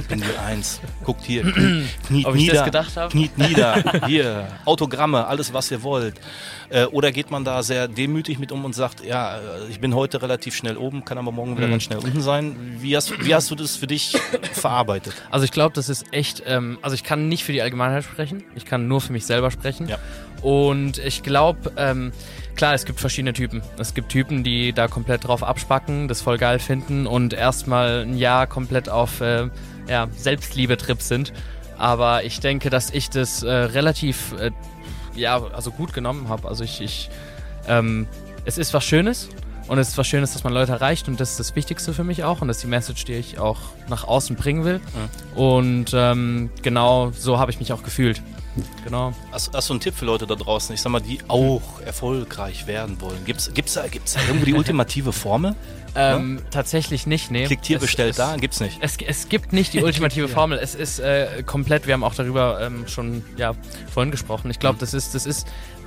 Ich 0.00 0.06
bin 0.06 0.20
die 0.20 0.38
Eins. 0.38 0.80
Guckt 1.04 1.22
hier, 1.24 1.42
kniet 2.06 2.26
Ob 2.26 2.34
nieder, 2.34 2.70
kniet 3.10 3.38
nieder, 3.38 3.82
hier, 4.06 4.48
Autogramme, 4.64 5.26
alles 5.26 5.52
was 5.52 5.70
ihr 5.70 5.82
wollt. 5.82 6.14
Äh, 6.68 6.84
oder 6.86 7.12
geht 7.12 7.30
man 7.30 7.44
da 7.44 7.62
sehr 7.62 7.86
demütig 7.88 8.38
mit 8.38 8.52
um 8.52 8.64
und 8.64 8.74
sagt, 8.74 9.04
ja, 9.04 9.36
äh, 9.38 9.40
ich 9.70 9.80
bin 9.80 9.94
heute 9.94 10.20
relativ 10.22 10.54
schnell 10.56 10.76
oben, 10.76 11.04
kann 11.04 11.16
aber 11.18 11.30
morgen 11.32 11.56
wieder 11.56 11.66
Mhm. 11.66 11.70
ganz 11.72 11.82
schnell 11.84 11.98
unten 11.98 12.20
sein. 12.20 12.56
Wie 12.80 12.96
hast, 12.96 13.12
wie 13.24 13.34
hast 13.34 13.50
du 13.50 13.54
das 13.54 13.76
für 13.76 13.86
dich 13.86 14.16
verarbeitet? 14.52 15.14
Also 15.30 15.44
ich 15.44 15.52
glaube, 15.52 15.74
das 15.74 15.88
ist 15.88 16.12
echt, 16.12 16.42
ähm, 16.46 16.78
also 16.82 16.94
ich 16.94 17.04
kann 17.04 17.28
nicht 17.28 17.44
für 17.44 17.52
die 17.52 17.62
Allgemeinheit 17.62 18.04
sprechen, 18.04 18.42
ich 18.54 18.64
kann 18.64 18.88
nur 18.88 19.00
für 19.00 19.12
mich 19.12 19.26
selber 19.26 19.50
sprechen. 19.50 19.88
Ja. 19.88 19.98
Und 20.42 20.98
ich 20.98 21.22
glaube, 21.22 21.72
ähm, 21.76 22.12
klar, 22.56 22.74
es 22.74 22.84
gibt 22.84 23.00
verschiedene 23.00 23.32
Typen. 23.32 23.62
Es 23.78 23.94
gibt 23.94 24.08
Typen, 24.08 24.42
die 24.42 24.72
da 24.72 24.88
komplett 24.88 25.26
drauf 25.26 25.42
abspacken, 25.42 26.08
das 26.08 26.22
voll 26.22 26.38
geil 26.38 26.58
finden 26.58 27.06
und 27.06 27.32
erstmal 27.32 28.02
ein 28.02 28.16
Jahr 28.16 28.46
komplett 28.46 28.88
auf 28.88 29.20
äh, 29.20 29.48
ja, 29.88 30.08
Selbstliebe-Trip 30.16 31.00
sind. 31.00 31.32
Aber 31.78 32.24
ich 32.24 32.40
denke, 32.40 32.70
dass 32.70 32.90
ich 32.90 33.10
das 33.10 33.42
äh, 33.42 33.50
relativ, 33.50 34.34
äh, 34.40 34.50
ja, 35.14 35.42
also 35.52 35.70
gut 35.70 35.92
genommen 35.92 36.28
habe. 36.28 36.48
Also 36.48 36.64
ich, 36.64 36.80
ich 36.80 37.10
ähm, 37.68 38.06
es 38.44 38.58
ist 38.58 38.72
was 38.72 38.84
Schönes 38.84 39.28
und 39.68 39.78
es 39.78 39.88
ist 39.88 39.98
was 39.98 40.06
Schönes, 40.06 40.32
dass 40.32 40.44
man 40.44 40.52
Leute 40.52 40.72
erreicht 40.72 41.08
und 41.08 41.20
das 41.20 41.32
ist 41.32 41.40
das 41.40 41.56
Wichtigste 41.56 41.92
für 41.92 42.04
mich 42.04 42.24
auch 42.24 42.40
und 42.40 42.48
das 42.48 42.58
ist 42.58 42.62
die 42.62 42.68
Message, 42.68 43.04
die 43.04 43.14
ich 43.14 43.38
auch 43.38 43.58
nach 43.88 44.04
außen 44.04 44.36
bringen 44.36 44.64
will. 44.64 44.80
Und 45.34 45.92
ähm, 45.92 46.50
genau 46.62 47.10
so 47.10 47.38
habe 47.38 47.50
ich 47.50 47.58
mich 47.58 47.72
auch 47.72 47.82
gefühlt. 47.82 48.22
Genau. 48.84 49.12
Hast, 49.32 49.52
hast 49.54 49.68
du 49.68 49.74
einen 49.74 49.80
Tipp 49.80 49.94
für 49.94 50.04
Leute 50.04 50.26
da 50.26 50.34
draußen, 50.34 50.74
ich 50.74 50.80
sag 50.80 50.90
mal, 50.90 51.00
die 51.00 51.18
auch 51.28 51.80
erfolgreich 51.84 52.66
werden 52.66 53.00
wollen? 53.00 53.24
Gibt's, 53.24 53.52
gibt's, 53.52 53.74
da, 53.74 53.86
gibt's 53.88 54.14
da 54.14 54.20
irgendwo 54.26 54.46
die 54.46 54.54
ultimative 54.54 55.12
Formel? 55.12 55.54
Ähm, 55.98 56.42
Tatsächlich 56.50 57.06
nicht, 57.06 57.30
nee. 57.30 57.46
Klickt 57.46 57.64
hier, 57.64 57.76
Es- 57.78 57.82
bestellt 57.82 58.10
es, 58.10 58.16
da? 58.16 58.36
Gibt's 58.36 58.60
nicht. 58.60 58.78
Es, 58.82 58.96
es 58.98 59.28
gibt 59.30 59.52
nicht 59.54 59.72
die 59.72 59.82
ultimative 59.82 60.28
Formel. 60.36 60.58
Es 60.58 60.74
ist 60.74 60.98
äh, 60.98 61.42
komplett, 61.44 61.86
wir 61.86 61.94
haben 61.94 62.04
auch 62.04 62.14
darüber 62.14 62.60
ähm, 62.60 62.86
schon 62.86 63.24
ja, 63.38 63.54
vorhin 63.92 64.10
gesprochen. 64.10 64.50
Ich 64.50 64.58
glaube, 64.58 64.78
das 64.78 64.92
ist, 64.92 65.14
das 65.14 65.24
ist 65.24 65.46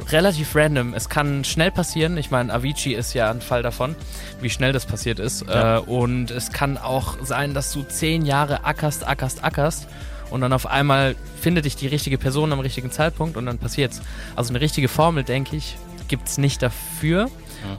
relativ 0.09 0.55
random. 0.55 0.95
Es 0.95 1.09
kann 1.09 1.43
schnell 1.43 1.69
passieren. 1.71 2.17
Ich 2.17 2.31
meine, 2.31 2.51
Avicii 2.51 2.93
ist 2.95 3.13
ja 3.13 3.29
ein 3.29 3.41
Fall 3.41 3.61
davon, 3.61 3.95
wie 4.41 4.49
schnell 4.49 4.73
das 4.73 4.85
passiert 4.87 5.19
ist. 5.19 5.45
Ja. 5.47 5.77
Äh, 5.77 5.79
und 5.81 6.31
es 6.31 6.51
kann 6.51 6.77
auch 6.79 7.17
sein, 7.23 7.53
dass 7.53 7.71
du 7.71 7.83
zehn 7.83 8.25
Jahre 8.25 8.63
ackerst, 8.65 9.05
ackerst, 9.07 9.43
ackerst 9.43 9.87
und 10.31 10.41
dann 10.41 10.53
auf 10.53 10.65
einmal 10.67 11.15
findet 11.39 11.65
dich 11.65 11.75
die 11.75 11.87
richtige 11.87 12.17
Person 12.17 12.51
am 12.53 12.59
richtigen 12.59 12.91
Zeitpunkt 12.91 13.37
und 13.37 13.45
dann 13.45 13.57
passiert's. 13.57 14.01
Also 14.35 14.51
eine 14.53 14.61
richtige 14.61 14.87
Formel, 14.87 15.23
denke 15.23 15.55
ich, 15.55 15.77
gibt's 16.07 16.37
nicht 16.37 16.61
dafür. 16.61 17.29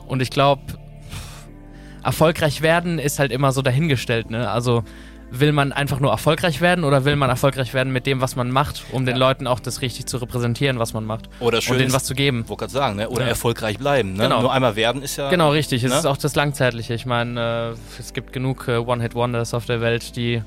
Und 0.07 0.21
ich 0.21 0.29
glaube, 0.29 0.61
erfolgreich 2.03 2.61
werden 2.61 2.99
ist 2.99 3.19
halt 3.19 3.31
immer 3.31 3.51
so 3.51 3.61
dahingestellt, 3.61 4.29
ne? 4.29 4.49
Also 4.49 4.83
will 5.33 5.53
man 5.53 5.71
einfach 5.71 6.01
nur 6.01 6.11
erfolgreich 6.11 6.59
werden 6.59 6.83
oder 6.83 7.05
will 7.05 7.15
man 7.15 7.29
erfolgreich 7.29 7.73
werden 7.73 7.93
mit 7.93 8.05
dem, 8.05 8.19
was 8.19 8.35
man 8.35 8.51
macht, 8.51 8.83
um 8.91 9.05
den 9.05 9.15
Leuten 9.15 9.47
auch 9.47 9.61
das 9.61 9.81
richtig 9.81 10.05
zu 10.05 10.17
repräsentieren, 10.17 10.77
was 10.77 10.91
man 10.91 11.05
macht 11.05 11.29
Oder 11.39 11.61
schön 11.61 11.75
und 11.75 11.79
denen 11.79 11.93
was 11.93 12.03
zu 12.03 12.15
geben. 12.15 12.49
Wollte 12.49 12.59
gerade 12.61 12.73
sagen, 12.73 12.95
ne? 12.97 13.07
oder 13.09 13.21
Ja. 13.23 13.29
erfolgreich 13.29 13.77
bleiben. 13.77 14.13
Ne? 14.15 14.23
Genau. 14.23 14.41
Nur 14.41 14.51
einmal 14.51 14.75
werden 14.75 15.01
ist 15.01 15.15
ja. 15.15 15.29
Genau, 15.29 15.51
richtig. 15.51 15.83
Es 15.85 15.91
Ne? 15.91 15.97
ist 15.97 16.05
auch 16.05 16.17
das 16.17 16.35
Langzeitliche. 16.35 16.93
Ich 16.95 17.05
meine, 17.05 17.75
äh, 17.97 17.99
es 18.01 18.11
gibt 18.11 18.33
genug 18.33 18.67
äh, 18.67 18.75
One-Hit-Wonders 18.75 19.53
auf 19.53 19.65
der 19.65 19.79
Welt, 19.79 20.17
die, 20.17 20.41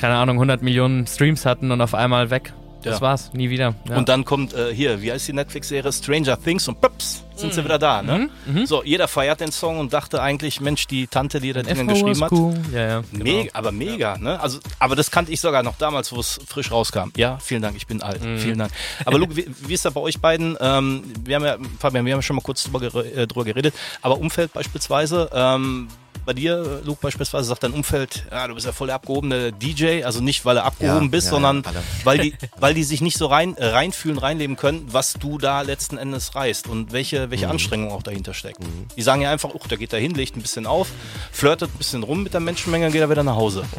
keine 0.00 0.14
Ahnung, 0.16 0.36
100 0.36 0.62
Millionen 0.62 1.06
Streams 1.06 1.44
hatten 1.44 1.70
und 1.70 1.80
auf 1.82 1.94
einmal 1.94 2.30
weg. 2.30 2.52
Das 2.82 2.94
Ja. 2.96 3.00
war's, 3.02 3.30
nie 3.34 3.50
wieder. 3.50 3.74
Ja. 3.90 3.98
Und 3.98 4.08
dann 4.08 4.24
kommt 4.24 4.54
äh, 4.54 4.74
hier, 4.74 5.02
wie 5.02 5.12
heißt 5.12 5.28
die 5.28 5.34
Netflix-Serie? 5.34 5.92
Stranger 5.92 6.42
Things 6.42 6.66
und 6.66 6.80
pups, 6.80 7.22
sind 7.36 7.52
sie 7.52 7.62
wieder 7.62 7.78
da, 7.78 8.00
ne? 8.00 8.30
So, 8.64 8.82
jeder 8.82 9.06
feiert 9.06 9.40
den 9.42 9.52
Song 9.52 9.78
und 9.78 9.92
dachte 9.92 10.22
eigentlich, 10.22 10.62
Mensch, 10.62 10.86
die 10.86 11.06
Tante, 11.06 11.40
die 11.40 11.52
das 11.52 11.66
Ding 11.66 11.86
geschrieben 11.86 12.22
hat. 12.24 12.32
cool. 12.32 12.54
Ja, 12.72 12.80
ja. 12.80 13.02
genau. 13.12 13.24
Mega, 13.24 13.50
aber 13.52 13.70
mega, 13.70 14.16
ne? 14.16 14.40
Also, 14.40 14.60
aber 14.78 14.96
das 14.96 15.10
kannte 15.10 15.30
ich 15.30 15.42
sogar 15.42 15.62
noch 15.62 15.76
damals, 15.76 16.10
wo 16.10 16.20
es 16.20 16.40
frisch 16.46 16.70
rauskam. 16.72 17.10
Ja, 17.18 17.36
vielen 17.38 17.60
Dank, 17.60 17.76
ich 17.76 17.86
bin 17.86 18.00
alt. 18.00 18.24
Mhm. 18.24 18.38
Vielen 18.38 18.58
Dank. 18.58 18.72
Aber 19.04 19.18
Luke, 19.18 19.36
wie, 19.36 19.44
wie 19.66 19.74
ist 19.74 19.84
da 19.84 19.90
bei 19.90 20.00
euch 20.00 20.18
beiden? 20.18 20.56
Ähm, 20.58 21.02
wir 21.22 21.36
haben 21.36 21.44
ja, 21.44 21.56
Fabian, 21.78 22.06
wir 22.06 22.14
haben 22.14 22.20
ja 22.20 22.22
schon 22.22 22.36
mal 22.36 22.42
kurz 22.42 22.64
äh, 22.66 23.26
drüber 23.26 23.44
geredet, 23.44 23.74
aber 24.00 24.16
Umfeld 24.18 24.54
beispielsweise, 24.54 25.28
ähm, 25.34 25.88
bei 26.24 26.32
dir, 26.32 26.80
Luke, 26.84 26.98
beispielsweise, 27.02 27.48
sagt 27.48 27.62
dein 27.62 27.72
Umfeld, 27.72 28.24
ja, 28.30 28.46
du 28.48 28.54
bist 28.54 28.66
ja 28.66 28.72
voll 28.72 28.86
der 28.88 28.96
abgehobene 28.96 29.52
DJ, 29.52 30.04
also 30.04 30.20
nicht, 30.20 30.44
weil 30.44 30.54
du 30.56 30.62
abgehoben 30.62 31.04
Ja, 31.06 31.10
bist, 31.10 31.26
ja, 31.26 31.30
sondern 31.32 31.62
ja, 31.64 31.72
weil 32.04 32.18
die, 32.18 32.34
weil 32.58 32.74
die 32.74 32.84
sich 32.84 33.00
nicht 33.00 33.16
so 33.18 33.26
rein, 33.26 33.56
äh, 33.56 33.66
reinfühlen, 33.66 34.18
reinleben 34.18 34.56
können, 34.56 34.86
was 34.90 35.14
du 35.14 35.38
da 35.38 35.62
letzten 35.62 35.96
Endes 35.98 36.34
reißt 36.34 36.68
und 36.68 36.92
welche, 36.92 37.30
welche 37.30 37.46
Mhm. 37.46 37.52
Anstrengungen 37.52 37.92
auch 37.92 38.02
dahinter 38.02 38.34
stecken. 38.34 38.64
Die 38.96 39.02
sagen 39.02 39.22
ja 39.22 39.30
einfach, 39.30 39.50
oh, 39.54 39.60
der 39.70 39.78
geht 39.78 39.92
da 39.92 39.96
hin, 39.96 40.14
legt 40.14 40.36
ein 40.36 40.42
bisschen 40.42 40.66
auf, 40.66 40.88
flirtet 41.32 41.70
ein 41.74 41.78
bisschen 41.78 42.02
rum 42.02 42.22
mit 42.22 42.32
der 42.34 42.40
Menschenmenge, 42.40 42.90
geht 42.90 43.00
er 43.00 43.10
wieder 43.10 43.22
nach 43.22 43.36
Hause. 43.36 43.64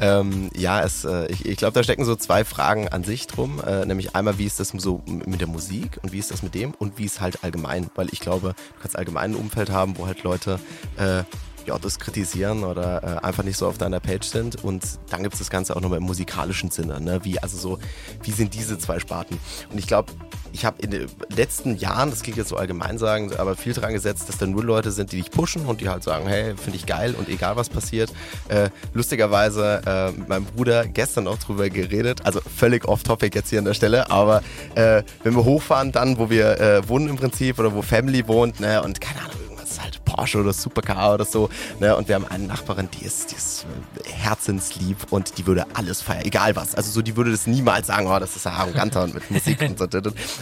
Ähm, 0.00 0.50
ja, 0.56 0.82
es, 0.82 1.04
äh, 1.04 1.26
ich, 1.26 1.44
ich 1.44 1.56
glaube, 1.56 1.72
da 1.74 1.82
stecken 1.82 2.04
so 2.04 2.14
zwei 2.14 2.44
Fragen 2.44 2.88
an 2.88 3.04
sich 3.04 3.26
drum. 3.26 3.60
Äh, 3.66 3.84
nämlich 3.84 4.14
einmal, 4.14 4.38
wie 4.38 4.46
ist 4.46 4.60
das 4.60 4.68
so 4.68 5.02
mit 5.06 5.40
der 5.40 5.48
Musik 5.48 5.98
und 6.02 6.12
wie 6.12 6.18
ist 6.18 6.30
das 6.30 6.42
mit 6.42 6.54
dem 6.54 6.72
und 6.72 6.98
wie 6.98 7.04
ist 7.04 7.20
halt 7.20 7.42
allgemein. 7.42 7.90
Weil 7.94 8.08
ich 8.12 8.20
glaube, 8.20 8.54
du 8.54 8.80
kannst 8.80 8.96
allgemein 8.96 9.32
ein 9.32 9.36
Umfeld 9.36 9.70
haben, 9.70 9.98
wo 9.98 10.06
halt 10.06 10.22
Leute 10.22 10.60
äh, 10.96 11.24
ja, 11.66 11.78
das 11.78 11.98
kritisieren 11.98 12.64
oder 12.64 13.02
äh, 13.02 13.26
einfach 13.26 13.44
nicht 13.44 13.56
so 13.56 13.66
auf 13.66 13.78
deiner 13.78 14.00
Page 14.00 14.26
sind. 14.26 14.64
Und 14.64 14.84
dann 15.10 15.22
gibt 15.22 15.34
es 15.34 15.38
das 15.38 15.50
Ganze 15.50 15.76
auch 15.76 15.80
nochmal 15.80 15.98
im 15.98 16.04
musikalischen 16.04 16.70
Sinne. 16.70 17.00
Ne? 17.00 17.24
Wie, 17.24 17.38
also 17.40 17.56
so, 17.56 17.78
wie 18.22 18.30
sind 18.30 18.54
diese 18.54 18.78
zwei 18.78 18.98
Sparten? 18.98 19.38
Und 19.70 19.78
ich 19.78 19.86
glaube, 19.86 20.12
ich 20.58 20.64
habe 20.64 20.82
in 20.82 20.90
den 20.90 21.06
letzten 21.34 21.76
Jahren, 21.76 22.10
das 22.10 22.22
klingt 22.22 22.36
jetzt 22.36 22.48
so 22.48 22.56
allgemein 22.56 22.98
sagen, 22.98 23.30
aber 23.36 23.54
viel 23.54 23.72
dran 23.74 23.92
gesetzt, 23.92 24.28
dass 24.28 24.38
da 24.38 24.46
nur 24.46 24.64
Leute 24.64 24.90
sind, 24.90 25.12
die 25.12 25.18
dich 25.18 25.30
pushen 25.30 25.66
und 25.66 25.80
die 25.80 25.88
halt 25.88 26.02
sagen, 26.02 26.26
hey, 26.26 26.56
finde 26.56 26.76
ich 26.76 26.84
geil 26.84 27.14
und 27.16 27.28
egal 27.28 27.54
was 27.54 27.68
passiert. 27.68 28.10
Äh, 28.48 28.70
lustigerweise 28.92 29.82
äh, 29.86 30.18
mit 30.18 30.28
meinem 30.28 30.44
Bruder 30.46 30.86
gestern 30.88 31.28
auch 31.28 31.38
drüber 31.38 31.70
geredet, 31.70 32.26
also 32.26 32.40
völlig 32.40 32.86
off-topic 32.86 33.36
jetzt 33.38 33.50
hier 33.50 33.60
an 33.60 33.66
der 33.66 33.74
Stelle, 33.74 34.10
aber 34.10 34.42
äh, 34.74 35.04
wenn 35.22 35.36
wir 35.36 35.44
hochfahren 35.44 35.92
dann, 35.92 36.18
wo 36.18 36.28
wir 36.28 36.60
äh, 36.60 36.88
wohnen 36.88 37.08
im 37.08 37.16
Prinzip 37.16 37.60
oder 37.60 37.72
wo 37.72 37.82
Family 37.82 38.26
wohnt, 38.26 38.58
ne, 38.58 38.82
und 38.82 39.00
keine 39.00 39.20
Ahnung, 39.20 39.47
irgendwas 39.68 39.82
halt 39.82 40.04
Porsche 40.04 40.38
oder 40.38 40.52
Supercar 40.52 41.14
oder 41.14 41.24
so, 41.24 41.48
ne, 41.80 41.96
und 41.96 42.08
wir 42.08 42.14
haben 42.14 42.26
eine 42.26 42.46
Nachbarin, 42.46 42.88
die 42.98 43.04
ist, 43.04 43.30
die 43.30 43.36
ist 43.36 43.66
herzenslieb 44.04 44.96
und 45.10 45.38
die 45.38 45.46
würde 45.46 45.66
alles 45.74 46.02
feiern, 46.02 46.24
egal 46.24 46.56
was. 46.56 46.74
Also 46.74 46.90
so, 46.90 47.02
die 47.02 47.16
würde 47.16 47.30
das 47.30 47.46
niemals 47.46 47.88
sagen, 47.88 48.06
oh, 48.06 48.18
das 48.18 48.36
ist 48.36 48.44
ja 48.44 48.52
arroganter 48.52 49.04
und 49.04 49.14
mit 49.14 49.30
Musik 49.30 49.60
und 49.62 49.78
so. 49.78 49.86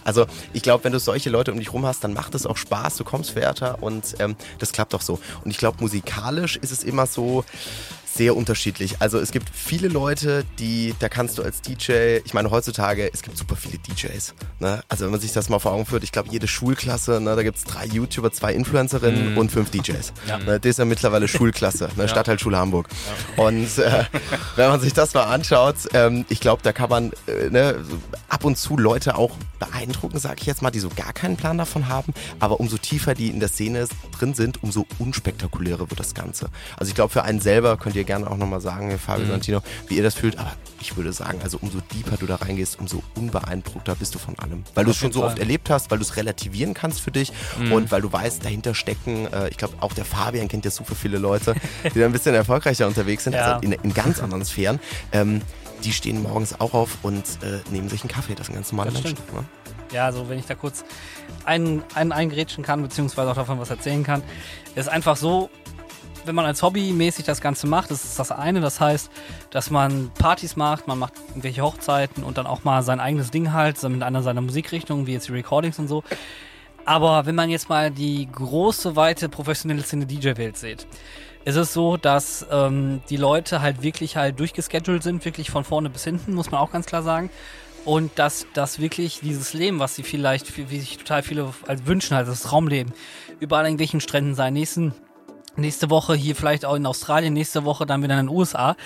Also 0.05 0.27
ich 0.53 0.63
glaube, 0.63 0.85
wenn 0.85 0.93
du 0.93 0.99
solche 0.99 1.31
Leute 1.31 1.53
um 1.53 1.59
dich 1.59 1.73
rum 1.73 1.85
hast, 1.87 2.05
dann 2.05 2.13
macht 2.13 2.35
es 2.35 2.47
auch 2.47 2.57
Spaß, 2.57 2.97
du 2.97 3.05
kommst 3.05 3.37
weiter 3.37 3.83
und 3.83 4.15
ähm, 4.19 4.37
das 4.59 4.73
klappt 4.73 4.95
auch 4.95 5.03
so. 5.03 5.19
Und 5.45 5.51
ich 5.51 5.59
glaube, 5.59 5.79
musikalisch 5.81 6.57
ist 6.57 6.73
es 6.73 6.85
immer 6.85 7.07
so, 7.07 7.45
sehr 8.17 8.37
unterschiedlich. 8.37 8.97
Also 9.01 9.19
es 9.19 9.31
gibt 9.31 9.51
viele 9.53 9.89
Leute, 9.89 10.45
die, 10.59 10.95
da 10.99 11.09
kannst 11.09 11.39
du 11.39 11.43
als 11.43 11.61
DJ, 11.61 12.19
ich 12.25 12.35
meine 12.35 12.51
heutzutage, 12.51 13.11
es 13.13 13.23
gibt 13.23 13.37
super 13.37 13.57
viele 13.57 13.79
DJs. 13.79 14.35
Ne? 14.59 14.83
Also 14.89 15.05
wenn 15.05 15.11
man 15.11 15.21
sich 15.21 15.33
das 15.33 15.49
mal 15.49 15.59
vor 15.59 15.73
Augen 15.73 15.87
führt, 15.87 16.03
ich 16.05 16.13
glaube 16.13 16.29
jede 16.31 16.49
Schulklasse, 16.49 17.21
ne, 17.21 17.37
da 17.37 17.43
gibt 17.43 17.59
es 17.59 17.65
drei 17.65 17.87
YouTuber, 17.87 18.33
zwei 18.33 18.55
Influencerinnen 18.55 19.37
und 19.37 19.53
fünf 19.53 19.71
DJs. 19.71 20.13
Ne, 20.47 20.61
das 20.61 20.71
ist 20.71 20.79
ja 20.79 20.85
mittlerweile 20.85 21.29
Schulklasse, 21.29 21.91
ne, 21.97 22.09
Stadtteilschule 22.09 22.57
Hamburg. 22.57 22.89
Und 23.37 23.79
äh, 23.79 24.05
wenn 24.57 24.69
man 24.69 24.81
sich 24.81 24.93
das 24.93 25.15
mal 25.15 25.25
anschaut, 25.25 25.77
ähm, 25.93 26.25
ich 26.29 26.41
glaube, 26.41 26.63
da 26.63 26.73
kann 26.73 26.89
man 26.89 27.13
äh, 27.27 27.51
ne, 27.51 27.77
ab 28.29 28.45
und 28.45 28.57
zu 28.57 28.77
Leute 28.77 29.17
auch 29.17 29.33
beeindrucken, 29.59 30.19
sage 30.19 30.37
ich 30.41 30.47
jetzt 30.47 30.63
mal, 30.63 30.71
die 30.71 30.81
so 30.81 30.89
gar 30.89 31.13
keinen 31.13 31.37
Plan 31.37 31.59
davon 31.59 31.89
haben. 31.89 32.13
Aber 32.41 32.61
umso 32.61 32.79
tiefer 32.79 33.15
die 33.15 33.29
in 33.29 33.41
der 33.41 33.49
Szene 33.49 33.87
drin 34.19 34.35
sind, 34.35 34.63
umso 34.63 34.87
unspektakulärer 34.99 35.91
wird 35.91 36.01
das 36.01 36.15
Ganze. 36.15 36.49
Also 36.77 36.91
ich 36.91 36.95
glaube, 36.95 37.13
für 37.13 37.23
einen 37.23 37.41
selber 37.41 37.77
könnt 37.77 37.97
ihr 37.97 38.05
gerne 38.07 38.31
auch 38.31 38.37
nochmal 38.37 38.61
sagen, 38.61 38.89
Herr 38.89 38.99
Fabio 38.99 39.27
Santino, 39.27 39.61
wie 39.89 39.97
ihr 39.97 40.03
das 40.03 40.15
fühlt. 40.15 40.39
Aber 40.39 40.53
ich 40.81 40.97
würde 40.97 41.13
sagen, 41.13 41.41
also 41.43 41.59
umso 41.61 41.79
deeper 41.95 42.17
du 42.17 42.27
da 42.27 42.37
reingehst, 42.37 42.79
umso 42.79 43.03
unbeeindruckter 43.17 43.95
bist 43.95 44.15
du 44.15 44.19
von 44.19 44.39
allem. 44.39 44.65
Weil 44.75 44.85
du 44.85 44.91
es 44.93 44.97
schon 44.97 45.13
so 45.13 45.25
oft 45.25 45.39
erlebt 45.39 45.69
hast, 45.71 45.91
weil 45.91 45.99
du 45.99 46.05
es 46.05 46.17
relativieren 46.17 46.75
kannst 46.75 47.01
für 47.01 47.11
dich 47.11 47.33
und 47.73 47.91
weil 47.91 48.01
du 48.03 48.13
weißt, 48.13 48.45
dahinter 48.45 48.75
stecken, 48.75 49.27
äh, 49.33 49.49
ich 49.49 49.57
glaube, 49.57 49.75
auch 49.81 49.93
der 49.93 50.05
Fabian 50.05 50.49
kennt 50.49 50.65
ja 50.65 50.71
super 50.71 50.95
viele 50.95 51.19
Leute, 51.19 51.55
die 51.95 51.99
da 51.99 52.07
ein 52.07 52.13
bisschen 52.13 52.35
erfolgreicher 52.35 52.87
unterwegs 52.87 53.25
sind, 53.25 53.35
Ja. 53.35 53.55
also 53.57 53.61
in, 53.67 53.73
in 53.73 53.93
ganz 53.95 54.21
anderen 54.23 54.45
Sphären. 54.45 54.81
Ähm, 55.13 55.43
die 55.85 55.93
stehen 55.93 56.23
morgens 56.23 56.59
auch 56.59 56.73
auf 56.73 56.99
und 57.03 57.23
äh, 57.43 57.61
nehmen 57.71 57.89
sich 57.89 58.01
einen 58.03 58.11
Kaffee. 58.11 58.35
Das 58.35 58.47
sind 58.47 58.55
ganz 58.55 58.73
normale 58.73 58.93
Das 58.93 59.03
Menschen. 59.03 59.19
Ne? 59.35 59.45
Ja, 59.93 60.07
also 60.07 60.29
wenn 60.29 60.39
ich 60.39 60.47
da 60.47 60.55
kurz 60.55 60.85
einen, 61.45 61.83
einen 61.95 62.13
eingrätschen 62.13 62.65
kann, 62.65 62.83
beziehungsweise 62.83 63.31
auch 63.31 63.35
davon 63.37 63.59
was 63.61 63.71
erzählen 63.71 64.03
kann, 64.03 64.23
ist 64.75 64.89
einfach 64.89 65.17
so, 65.17 65.51
wenn 66.27 66.35
man 66.35 66.47
als 66.47 66.63
Hobby 66.63 66.93
mäßig 66.93 67.25
das 67.25 67.41
Ganze 67.41 67.67
macht, 67.67 67.91
das 67.91 68.05
ist 68.05 68.19
das 68.19 68.33
eine. 68.33 68.61
Das 68.61 68.81
heißt, 68.81 69.11
dass 69.51 69.71
man 69.71 70.11
Partys 70.19 70.57
macht, 70.57 70.89
man 70.89 70.99
macht 70.99 71.15
irgendwelche 71.29 71.63
Hochzeiten 71.63 72.23
und 72.25 72.39
dann 72.39 72.47
auch 72.47 72.65
mal 72.65 72.83
sein 72.83 73.01
eigenes 73.01 73.31
Ding 73.31 73.53
halt, 73.53 73.83
mit 73.85 74.03
einer 74.03 74.23
seiner 74.23 74.41
Musikrichtungen, 74.41 75.07
wie 75.07 75.13
jetzt 75.13 75.29
die 75.29 75.33
Recordings 75.33 75.79
und 75.79 75.89
so. 75.89 76.03
Aber 76.85 77.27
wenn 77.27 77.35
man 77.35 77.51
jetzt 77.51 77.69
mal 77.69 77.91
die 77.91 78.29
große, 78.31 78.95
weite, 78.95 79.29
professionelle 79.29 79.83
Szene 79.83 80.07
DJ-Welt 80.07 80.57
sieht, 80.57 80.87
ist 81.45 81.57
es 81.57 81.73
so, 81.73 81.97
dass 81.97 82.47
ähm, 82.51 83.01
die 83.11 83.17
Leute 83.17 83.61
halt 83.61 83.83
wirklich 83.83 84.17
halt 84.17 84.39
durchgeschedult 84.41 85.03
sind, 85.03 85.25
wirklich 85.25 85.51
von 85.51 85.65
vorne 85.65 85.91
bis 85.91 86.05
hinten, 86.05 86.35
muss 86.35 86.51
man 86.51 86.61
auch 86.61 86.73
ganz 86.73 86.87
klar 86.87 87.03
sagen. 87.03 87.31
Und 87.85 88.19
dass 88.19 88.49
das 88.53 88.81
wirklich 88.81 89.21
dieses 89.21 89.53
Leben, 89.53 89.79
was 89.79 89.95
sie 89.95 90.03
vielleicht, 90.03 90.57
wie 90.59 90.81
sich 90.81 90.99
total 90.99 91.23
viele 91.23 91.53
als 91.69 91.87
wünschen, 91.87 92.17
halt 92.17 92.27
das 92.27 92.43
Traumleben, 92.43 92.93
überall 93.39 93.61
an 93.61 93.67
irgendwelchen 93.67 94.01
Stränden 94.01 94.35
sein, 94.35 94.55
nächsten 94.55 94.93
Nächste 95.57 95.91
Woche 95.91 96.15
hier 96.15 96.37
vielleicht 96.37 96.65
auch 96.65 96.75
in 96.75 96.87
Australien, 96.87 97.33
nächste 97.33 97.65
Woche 97.65 97.87
dann 97.87 98.03
wieder 98.03 98.19
in 98.19 98.27
den 98.27 98.35
USA. 98.37 98.77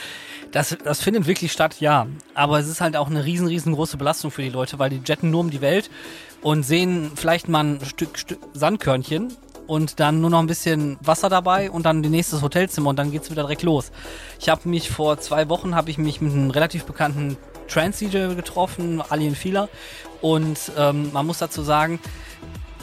Das, 0.52 0.76
das 0.84 1.02
findet 1.02 1.26
wirklich 1.26 1.52
statt, 1.52 1.80
ja. 1.80 2.06
Aber 2.34 2.58
es 2.58 2.68
ist 2.68 2.80
halt 2.80 2.96
auch 2.96 3.08
eine 3.08 3.24
riesen, 3.24 3.46
riesengroße 3.46 3.96
Belastung 3.96 4.30
für 4.30 4.42
die 4.42 4.50
Leute, 4.50 4.78
weil 4.78 4.90
die 4.90 5.00
jetten 5.04 5.30
nur 5.30 5.40
um 5.40 5.50
die 5.50 5.60
Welt 5.60 5.90
und 6.42 6.62
sehen 6.62 7.12
vielleicht 7.14 7.48
mal 7.48 7.64
ein 7.64 7.84
Stück, 7.84 8.18
Stück 8.18 8.38
Sandkörnchen 8.52 9.36
und 9.66 10.00
dann 10.00 10.20
nur 10.20 10.30
noch 10.30 10.40
ein 10.40 10.46
bisschen 10.46 10.96
Wasser 11.00 11.28
dabei 11.28 11.70
und 11.70 11.86
dann 11.86 12.02
die 12.02 12.08
nächstes 12.08 12.42
Hotelzimmer 12.42 12.90
und 12.90 12.98
dann 12.98 13.10
geht's 13.12 13.30
wieder 13.30 13.42
direkt 13.42 13.62
los. 13.62 13.92
Ich 14.40 14.48
habe 14.48 14.68
mich 14.68 14.90
vor 14.90 15.18
zwei 15.20 15.48
Wochen 15.48 15.74
habe 15.74 15.90
ich 15.90 15.98
mich 15.98 16.20
mit 16.20 16.32
einem 16.32 16.50
relativ 16.50 16.84
bekannten 16.84 17.36
Trans-DJ 17.70 18.34
getroffen, 18.34 19.02
Alien 19.08 19.34
Fieler. 19.34 19.68
Und 20.20 20.72
ähm, 20.76 21.12
man 21.12 21.26
muss 21.26 21.38
dazu 21.38 21.62
sagen, 21.62 22.00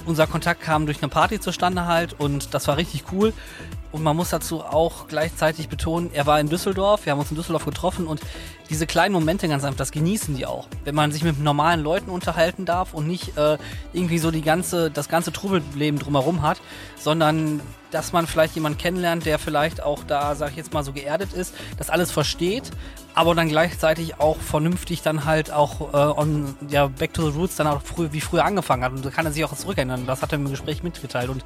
unser 0.07 0.25
Kontakt 0.25 0.61
kam 0.61 0.85
durch 0.85 1.01
eine 1.01 1.09
Party 1.09 1.39
zustande 1.39 1.85
halt 1.85 2.19
und 2.19 2.53
das 2.53 2.67
war 2.67 2.77
richtig 2.77 3.05
cool. 3.11 3.33
Und 3.91 4.03
man 4.03 4.15
muss 4.15 4.29
dazu 4.29 4.61
auch 4.61 5.07
gleichzeitig 5.07 5.69
betonen, 5.69 6.09
er 6.13 6.25
war 6.25 6.39
in 6.39 6.49
Düsseldorf, 6.49 7.05
wir 7.05 7.11
haben 7.11 7.19
uns 7.19 7.31
in 7.31 7.37
Düsseldorf 7.37 7.65
getroffen 7.65 8.07
und 8.07 8.21
diese 8.69 8.87
kleinen 8.87 9.13
Momente 9.13 9.47
ganz 9.47 9.63
einfach, 9.63 9.77
das 9.77 9.91
genießen 9.91 10.35
die 10.35 10.45
auch. 10.45 10.67
Wenn 10.83 10.95
man 10.95 11.11
sich 11.11 11.23
mit 11.23 11.39
normalen 11.39 11.81
Leuten 11.81 12.09
unterhalten 12.09 12.65
darf 12.65 12.93
und 12.93 13.07
nicht 13.07 13.37
äh, 13.37 13.57
irgendwie 13.93 14.19
so 14.19 14.31
die 14.31 14.41
ganze, 14.41 14.91
das 14.91 15.09
ganze 15.09 15.31
Trubelleben 15.31 15.99
drumherum 15.99 16.41
hat, 16.41 16.61
sondern 16.97 17.61
dass 17.91 18.11
man 18.11 18.27
vielleicht 18.27 18.55
jemanden 18.55 18.77
kennenlernt, 18.77 19.25
der 19.25 19.39
vielleicht 19.39 19.81
auch 19.81 20.03
da, 20.03 20.35
sag 20.35 20.51
ich 20.51 20.57
jetzt 20.57 20.73
mal, 20.73 20.83
so 20.83 20.91
geerdet 20.91 21.33
ist, 21.33 21.53
das 21.77 21.89
alles 21.89 22.11
versteht, 22.11 22.71
aber 23.17 23.33
dann 23.33 23.49
gleichzeitig 23.49 24.19
auch 24.19 24.37
vernünftig 24.37 25.01
dann 25.01 25.25
halt 25.25 25.51
auch 25.51 25.93
äh, 25.93 26.19
on, 26.19 26.55
ja, 26.69 26.87
back 26.87 27.13
to 27.13 27.31
the 27.31 27.35
roots 27.35 27.55
dann 27.55 27.65
auch 27.65 27.81
früh, 27.81 28.09
wie 28.11 28.21
früher 28.21 28.45
angefangen 28.45 28.83
hat. 28.83 28.91
Und 28.91 29.03
da 29.03 29.09
kann 29.09 29.25
er 29.25 29.31
sich 29.31 29.43
auch 29.43 29.55
zurückerinnern. 29.55 30.05
Das 30.05 30.21
hat 30.21 30.33
er 30.33 30.37
im 30.37 30.49
Gespräch 30.49 30.83
mitgeteilt. 30.83 31.29
Und 31.29 31.43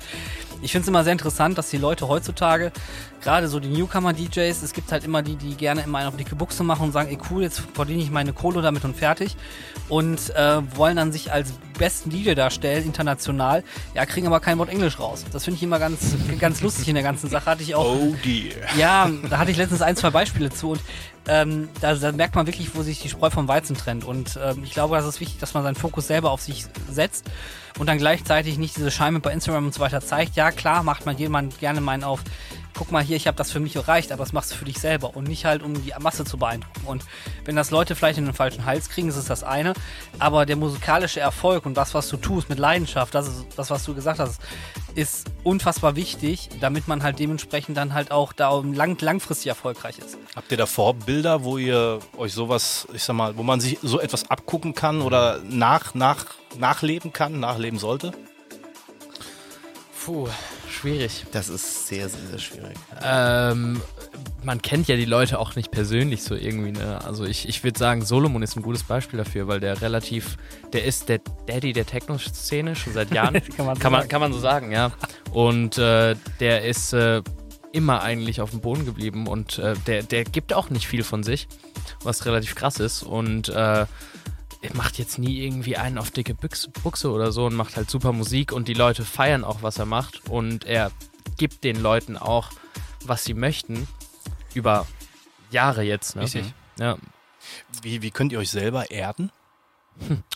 ich 0.61 0.71
finde 0.71 0.83
es 0.83 0.87
immer 0.87 1.03
sehr 1.03 1.13
interessant, 1.13 1.57
dass 1.57 1.69
die 1.69 1.77
Leute 1.77 2.07
heutzutage, 2.07 2.71
gerade 3.21 3.47
so 3.47 3.59
die 3.59 3.69
Newcomer-DJs, 3.69 4.61
es 4.63 4.73
gibt 4.73 4.91
halt 4.91 5.03
immer 5.03 5.21
die, 5.21 5.35
die 5.35 5.55
gerne 5.55 5.81
immer 5.81 5.99
eine 5.99 6.07
auf 6.07 6.17
dicke 6.17 6.35
Buchse 6.35 6.63
machen 6.63 6.83
und 6.83 6.91
sagen, 6.91 7.09
ey 7.09 7.17
cool, 7.29 7.41
jetzt 7.43 7.61
verdiene 7.73 8.01
ich 8.01 8.11
meine 8.11 8.33
Kohle 8.33 8.61
damit 8.61 8.83
und 8.85 8.95
fertig. 8.95 9.35
Und 9.89 10.29
äh, 10.35 10.61
wollen 10.75 10.95
dann 10.97 11.11
sich 11.11 11.31
als 11.31 11.53
besten 11.77 12.09
DJ 12.09 12.33
darstellen, 12.33 12.85
international, 12.85 13.63
ja, 13.95 14.05
kriegen 14.05 14.27
aber 14.27 14.39
kein 14.39 14.57
Wort 14.59 14.69
Englisch 14.69 14.99
raus. 14.99 15.25
Das 15.33 15.43
finde 15.45 15.57
ich 15.57 15.63
immer 15.63 15.79
ganz, 15.79 16.15
ganz 16.39 16.61
lustig 16.61 16.87
in 16.87 16.95
der 16.95 17.03
ganzen 17.03 17.29
Sache. 17.29 17.45
Hatte 17.45 17.63
ich 17.63 17.75
auch 17.75 17.85
Oh 17.95 18.15
dear. 18.23 18.53
ja, 18.77 19.09
da 19.29 19.37
hatte 19.39 19.51
ich 19.51 19.57
letztens 19.57 19.81
ein, 19.81 19.95
zwei 19.95 20.11
Beispiele 20.11 20.49
zu 20.51 20.71
und 20.71 20.81
ähm, 21.27 21.69
da, 21.81 21.95
da 21.95 22.11
merkt 22.11 22.35
man 22.35 22.47
wirklich, 22.47 22.75
wo 22.75 22.81
sich 22.81 22.99
die 22.99 23.09
Spreu 23.09 23.29
vom 23.29 23.47
Weizen 23.47 23.75
trennt. 23.75 24.03
Und 24.03 24.39
ähm, 24.43 24.63
ich 24.63 24.71
glaube, 24.71 24.95
das 24.95 25.05
ist 25.05 25.19
wichtig, 25.19 25.39
dass 25.39 25.53
man 25.53 25.63
seinen 25.63 25.75
Fokus 25.75 26.07
selber 26.07 26.31
auf 26.31 26.41
sich 26.41 26.65
setzt 26.89 27.25
und 27.79 27.87
dann 27.87 27.97
gleichzeitig 27.97 28.57
nicht 28.57 28.75
diese 28.77 28.91
Scheime 28.91 29.19
bei 29.19 29.31
Instagram 29.31 29.65
und 29.65 29.73
so 29.73 29.79
weiter 29.79 30.01
zeigt. 30.01 30.35
Ja, 30.35 30.51
klar, 30.51 30.83
macht 30.83 31.05
man 31.05 31.17
jemand 31.17 31.59
gerne 31.59 31.81
meinen 31.81 32.03
auf 32.03 32.21
guck 32.75 32.91
mal 32.91 33.03
hier, 33.03 33.17
ich 33.17 33.27
habe 33.27 33.37
das 33.37 33.51
für 33.51 33.59
mich 33.59 33.75
erreicht, 33.75 34.11
aber 34.11 34.23
das 34.23 34.33
machst 34.33 34.51
du 34.51 34.55
für 34.55 34.65
dich 34.65 34.79
selber 34.79 35.15
und 35.15 35.27
nicht 35.27 35.45
halt, 35.45 35.63
um 35.63 35.73
die 35.73 35.93
Masse 35.99 36.25
zu 36.25 36.37
beeindrucken. 36.37 36.81
Und 36.85 37.03
wenn 37.45 37.55
das 37.55 37.71
Leute 37.71 37.95
vielleicht 37.95 38.17
in 38.17 38.25
den 38.25 38.33
falschen 38.33 38.65
Hals 38.65 38.89
kriegen, 38.89 39.09
ist 39.09 39.29
das 39.29 39.43
eine, 39.43 39.73
aber 40.19 40.45
der 40.45 40.55
musikalische 40.55 41.19
Erfolg 41.19 41.65
und 41.65 41.75
das, 41.75 41.93
was 41.93 42.09
du 42.09 42.17
tust 42.17 42.49
mit 42.49 42.59
Leidenschaft, 42.59 43.13
das 43.13 43.27
ist 43.27 43.45
das, 43.55 43.69
was 43.69 43.83
du 43.85 43.93
gesagt 43.93 44.19
hast, 44.19 44.41
ist 44.95 45.27
unfassbar 45.43 45.95
wichtig, 45.95 46.49
damit 46.59 46.87
man 46.87 47.03
halt 47.03 47.19
dementsprechend 47.19 47.77
dann 47.77 47.93
halt 47.93 48.11
auch 48.11 48.33
da 48.33 48.59
lang, 48.59 48.97
langfristig 48.99 49.47
erfolgreich 49.47 49.99
ist. 49.99 50.17
Habt 50.35 50.51
ihr 50.51 50.57
da 50.57 50.65
Vorbilder, 50.65 51.43
wo 51.43 51.57
ihr 51.57 51.99
euch 52.17 52.33
sowas, 52.33 52.87
ich 52.93 53.03
sag 53.03 53.15
mal, 53.15 53.37
wo 53.37 53.43
man 53.43 53.59
sich 53.59 53.79
so 53.81 53.99
etwas 53.99 54.29
abgucken 54.29 54.73
kann 54.73 55.01
oder 55.01 55.39
nach, 55.47 55.93
nach, 55.93 56.25
nachleben 56.57 57.13
kann, 57.13 57.39
nachleben 57.39 57.79
sollte? 57.79 58.11
Puh, 60.03 60.27
schwierig. 60.67 61.25
Das 61.31 61.47
ist 61.47 61.87
sehr, 61.87 62.09
sehr, 62.09 62.27
sehr 62.27 62.39
schwierig. 62.39 62.75
Ähm, 63.03 63.79
man 64.43 64.59
kennt 64.59 64.87
ja 64.87 64.95
die 64.95 65.05
Leute 65.05 65.37
auch 65.37 65.55
nicht 65.55 65.69
persönlich 65.69 66.23
so 66.23 66.33
irgendwie. 66.33 66.71
Ne? 66.71 66.99
Also 67.05 67.23
ich, 67.23 67.47
ich 67.47 67.63
würde 67.63 67.77
sagen, 67.77 68.03
Solomon 68.03 68.41
ist 68.41 68.55
ein 68.55 68.63
gutes 68.63 68.83
Beispiel 68.83 69.17
dafür, 69.17 69.47
weil 69.47 69.59
der 69.59 69.79
relativ, 69.81 70.37
der 70.73 70.85
ist 70.85 71.07
der 71.07 71.19
Daddy 71.45 71.73
der 71.73 71.85
Techno-Szene 71.85 72.75
schon 72.75 72.93
seit 72.93 73.13
Jahren. 73.13 73.33
Kann 73.55 73.65
man 73.67 73.75
so 73.75 73.81
kann, 73.81 73.91
man, 73.91 74.01
sagen. 74.01 74.09
kann 74.09 74.21
man 74.21 74.33
so 74.33 74.39
sagen, 74.39 74.71
ja. 74.71 74.91
Und 75.31 75.77
äh, 75.77 76.15
der 76.39 76.65
ist 76.65 76.93
äh, 76.93 77.21
immer 77.71 78.01
eigentlich 78.01 78.41
auf 78.41 78.49
dem 78.49 78.61
Boden 78.61 78.85
geblieben 78.85 79.27
und 79.27 79.59
äh, 79.59 79.75
der, 79.85 80.01
der 80.01 80.23
gibt 80.23 80.53
auch 80.53 80.71
nicht 80.71 80.87
viel 80.87 81.03
von 81.03 81.21
sich, 81.21 81.47
was 82.03 82.25
relativ 82.25 82.55
krass 82.55 82.79
ist. 82.79 83.03
Und 83.03 83.49
äh, 83.49 83.85
macht 84.73 84.97
jetzt 84.97 85.17
nie 85.17 85.43
irgendwie 85.43 85.77
einen 85.77 85.97
auf 85.97 86.11
dicke 86.11 86.35
Buchse 86.83 87.11
oder 87.11 87.31
so 87.31 87.45
und 87.45 87.55
macht 87.55 87.77
halt 87.77 87.89
super 87.89 88.13
Musik 88.13 88.51
und 88.51 88.67
die 88.67 88.73
Leute 88.73 89.03
feiern 89.03 89.43
auch, 89.43 89.63
was 89.63 89.79
er 89.79 89.85
macht 89.85 90.29
und 90.29 90.65
er 90.65 90.91
gibt 91.37 91.63
den 91.63 91.81
Leuten 91.81 92.17
auch, 92.17 92.49
was 93.03 93.23
sie 93.23 93.33
möchten, 93.33 93.87
über 94.53 94.85
Jahre 95.49 95.83
jetzt. 95.83 96.15
Ne? 96.15 96.23
Richtig. 96.23 96.53
Ja. 96.77 96.97
Wie, 97.81 98.01
wie 98.01 98.11
könnt 98.11 98.31
ihr 98.31 98.39
euch 98.39 98.51
selber 98.51 98.91
erden? 98.91 99.31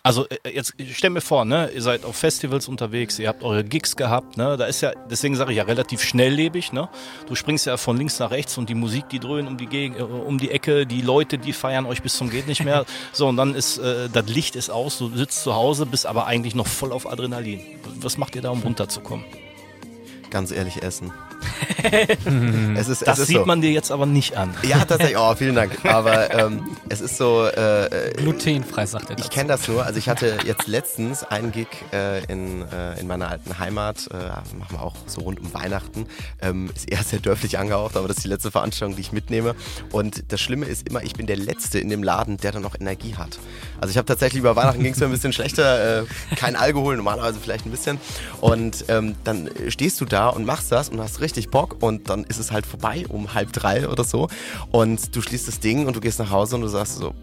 Also 0.04 0.28
äh, 0.28 0.52
jetzt 0.54 0.74
stell 0.94 1.10
mir 1.10 1.22
vor, 1.22 1.46
ne, 1.46 1.70
ihr 1.74 1.82
seid 1.82 2.06
auf 2.06 2.16
Festivals 2.16 2.68
unterwegs, 2.68 3.20
ihr 3.20 3.28
habt 3.28 3.44
eure 3.44 3.64
Gigs 3.64 3.96
gehabt, 3.96 4.38
ne, 4.38 4.58
da 4.58 4.66
ist 4.66 4.82
ja, 4.82 4.92
deswegen 5.10 5.36
sage 5.36 5.52
ich 5.52 5.58
ja 5.58 5.64
relativ 5.64 6.02
schnelllebig, 6.02 6.74
ne. 6.74 6.90
Du 7.28 7.36
springst 7.36 7.66
ja 7.66 7.78
von 7.78 7.98
links 7.98 8.20
nach 8.20 8.32
rechts 8.32 8.58
und 8.58 8.70
die 8.70 8.76
Musik, 8.76 9.10
die 9.10 9.20
dröhnt 9.20 9.48
um 9.48 9.58
die 9.58 9.68
Gegend, 9.68 10.00
äh, 10.00 10.04
um 10.04 10.38
die 10.38 10.52
Ecke, 10.52 10.86
die 10.86 11.02
Leute, 11.02 11.38
die 11.38 11.54
feiern 11.54 11.86
euch 11.86 12.02
bis 12.02 12.18
zum 12.18 12.30
geht 12.30 12.48
nicht 12.48 12.64
mehr. 12.64 12.86
so 13.14 13.28
und 13.28 13.38
dann 13.38 13.56
ist 13.56 13.78
äh, 13.78 14.10
das 14.10 14.28
Licht 14.28 14.56
ist 14.56 14.70
aus, 14.70 14.98
du 14.98 15.10
sitzt 15.16 15.44
zu 15.44 15.56
Hause, 15.56 15.86
bist 15.86 16.06
aber 16.06 16.28
eigentlich 16.28 16.56
noch 16.56 16.68
voll 16.68 16.92
auf 16.92 17.10
Adrenalin. 17.10 17.62
Was 18.00 18.18
macht 18.18 18.36
ihr 18.36 18.42
da, 18.42 18.52
um 18.52 18.62
runterzukommen? 18.62 19.26
Ganz 20.30 20.52
ehrlich, 20.52 20.84
Essen. 20.84 21.12
es 22.76 22.88
ist, 22.88 23.02
Das 23.08 23.18
es 23.18 23.20
ist 23.24 23.28
sieht 23.28 23.38
so. 23.38 23.46
man 23.46 23.62
dir 23.62 23.72
jetzt 23.72 23.92
aber 23.92 24.06
nicht 24.06 24.36
an. 24.38 24.54
Ja, 24.64 24.80
tatsächlich. 24.86 25.18
Oh, 25.18 25.34
vielen 25.36 25.56
Dank. 25.56 25.72
Aber 25.86 26.34
ähm, 26.34 26.64
es 26.90 27.02
ist 27.02 27.18
so, 27.18 27.46
äh, 27.46 27.86
äh, 27.86 28.14
Glutenfrei, 28.14 28.86
sagt 28.86 29.10
er 29.10 29.18
ich 29.20 29.30
kenne 29.30 29.50
das 29.50 29.68
nur. 29.68 29.86
Also 29.86 29.98
ich 30.00 30.10
hatte 30.10 30.38
jetzt 30.46 30.68
letztens 30.68 31.24
einen 31.24 31.52
Gig 31.52 31.68
äh, 31.94 32.24
in, 32.26 32.62
äh, 32.72 33.00
in 33.00 33.08
meiner 33.08 33.30
alten 33.30 33.60
Heimat. 33.60 34.08
Äh, 34.12 34.18
machen 34.58 34.70
wir 34.72 34.82
auch 34.82 34.96
so 35.06 35.22
rund 35.22 35.40
um 35.40 35.54
Weihnachten. 35.54 36.08
Ähm, 36.42 36.70
ist 36.76 36.92
eher 36.92 37.04
sehr 37.04 37.20
dörflich 37.20 37.58
angehaucht, 37.60 37.98
aber 37.98 38.08
das 38.08 38.18
ist 38.18 38.24
die 38.24 38.30
letzte 38.30 38.52
Veranstaltung, 38.52 38.96
die 38.96 39.02
ich 39.02 39.12
mitnehme. 39.12 39.56
Und 39.92 40.32
das 40.32 40.42
Schlimme 40.42 40.66
ist 40.66 40.88
immer, 40.88 41.04
ich 41.04 41.14
bin 41.14 41.28
der 41.28 41.38
Letzte 41.38 41.80
in 41.80 41.90
dem 41.90 42.04
Laden, 42.04 42.38
der 42.38 42.52
dann 42.52 42.62
noch 42.62 42.76
Energie 42.80 43.16
hat. 43.16 43.38
Also 43.82 43.92
ich 43.92 43.98
habe 43.98 44.06
tatsächlich 44.06 44.40
über 44.40 44.56
Weihnachten 44.56 44.82
ging 44.82 44.94
es 44.94 45.00
mir 45.00 45.06
ein 45.06 45.12
bisschen 45.12 45.34
schlechter. 45.34 46.02
Äh, 46.02 46.06
kein 46.36 46.56
Alkohol, 46.56 46.98
normalerweise 46.98 47.40
vielleicht 47.40 47.66
ein 47.66 47.72
bisschen. 47.72 48.00
Und 48.42 48.86
ähm, 48.88 49.16
dann 49.24 49.50
stehst 49.70 50.00
du 50.02 50.06
da 50.06 50.30
und 50.30 50.46
machst 50.46 50.72
das 50.72 50.90
und 50.90 51.00
hast 51.00 51.22
richtig 51.22 51.50
Bock 51.50 51.78
und 51.82 52.10
dann 52.10 52.24
ist 52.26 52.40
es 52.40 52.52
halt 52.52 52.66
vorbei 52.66 53.06
um 53.10 53.34
halb 53.34 53.54
drei 53.54 53.88
oder 53.88 54.04
so. 54.04 54.30
Und 54.72 55.16
du 55.16 55.22
schließt 55.22 55.48
das 55.48 55.60
Ding 55.60 55.88
und 55.88 55.96
du 55.96 56.00
gehst 56.00 56.20
nach 56.20 56.30
Hause 56.32 56.56
und 56.56 56.62
du 56.62 56.68
sagst 56.68 56.98
so, 56.98 57.14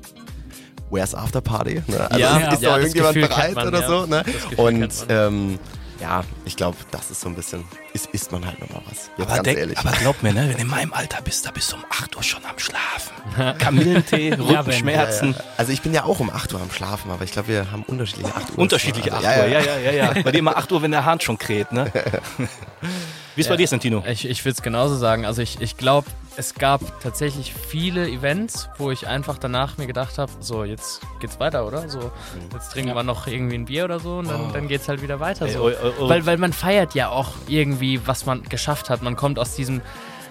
Where's 0.90 1.14
After 1.14 1.40
Party? 1.40 1.82
Ne? 1.86 2.10
Also 2.10 2.20
Ja, 2.20 2.52
ist 2.52 2.62
ja, 2.62 2.70
doch 2.70 2.76
irgendjemand 2.76 3.14
Gefühl 3.14 3.28
bereit 3.28 3.54
man, 3.54 3.68
oder 3.68 3.80
ja. 3.80 3.88
so? 3.88 4.06
Ne? 4.06 4.24
Und 4.56 4.92
ähm, 5.08 5.58
ja, 6.02 6.24
ich 6.44 6.56
glaube, 6.56 6.76
das 6.90 7.12
ist 7.12 7.20
so 7.20 7.28
ein 7.28 7.36
bisschen, 7.36 7.64
ist, 7.92 8.06
isst 8.06 8.32
man 8.32 8.44
halt 8.44 8.60
nochmal 8.60 8.82
was. 8.90 9.08
Jetzt 9.16 9.20
Aber, 9.20 9.34
ganz 9.36 9.42
denk, 9.44 9.58
ehrlich. 9.58 9.78
aber 9.78 9.92
glaub 9.92 10.20
mir, 10.22 10.32
ne, 10.32 10.48
wenn 10.48 10.56
du 10.56 10.58
in 10.58 10.66
meinem 10.66 10.92
Alter 10.92 11.22
bist, 11.22 11.46
da 11.46 11.52
bist 11.52 11.70
du 11.70 11.76
um 11.76 11.84
8 11.88 12.16
Uhr 12.16 12.22
schon 12.24 12.44
am 12.44 12.58
Schlafen. 12.58 13.58
Kamillentee, 13.58 14.34
Rückenschmerzen. 14.34 15.30
Ja, 15.30 15.38
ja. 15.38 15.44
Also 15.56 15.72
ich 15.72 15.80
bin 15.80 15.94
ja 15.94 16.02
auch 16.02 16.18
um 16.18 16.28
8 16.28 16.52
Uhr 16.54 16.60
am 16.60 16.72
Schlafen, 16.72 17.12
aber 17.12 17.24
ich 17.24 17.30
glaube, 17.30 17.48
wir 17.48 17.70
haben 17.70 17.84
unterschiedliche 17.84 18.34
8 18.34 18.50
Uhr. 18.50 18.58
Unterschiedliche 18.58 19.12
8 19.12 19.24
also, 19.24 19.40
Uhr, 19.42 19.46
ja, 19.46 19.60
ja, 19.60 19.78
ja, 19.78 19.92
ja. 19.92 20.22
Bei 20.22 20.32
dir 20.32 20.38
immer 20.38 20.56
8 20.56 20.72
Uhr, 20.72 20.82
wenn 20.82 20.90
der 20.90 21.04
Hahn 21.04 21.20
schon 21.20 21.38
kräht, 21.38 21.70
ne? 21.70 21.92
Wie 23.36 23.40
ist 23.40 23.48
bei 23.48 23.56
dir, 23.56 23.68
Santino? 23.68 24.02
Ich, 24.06 24.28
ich 24.28 24.44
würde 24.44 24.56
es 24.56 24.62
genauso 24.62 24.96
sagen. 24.96 25.24
Also 25.24 25.40
ich, 25.40 25.60
ich 25.60 25.76
glaube, 25.76 26.08
es 26.36 26.54
gab 26.54 27.00
tatsächlich 27.00 27.52
viele 27.52 28.08
Events, 28.08 28.68
wo 28.78 28.90
ich 28.90 29.06
einfach 29.06 29.38
danach 29.38 29.78
mir 29.78 29.86
gedacht 29.86 30.18
habe, 30.18 30.32
so 30.40 30.64
jetzt 30.64 31.00
geht's 31.20 31.38
weiter, 31.40 31.66
oder? 31.66 31.88
So, 31.88 32.10
jetzt 32.52 32.72
trinken 32.72 32.94
wir 32.94 33.02
noch 33.02 33.26
irgendwie 33.26 33.56
ein 33.56 33.66
Bier 33.66 33.84
oder 33.84 34.00
so 34.00 34.18
und 34.18 34.28
dann, 34.28 34.52
dann 34.52 34.68
geht's 34.68 34.88
halt 34.88 35.02
wieder 35.02 35.20
weiter. 35.20 35.46
Ey, 35.46 35.52
So. 35.52 35.68
oh, 35.68 35.70
oh, 35.70 35.92
oh. 36.00 36.08
Weil, 36.08 36.24
weil 36.26 36.38
man 36.38 36.52
feiert 36.52 36.94
ja 36.94 37.08
auch 37.08 37.32
irgendwie, 37.48 38.00
was 38.06 38.26
man 38.26 38.42
geschafft 38.44 38.90
hat. 38.90 39.02
Man 39.02 39.16
kommt 39.16 39.38
aus 39.38 39.54
diesem 39.56 39.82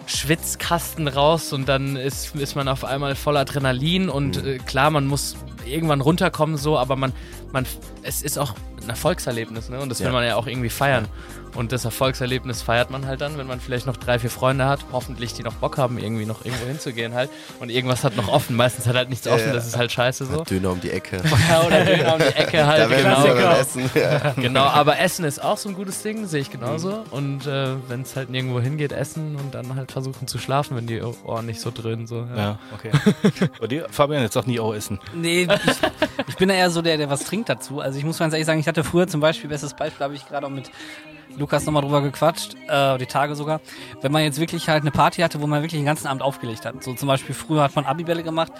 Schwitzkasten 0.07 1.07
raus 1.07 1.53
und 1.53 1.69
dann 1.69 1.95
ist, 1.95 2.35
ist 2.35 2.55
man 2.55 2.67
auf 2.67 2.83
einmal 2.83 3.15
voll 3.15 3.37
Adrenalin 3.37 4.09
und 4.09 4.43
äh, 4.43 4.57
klar, 4.57 4.89
man 4.89 5.07
muss 5.07 5.35
irgendwann 5.65 6.01
runterkommen 6.01 6.57
so, 6.57 6.77
aber 6.77 6.95
man, 6.95 7.13
man, 7.53 7.65
es 8.03 8.21
ist 8.21 8.37
auch 8.37 8.53
ein 8.81 8.89
Erfolgserlebnis, 8.89 9.69
ne? 9.69 9.79
Und 9.79 9.89
das 9.89 9.99
will 9.99 10.07
Ja. 10.07 10.13
man 10.13 10.25
ja 10.25 10.35
auch 10.35 10.47
irgendwie 10.47 10.69
feiern. 10.69 11.07
Und 11.53 11.73
das 11.73 11.83
Erfolgserlebnis 11.83 12.61
feiert 12.61 12.91
man 12.91 13.05
halt 13.05 13.19
dann, 13.19 13.37
wenn 13.37 13.45
man 13.45 13.59
vielleicht 13.59 13.85
noch 13.85 13.97
drei, 13.97 14.19
vier 14.19 14.29
Freunde 14.29 14.67
hat, 14.67 14.79
hoffentlich 14.93 15.33
die 15.33 15.43
noch 15.43 15.55
Bock 15.55 15.77
haben, 15.77 15.97
irgendwie 15.97 16.25
noch 16.25 16.45
irgendwo 16.45 16.65
hinzugehen 16.65 17.13
halt. 17.13 17.29
Und 17.59 17.69
irgendwas 17.69 18.05
hat 18.05 18.15
noch 18.15 18.29
offen. 18.29 18.55
Meistens 18.55 18.87
hat 18.87 18.95
halt 18.95 19.09
nichts 19.09 19.27
offen, 19.27 19.47
ja. 19.47 19.53
das 19.53 19.67
ist 19.67 19.75
halt 19.77 19.91
scheiße 19.91 20.25
so. 20.27 20.43
Döner 20.45 20.71
um 20.71 20.79
die 20.79 20.91
Ecke. 20.91 21.21
Ja, 21.49 21.61
oder 21.63 21.83
Döner 21.83 22.13
um 22.13 22.19
die 22.19 22.35
Ecke 22.37 22.65
halt, 22.65 22.89
da 22.89 22.95
genau. 22.95 23.23
wir 23.25 23.33
beim 23.35 23.59
Essen. 23.59 23.89
Ja. 23.93 24.33
Genau, 24.41 24.63
aber 24.63 24.99
Essen 24.99 25.25
ist 25.25 25.43
auch 25.43 25.57
so 25.57 25.67
ein 25.67 25.75
gutes 25.75 26.01
Ding, 26.03 26.25
sehe 26.25 26.39
ich 26.39 26.49
genauso. 26.51 27.03
Und 27.11 27.45
äh, 27.45 27.75
wenn 27.89 28.01
es 28.03 28.15
halt 28.15 28.29
nirgendwo 28.29 28.61
hingeht, 28.61 28.93
essen 28.93 29.35
und 29.35 29.53
dann 29.53 29.75
halt 29.75 29.91
versuchen 29.91 30.27
zu 30.27 30.37
schlafen, 30.37 30.77
wenn 30.77 30.87
die 30.87 31.01
Ohren 31.01 31.45
nicht 31.45 31.59
so 31.59 31.69
dröhnen. 31.71 32.07
So, 32.07 32.27
ja. 32.33 32.37
Ja, 32.37 32.59
okay. 32.73 32.91
Bei 33.59 33.67
dir, 33.67 33.87
Fabian, 33.91 34.21
jetzt 34.21 34.33
sag 34.33 34.47
nie 34.47 34.59
auch 34.61 34.73
essen. 34.73 34.99
Nee, 35.13 35.47
ich, 35.65 36.27
ich 36.29 36.35
bin 36.37 36.49
ja 36.49 36.55
eher 36.55 36.69
so 36.69 36.81
der, 36.81 36.95
der 36.97 37.09
was 37.09 37.25
trinkt 37.25 37.40
dazu. 37.49 37.79
Also 37.79 37.97
ich 37.97 38.05
muss 38.05 38.19
ganz 38.19 38.33
ehrlich 38.33 38.45
sagen, 38.45 38.59
ich 38.59 38.67
hatte 38.67 38.83
früher 38.83 39.07
zum 39.07 39.21
Beispiel, 39.21 39.49
bestes 39.49 39.73
Beispiel, 39.73 40.03
habe 40.03 40.15
ich 40.15 40.27
gerade 40.27 40.45
auch 40.45 40.51
mit 40.51 40.71
Lukas 41.37 41.65
nochmal 41.65 41.81
drüber 41.81 42.01
gequatscht, 42.01 42.55
äh, 42.67 42.97
die 42.97 43.05
Tage 43.05 43.35
sogar. 43.35 43.61
Wenn 44.01 44.11
man 44.11 44.23
jetzt 44.23 44.39
wirklich 44.39 44.67
halt 44.69 44.81
eine 44.81 44.91
Party 44.91 45.21
hatte, 45.21 45.41
wo 45.41 45.47
man 45.47 45.61
wirklich 45.61 45.79
den 45.79 45.85
ganzen 45.85 46.07
Abend 46.07 46.21
aufgelegt 46.21 46.65
hat. 46.65 46.83
So 46.83 46.93
zum 46.93 47.07
Beispiel 47.07 47.35
früher 47.35 47.63
hat 47.63 47.75
man 47.75 47.85
Abibälle 47.85 48.23
gemacht 48.23 48.51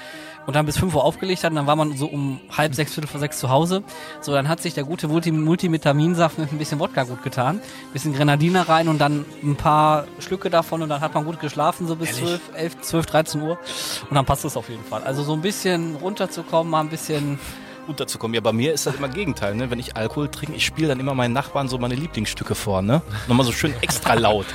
und 0.46 0.56
dann 0.56 0.66
bis 0.66 0.78
5 0.78 0.96
Uhr 0.96 1.04
aufgelegt 1.04 1.44
hat 1.44 1.52
und 1.52 1.58
dann 1.58 1.68
war 1.68 1.76
man 1.76 1.96
so 1.98 2.08
um 2.08 2.40
halb 2.56 2.74
sechs, 2.76 2.94
viertel 2.94 3.08
vor 3.08 3.20
sechs 3.20 3.40
zu 3.40 3.50
Hause. 3.50 3.84
So, 4.22 4.32
dann 4.32 4.48
hat 4.48 4.62
sich 4.62 4.74
der 4.74 4.84
gute 4.84 5.08
Multi 5.08 5.32
Multivitaminsaft 5.32 6.38
mit 6.38 6.52
ein 6.52 6.58
bisschen 6.58 6.80
Wodka 6.80 7.04
gut 7.04 7.24
getan. 7.24 7.62
Bisschen 7.94 8.14
Grenadiner 8.14 8.68
rein 8.68 8.88
und 8.88 9.00
dann 9.00 9.26
ein 9.44 9.56
paar 9.56 10.06
Schlücke 10.20 10.50
davon 10.50 10.82
und 10.82 10.90
dann 10.90 11.02
hat 11.02 11.14
man 11.14 11.26
gut 11.26 11.40
geschlafen, 11.40 11.88
so 11.88 11.96
bis 11.96 12.18
12, 12.18 12.42
11, 12.56 12.82
12, 12.82 13.06
13 13.06 13.42
Uhr. 13.42 13.60
Und 14.10 14.16
dann 14.16 14.26
passt 14.26 14.46
es 14.46 14.58
auf 14.58 14.70
jeden 14.70 14.84
Fall. 14.84 15.04
Also 15.04 15.24
so 15.24 15.34
ein 15.34 15.42
bisschen 15.42 15.96
runterzukommen, 15.96 16.72
mal 16.72 16.82
ein 16.82 16.90
bisschen 16.90 17.40
Unterzukommen. 17.88 18.36
Ja, 18.36 18.42
bei 18.42 18.54
mir 18.54 18.74
ist 18.74 18.86
das 18.86 18.96
immer 18.96 19.10
Gegenteil, 19.10 19.56
ne? 19.56 19.70
Wenn 19.72 19.80
ich 19.80 19.96
Alkohol 19.98 20.30
trinke, 20.30 20.56
ich 20.56 20.66
spiele 20.66 20.88
dann 20.90 21.00
immer 21.00 21.14
meinen 21.14 21.34
Nachbarn 21.34 21.68
so 21.68 21.78
meine 21.78 21.96
Lieblingsstücke 21.96 22.56
vor, 22.56 22.82
ne? 22.82 23.02
Nochmal 23.28 23.46
so 23.46 23.52
schön 23.52 23.74
extra 23.82 24.14
laut. 24.14 24.46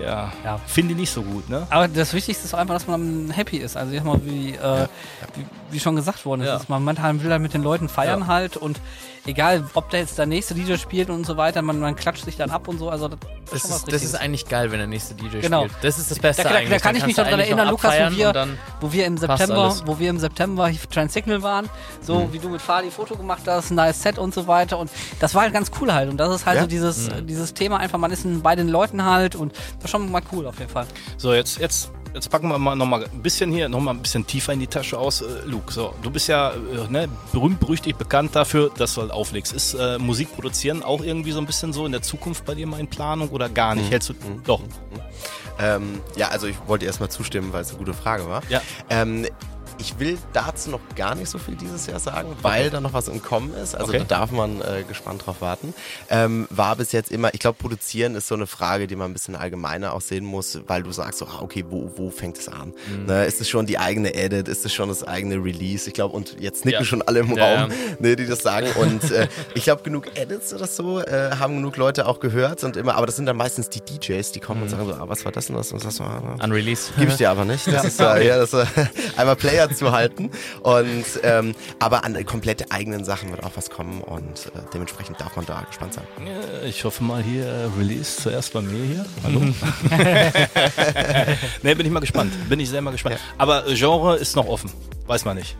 Ja, 0.00 0.32
Ja. 0.44 0.58
finde 0.66 0.92
ich 0.92 0.98
nicht 1.00 1.10
so 1.12 1.22
gut, 1.22 1.48
ne? 1.50 1.66
Aber 1.70 1.86
das 1.88 2.14
Wichtigste 2.14 2.44
ist 2.44 2.54
einfach, 2.54 2.74
dass 2.74 2.86
man 2.86 3.30
happy 3.30 3.58
ist. 3.58 3.76
Also 3.76 3.92
ich 3.92 3.98
sag 3.98 4.06
mal, 4.06 4.20
wie, 4.24 4.54
äh, 4.54 4.86
wie, 5.34 5.44
wie 5.72 5.80
schon 5.80 5.96
gesagt 5.96 6.24
worden 6.26 6.42
ist, 6.42 6.46
Ja. 6.48 6.58
dass 6.58 6.68
man 6.68 6.84
manchmal 6.84 7.22
will 7.22 7.30
halt 7.30 7.42
mit 7.42 7.54
den 7.54 7.62
Leuten 7.62 7.88
feiern 7.88 8.26
halt 8.26 8.56
und 8.56 8.78
egal, 9.24 9.64
ob 9.74 9.90
der 9.90 10.00
jetzt 10.00 10.18
der 10.18 10.26
nächste 10.26 10.54
DJ 10.54 10.74
spielt 10.76 11.08
und 11.10 11.24
so 11.24 11.36
weiter, 11.36 11.62
man, 11.62 11.78
man 11.80 11.94
klatscht 11.96 12.24
sich 12.24 12.36
dann 12.36 12.50
ab 12.50 12.66
und 12.68 12.78
so. 12.78 12.90
Also 12.90 13.08
das, 13.08 13.18
Das 13.50 13.52
was 13.70 13.76
ist, 13.78 13.92
das 13.92 14.02
ist 14.02 14.14
eigentlich 14.16 14.46
geil, 14.48 14.70
wenn 14.72 14.78
der 14.78 14.86
nächste 14.88 15.14
DJ 15.14 15.38
Genau. 15.40 15.66
spielt. 15.66 15.84
Das 15.84 15.98
ist 15.98 16.10
das 16.10 16.18
Beste 16.18 16.42
da, 16.42 16.48
da, 16.50 16.54
eigentlich. 16.56 16.70
da 16.70 16.78
kann 16.78 16.94
Dann 16.94 16.96
ich 17.00 17.06
mich 17.06 17.16
du 17.16 17.22
daran 17.22 17.38
noch 17.38 17.44
erinnern, 17.46 17.68
Lukas, 17.68 17.94
wo 18.12 18.16
wir, 18.16 18.32
dann 18.32 18.58
wo 18.80 18.92
wir 18.92 19.06
im 19.06 19.16
September, 19.18 19.74
wo 19.86 19.98
wir 19.98 20.10
im 20.10 20.18
September 20.18 20.68
hier 20.68 20.80
Transsignal 20.90 21.42
waren, 21.42 21.68
so 22.00 22.28
wie 22.32 22.38
du 22.38 22.48
mit 22.48 22.60
Fadi 22.60 22.90
Foto 22.90 23.16
gemacht 23.16 23.42
hast, 23.46 23.70
neues 23.70 24.02
Set 24.02 24.18
und 24.18 24.34
so 24.34 24.46
weiter 24.46 24.78
und 24.78 24.90
das 25.20 25.34
war 25.34 25.42
halt 25.42 25.52
ganz 25.52 25.70
cool 25.80 25.92
halt 25.92 26.10
und 26.10 26.16
das 26.18 26.34
ist 26.34 26.46
halt 26.46 26.56
Ja. 26.56 26.62
so 26.62 26.68
dieses, 26.68 27.08
Mhm. 27.10 27.26
dieses 27.26 27.54
Thema 27.54 27.78
einfach, 27.78 27.98
man 27.98 28.10
ist 28.10 28.26
bei 28.42 28.56
den 28.56 28.68
Leuten 28.68 29.04
halt 29.04 29.36
und 29.36 29.52
das 29.76 29.84
ist 29.84 29.90
schon 29.90 30.10
mal 30.10 30.22
cool 30.32 30.46
auf 30.46 30.58
jeden 30.58 30.70
Fall. 30.70 30.86
So, 31.16 31.32
jetzt, 31.32 31.58
jetzt, 31.58 31.90
jetzt 32.14 32.30
packen 32.30 32.48
wir 32.48 32.58
mal 32.58 32.76
noch 32.76 32.86
mal 32.86 33.04
ein 33.04 33.22
bisschen 33.22 33.52
hier, 33.52 33.68
noch 33.68 33.80
mal 33.80 33.92
ein 33.92 34.02
bisschen 34.02 34.26
tiefer 34.26 34.52
in 34.52 34.60
die 34.60 34.66
Tasche 34.66 34.98
aus. 34.98 35.22
Äh, 35.22 35.26
Luke, 35.46 35.72
so, 35.72 35.94
du 36.02 36.10
bist 36.10 36.28
ja 36.28 36.50
äh, 36.50 36.90
ne, 36.90 37.08
berühmt, 37.32 37.60
berüchtigt, 37.60 37.98
bekannt 37.98 38.34
dafür, 38.34 38.70
dass 38.76 38.94
du 38.94 39.02
halt 39.02 39.10
auflegst. 39.10 39.52
Ist 39.52 39.74
äh, 39.74 39.98
Musik 39.98 40.34
produzieren 40.34 40.82
auch 40.82 41.02
irgendwie 41.02 41.32
so 41.32 41.38
ein 41.38 41.46
bisschen 41.46 41.72
so 41.72 41.86
in 41.86 41.92
der 41.92 42.02
Zukunft 42.02 42.44
bei 42.44 42.54
dir 42.54 42.66
mal 42.66 42.80
in 42.80 42.88
Planung 42.88 43.28
oder 43.30 43.48
gar 43.48 43.74
nicht? 43.74 43.90
Hältst 43.90 44.10
du, 44.10 44.14
doch. 44.44 44.60
Ähm, 45.58 46.00
ja, 46.16 46.28
also 46.28 46.46
ich 46.46 46.56
wollte 46.66 46.86
erstmal 46.86 47.10
zustimmen, 47.10 47.52
weil 47.52 47.62
es 47.62 47.70
eine 47.70 47.78
gute 47.78 47.94
Frage 47.94 48.28
war. 48.28 48.42
Ja. 48.48 48.60
Ähm, 48.88 49.26
ich 49.78 49.98
will 49.98 50.18
dazu 50.32 50.70
noch 50.70 50.80
gar 50.96 51.14
nicht 51.14 51.28
so 51.28 51.38
viel 51.38 51.54
dieses 51.56 51.86
Jahr 51.86 51.98
sagen, 51.98 52.36
weil 52.42 52.70
da 52.70 52.80
noch 52.80 52.92
was 52.92 53.08
im 53.08 53.22
Kommen 53.22 53.54
ist. 53.54 53.74
Also 53.74 53.88
Okay. 53.92 53.98
da 54.00 54.04
darf 54.20 54.30
man 54.30 54.60
äh, 54.60 54.84
gespannt 54.86 55.26
drauf 55.26 55.40
warten. 55.40 55.74
Ähm, 56.10 56.46
war 56.50 56.76
bis 56.76 56.92
jetzt 56.92 57.10
immer, 57.10 57.32
ich 57.34 57.40
glaube, 57.40 57.58
produzieren 57.58 58.14
ist 58.14 58.28
so 58.28 58.34
eine 58.34 58.46
Frage, 58.46 58.86
die 58.86 58.96
man 58.96 59.10
ein 59.10 59.12
bisschen 59.12 59.34
allgemeiner 59.36 59.92
auch 59.92 60.00
sehen 60.00 60.24
muss, 60.24 60.58
weil 60.66 60.82
du 60.82 60.92
sagst 60.92 61.18
so, 61.18 61.26
ah, 61.26 61.40
okay, 61.40 61.64
wo, 61.68 61.90
wo 61.96 62.10
fängt 62.10 62.38
es 62.38 62.48
an? 62.48 62.72
Mhm. 62.88 63.06
Ne, 63.06 63.24
ist 63.24 63.40
es 63.40 63.48
schon 63.48 63.66
die 63.66 63.78
eigene 63.78 64.14
Edit? 64.14 64.48
Ist 64.48 64.64
es 64.64 64.72
schon 64.72 64.88
das 64.88 65.02
eigene 65.04 65.36
Release? 65.36 65.88
Ich 65.88 65.94
glaube, 65.94 66.14
und 66.16 66.36
jetzt 66.40 66.64
nicken 66.64 66.80
Ja. 66.80 66.84
schon 66.84 67.02
alle 67.02 67.20
im 67.20 67.36
Ja, 67.36 67.62
Raum, 67.62 67.72
Ne, 67.98 68.16
die 68.16 68.26
das 68.26 68.40
sagen. 68.42 68.68
Und 68.76 69.10
äh, 69.10 69.28
ich 69.54 69.64
glaube, 69.64 69.82
genug 69.82 70.16
Edits 70.16 70.52
oder 70.54 70.66
so 70.66 71.00
äh, 71.00 71.30
haben 71.38 71.56
genug 71.56 71.76
Leute 71.76 72.06
auch 72.06 72.20
gehört 72.20 72.62
und 72.64 72.76
immer, 72.76 72.94
aber 72.96 73.06
das 73.06 73.16
sind 73.16 73.26
dann 73.26 73.36
meistens 73.36 73.68
die 73.68 73.80
DJs, 73.80 74.32
die 74.32 74.40
kommen 74.40 74.60
Mhm. 74.60 74.62
und 74.64 74.68
sagen 74.68 74.86
so, 74.86 74.92
ah, 74.94 75.04
was 75.08 75.24
war 75.24 75.32
das 75.32 75.46
denn 75.46 75.56
das? 75.56 75.72
Und 75.72 75.84
das 75.84 75.98
war, 76.00 76.36
ah, 76.38 76.44
Unreleased. 76.44 76.92
Gib 76.98 77.08
ich 77.08 77.16
dir 77.16 77.30
aber 77.30 77.44
nicht. 77.44 77.66
Das 77.66 77.84
ist 77.84 77.98
ja, 77.98 78.16
das, 78.36 78.52
äh, 78.52 78.64
einmal 79.16 79.36
Player 79.36 79.61
zu 79.70 79.92
halten. 79.92 80.30
Und 80.62 81.04
ähm, 81.22 81.54
aber 81.78 82.04
an 82.04 82.24
komplette 82.26 82.70
eigenen 82.70 83.04
Sachen 83.04 83.30
wird 83.30 83.42
auch 83.42 83.52
was 83.54 83.70
kommen 83.70 84.00
und 84.00 84.46
äh, 84.54 84.60
dementsprechend 84.72 85.20
darf 85.20 85.36
man 85.36 85.46
da 85.46 85.62
gespannt 85.62 85.94
sein. 85.94 86.04
Ja, 86.24 86.66
Ich 86.66 86.84
hoffe 86.84 87.02
mal 87.04 87.22
hier 87.22 87.46
äh, 87.46 87.68
Release 87.78 88.22
zuerst 88.22 88.52
bei 88.52 88.60
mir 88.60 88.84
hier. 88.84 89.06
Hallo. 89.24 89.40
ne, 91.62 91.76
bin 91.76 91.86
ich 91.86 91.92
mal 91.92 92.00
gespannt. 92.00 92.32
Bin 92.48 92.60
ich 92.60 92.70
sehr 92.70 92.82
mal 92.82 92.90
gespannt. 92.92 93.18
Aber 93.38 93.66
äh, 93.66 93.74
Genre 93.74 94.16
ist 94.16 94.36
noch 94.36 94.46
offen. 94.46 94.70
Weiß 95.06 95.24
man 95.24 95.36
nicht. 95.36 95.56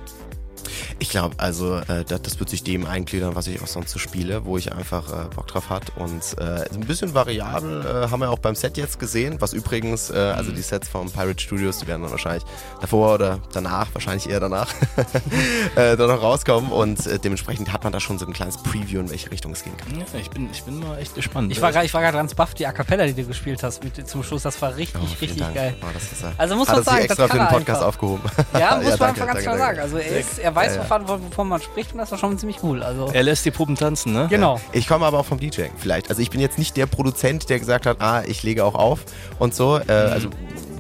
Ich 1.03 1.11
glaube, 1.11 1.35
also 1.38 1.79
äh, 1.79 2.05
das, 2.07 2.23
das 2.23 2.38
wird 2.38 2.48
sich 2.48 2.63
dem 2.63 2.87
eingliedern, 2.87 3.35
was 3.35 3.48
ich 3.48 3.61
auch 3.61 3.67
sonst 3.67 3.90
so 3.90 3.98
spiele, 3.98 4.44
wo 4.44 4.57
ich 4.57 4.73
einfach 4.73 5.09
äh, 5.09 5.35
Bock 5.35 5.48
drauf 5.48 5.69
hat 5.69 5.90
und 5.96 6.23
äh, 6.38 6.65
ein 6.73 6.81
bisschen 6.87 7.13
variabel 7.13 7.81
äh, 7.85 8.09
haben 8.09 8.21
wir 8.21 8.31
auch 8.31 8.38
beim 8.38 8.55
Set 8.55 8.77
jetzt 8.77 9.00
gesehen, 9.00 9.40
was 9.40 9.53
übrigens, 9.53 10.11
äh, 10.11 10.15
also 10.17 10.53
die 10.53 10.63
Sets 10.63 10.88
vom 10.88 11.11
Pirate 11.11 11.40
Studios, 11.42 11.79
die 11.79 11.88
werden 11.88 12.03
dann 12.03 12.13
wahrscheinlich 12.13 12.44
davor 12.81 13.15
oder 13.15 13.40
danach, 13.53 13.88
wahrscheinlich 13.92 14.29
eher 14.31 14.38
danach, 14.38 14.69
äh, 15.75 15.96
dann 15.96 16.07
noch 16.07 16.23
rauskommen 16.23 16.71
und 16.71 17.05
äh, 17.09 17.19
dementsprechend 17.19 17.73
hat 17.73 17.83
man 17.83 17.92
da 17.92 17.98
schon 17.98 18.19
so 18.21 18.27
ein 18.27 18.33
kleines 18.33 18.59
Preview, 18.59 19.00
in 19.00 19.11
welche 19.11 19.29
Richtung 19.33 19.50
es 19.53 19.65
gehen 19.65 19.77
kann. 19.77 19.98
Ja, 19.98 20.05
ich, 20.21 20.31
bin, 20.31 20.48
ich 20.53 20.63
bin 20.63 20.79
mal 20.79 20.98
echt 20.98 21.17
gespannt. 21.17 21.50
Ich 21.50 21.61
war, 21.61 21.73
grad- 21.73 21.85
ich 21.85 21.92
war 21.94 22.00
gerade 22.03 22.17
ganz 22.17 22.33
baff, 22.35 22.55
die 22.55 22.65
A 22.65 22.71
Cappella, 22.71 23.07
die 23.07 23.15
du 23.15 23.25
gespielt 23.25 23.65
hast 23.65 23.83
mit, 23.83 24.09
zum 24.09 24.23
Schluss, 24.23 24.42
das 24.42 24.63
war 24.63 24.77
richtig, 24.77 25.00
Oh, 25.03 25.07
richtig 25.21 25.38
Dank. 25.38 25.55
geil. 25.57 25.75
Oh, 25.83 25.87
das 25.92 26.05
ist, 26.13 26.23
äh, 26.23 26.27
Also 26.38 26.55
muss 26.55 26.69
hat 26.69 26.77
man 26.77 26.83
er 26.83 26.85
sagen, 26.85 27.05
extra 27.05 27.15
das 27.27 27.33
für 27.33 27.38
kann 27.38 27.46
den 27.48 27.53
er 27.55 27.59
Podcast 27.59 27.77
einfach. 27.79 27.88
aufgehoben. 27.88 28.23
Ja, 28.57 28.77
muss 28.77 28.85
man 28.85 28.98
danke, 28.98 29.05
einfach 29.23 29.27
ganz 29.27 29.27
danke, 29.27 29.42
klar 29.42 29.57
danke. 29.59 29.59
sagen. 29.59 29.81
Also 29.81 29.96
er, 29.98 30.21
ist, 30.21 30.38
er 30.38 30.55
weiß, 30.55 30.77
Ja, 30.77 30.85
ja. 31.01 31.09
wovon, 31.09 31.49
man 31.49 31.61
spricht 31.61 31.93
und 31.93 31.99
das 31.99 32.11
war 32.11 32.19
schon 32.19 32.38
ziemlich 32.38 32.63
cool. 32.63 32.83
Also 32.83 33.11
er 33.13 33.23
lässt 33.23 33.45
die 33.45 33.51
Puppen 33.51 33.77
tanzen, 33.77 34.13
ne? 34.13 34.27
genau. 34.29 34.61
Ich 34.73 34.87
komme 34.87 35.07
aber 35.07 35.19
auch 35.19 35.27
vom 35.27 35.38
DJing 35.40 35.73
vielleicht. 35.77 36.11
Also 36.11 36.23
ich 36.23 36.31
bin 36.31 36.40
jetzt 36.40 36.59
nicht 36.59 36.77
der 36.77 36.87
Produzent, 36.87 37.49
der 37.49 37.59
gesagt 37.59 37.87
hat, 37.87 38.01
ah, 38.01 38.23
ich 38.27 38.43
lege 38.43 38.65
auch 38.65 38.75
auf 38.75 39.05
und 39.38 39.55
so. 39.55 39.79
Äh, 39.79 39.93
Also 39.93 40.29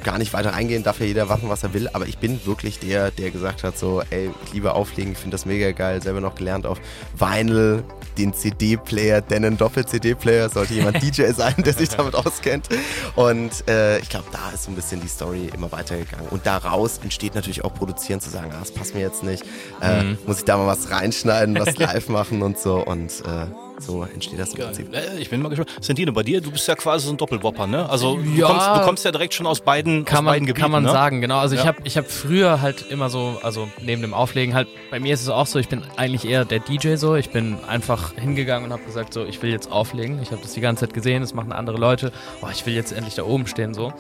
gar 0.02 0.18
nicht 0.18 0.32
weiter 0.32 0.54
eingehen, 0.54 0.82
darf 0.82 1.00
ja 1.00 1.06
jeder 1.06 1.26
machen, 1.26 1.48
was 1.48 1.62
er 1.62 1.74
will. 1.74 1.88
Aber 1.92 2.06
ich 2.06 2.18
bin 2.18 2.44
wirklich 2.46 2.78
der, 2.78 3.10
der 3.10 3.30
gesagt 3.30 3.64
hat, 3.64 3.78
so, 3.78 4.02
ey, 4.10 4.30
ich 4.44 4.52
liebe 4.52 4.74
auflegen, 4.74 5.12
ich 5.12 5.18
finde 5.18 5.34
das 5.34 5.46
mega 5.46 5.72
geil. 5.72 6.02
Selber 6.02 6.20
noch 6.20 6.34
gelernt 6.34 6.66
auf 6.66 6.78
Vinyl, 7.16 7.84
den 8.18 8.34
CD-Player, 8.34 9.20
denn 9.20 9.44
ein 9.44 9.56
Doppel-CD-Player 9.56 10.48
sollte 10.48 10.74
jemand 10.74 11.02
DJ 11.02 11.32
sein, 11.32 11.54
der 11.58 11.72
sich 11.72 11.88
damit 11.90 12.14
auskennt. 12.14 12.68
Und 13.16 13.68
äh, 13.68 13.98
ich 13.98 14.08
glaube, 14.08 14.26
da 14.32 14.50
ist 14.54 14.64
so 14.64 14.70
ein 14.70 14.74
bisschen 14.74 15.00
die 15.00 15.08
Story 15.08 15.50
immer 15.54 15.72
weitergegangen. 15.72 16.28
Und 16.28 16.46
daraus 16.46 16.98
entsteht 16.98 17.34
natürlich 17.34 17.64
auch 17.64 17.74
Produzieren, 17.74 18.20
zu 18.20 18.30
sagen, 18.30 18.50
ah, 18.52 18.60
das 18.60 18.72
passt 18.72 18.94
mir 18.94 19.00
jetzt 19.00 19.22
nicht. 19.22 19.44
Äh, 19.80 20.14
Muss 20.26 20.38
ich 20.38 20.44
da 20.44 20.56
mal 20.56 20.66
was 20.66 20.90
reinschneiden, 20.90 21.58
was 21.58 21.76
live 21.78 22.08
machen 22.08 22.42
und 22.42 22.58
so. 22.58 22.84
Und 22.84 23.10
äh, 23.26 23.46
so 23.86 24.04
entsteht 24.04 24.38
das 24.38 24.54
im 24.54 24.60
Prinzip. 24.60 24.94
Äh, 24.94 25.18
Ich 25.18 25.28
bin 25.30 25.42
mal 25.42 25.48
gespannt. 25.48 25.70
Sentino, 25.80 26.12
bei 26.12 26.22
dir, 26.22 26.40
du 26.40 26.50
bist 26.50 26.66
ja 26.68 26.74
quasi 26.74 27.06
so 27.06 27.12
ein 27.12 27.16
Doppelwopper, 27.16 27.66
ne? 27.66 27.88
Also 27.88 28.16
du, 28.16 28.22
Ja. 28.30 28.46
kommst, 28.46 28.66
du 28.74 28.80
kommst 28.80 29.04
ja 29.04 29.10
direkt 29.12 29.34
schon 29.34 29.46
aus 29.46 29.60
beiden, 29.60 30.00
aus 30.02 30.06
kann 30.06 30.24
man, 30.24 30.32
beiden 30.32 30.46
Gebieten, 30.46 30.62
kann 30.62 30.70
man 30.70 30.82
ne? 30.84 30.90
sagen, 30.90 31.20
genau. 31.20 31.38
Also 31.38 31.54
ich 31.54 31.62
Ja. 31.62 31.66
habe 31.66 31.78
ich 31.84 31.96
hab 31.96 32.10
früher 32.10 32.60
halt 32.60 32.86
immer 32.90 33.10
so, 33.10 33.38
also 33.42 33.68
neben 33.80 34.02
dem 34.02 34.14
Auflegen 34.14 34.54
halt, 34.54 34.68
bei 34.90 35.00
mir 35.00 35.14
ist 35.14 35.22
es 35.22 35.28
auch 35.28 35.46
so, 35.46 35.58
ich 35.58 35.68
bin 35.68 35.82
eigentlich 35.96 36.24
eher 36.24 36.44
der 36.44 36.60
DJ 36.60 36.94
so. 36.96 37.16
Ich 37.16 37.30
bin 37.30 37.58
einfach 37.66 38.14
hingegangen 38.14 38.66
und 38.66 38.72
habe 38.72 38.84
gesagt, 38.84 39.12
so, 39.12 39.24
ich 39.24 39.42
will 39.42 39.50
jetzt 39.50 39.70
auflegen. 39.70 40.20
Ich 40.22 40.30
habe 40.30 40.42
das 40.42 40.52
die 40.52 40.60
ganze 40.60 40.86
Zeit 40.86 40.94
gesehen, 40.94 41.22
das 41.22 41.34
machen 41.34 41.52
andere 41.52 41.76
Leute. 41.76 42.12
Oh, 42.42 42.46
ich 42.52 42.64
will 42.66 42.74
jetzt 42.74 42.92
endlich 42.92 43.14
da 43.14 43.24
oben 43.24 43.46
stehen 43.46 43.74
so. 43.74 43.92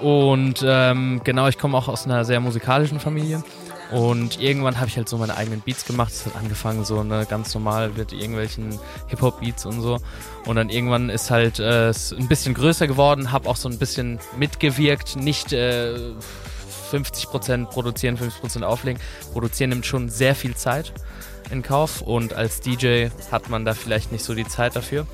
Und 0.00 0.62
ähm, 0.66 1.20
genau, 1.24 1.48
ich 1.48 1.58
komme 1.58 1.76
auch 1.76 1.88
aus 1.88 2.04
einer 2.04 2.24
sehr 2.24 2.40
musikalischen 2.40 3.00
Familie. 3.00 3.42
Und 3.92 4.40
irgendwann 4.40 4.78
habe 4.78 4.88
ich 4.88 4.96
halt 4.96 5.08
so 5.08 5.16
meine 5.16 5.36
eigenen 5.36 5.60
Beats 5.60 5.84
gemacht. 5.84 6.12
Es 6.12 6.26
hat 6.26 6.36
angefangen 6.36 6.84
so 6.84 7.02
ne, 7.04 7.26
ganz 7.28 7.54
normal 7.54 7.90
mit 7.90 8.12
irgendwelchen 8.12 8.78
Hip-Hop-Beats 9.08 9.64
und 9.66 9.80
so. 9.80 9.98
Und 10.44 10.56
dann 10.56 10.70
irgendwann 10.70 11.08
ist 11.08 11.30
halt 11.30 11.60
äh, 11.60 11.88
es 11.88 12.12
ein 12.12 12.28
bisschen 12.28 12.54
größer 12.54 12.86
geworden, 12.86 13.32
habe 13.32 13.48
auch 13.48 13.56
so 13.56 13.68
ein 13.68 13.78
bisschen 13.78 14.18
mitgewirkt, 14.36 15.16
nicht 15.16 15.52
äh, 15.52 15.94
50% 16.90 17.66
produzieren, 17.66 18.18
50% 18.18 18.62
auflegen. 18.62 19.00
Produzieren 19.32 19.70
nimmt 19.70 19.86
schon 19.86 20.08
sehr 20.08 20.34
viel 20.34 20.54
Zeit 20.56 20.92
in 21.50 21.62
Kauf 21.62 22.00
und 22.02 22.34
als 22.34 22.60
DJ 22.60 23.08
hat 23.30 23.48
man 23.48 23.64
da 23.64 23.74
vielleicht 23.74 24.10
nicht 24.10 24.24
so 24.24 24.34
die 24.34 24.46
Zeit 24.46 24.74
dafür. 24.74 25.06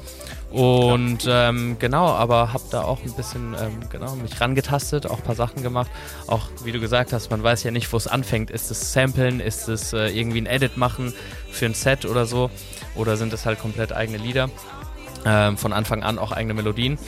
Und 0.52 1.26
ähm, 1.26 1.76
genau, 1.78 2.08
aber 2.08 2.52
habe 2.52 2.64
da 2.70 2.82
auch 2.82 3.02
ein 3.02 3.12
bisschen 3.14 3.54
ähm, 3.58 3.88
genau 3.88 4.14
mich 4.16 4.38
rangetastet, 4.38 5.06
auch 5.06 5.18
ein 5.18 5.24
paar 5.24 5.34
Sachen 5.34 5.62
gemacht. 5.62 5.90
Auch 6.26 6.48
wie 6.64 6.72
du 6.72 6.80
gesagt 6.80 7.14
hast, 7.14 7.30
man 7.30 7.42
weiß 7.42 7.62
ja 7.62 7.70
nicht, 7.70 7.90
wo 7.92 7.96
es 7.96 8.06
anfängt. 8.06 8.50
Ist 8.50 8.70
es 8.70 8.92
Samplen, 8.92 9.40
ist 9.40 9.68
es 9.68 9.94
äh, 9.94 10.08
irgendwie 10.08 10.42
ein 10.42 10.46
Edit 10.46 10.76
machen 10.76 11.14
für 11.50 11.66
ein 11.66 11.74
Set 11.74 12.04
oder 12.04 12.26
so? 12.26 12.50
Oder 12.94 13.16
sind 13.16 13.32
es 13.32 13.46
halt 13.46 13.60
komplett 13.60 13.92
eigene 13.92 14.18
Lieder? 14.18 14.50
Ähm, 15.24 15.56
von 15.56 15.72
Anfang 15.72 16.02
an 16.02 16.18
auch 16.18 16.32
eigene 16.32 16.52
Melodien. 16.52 16.98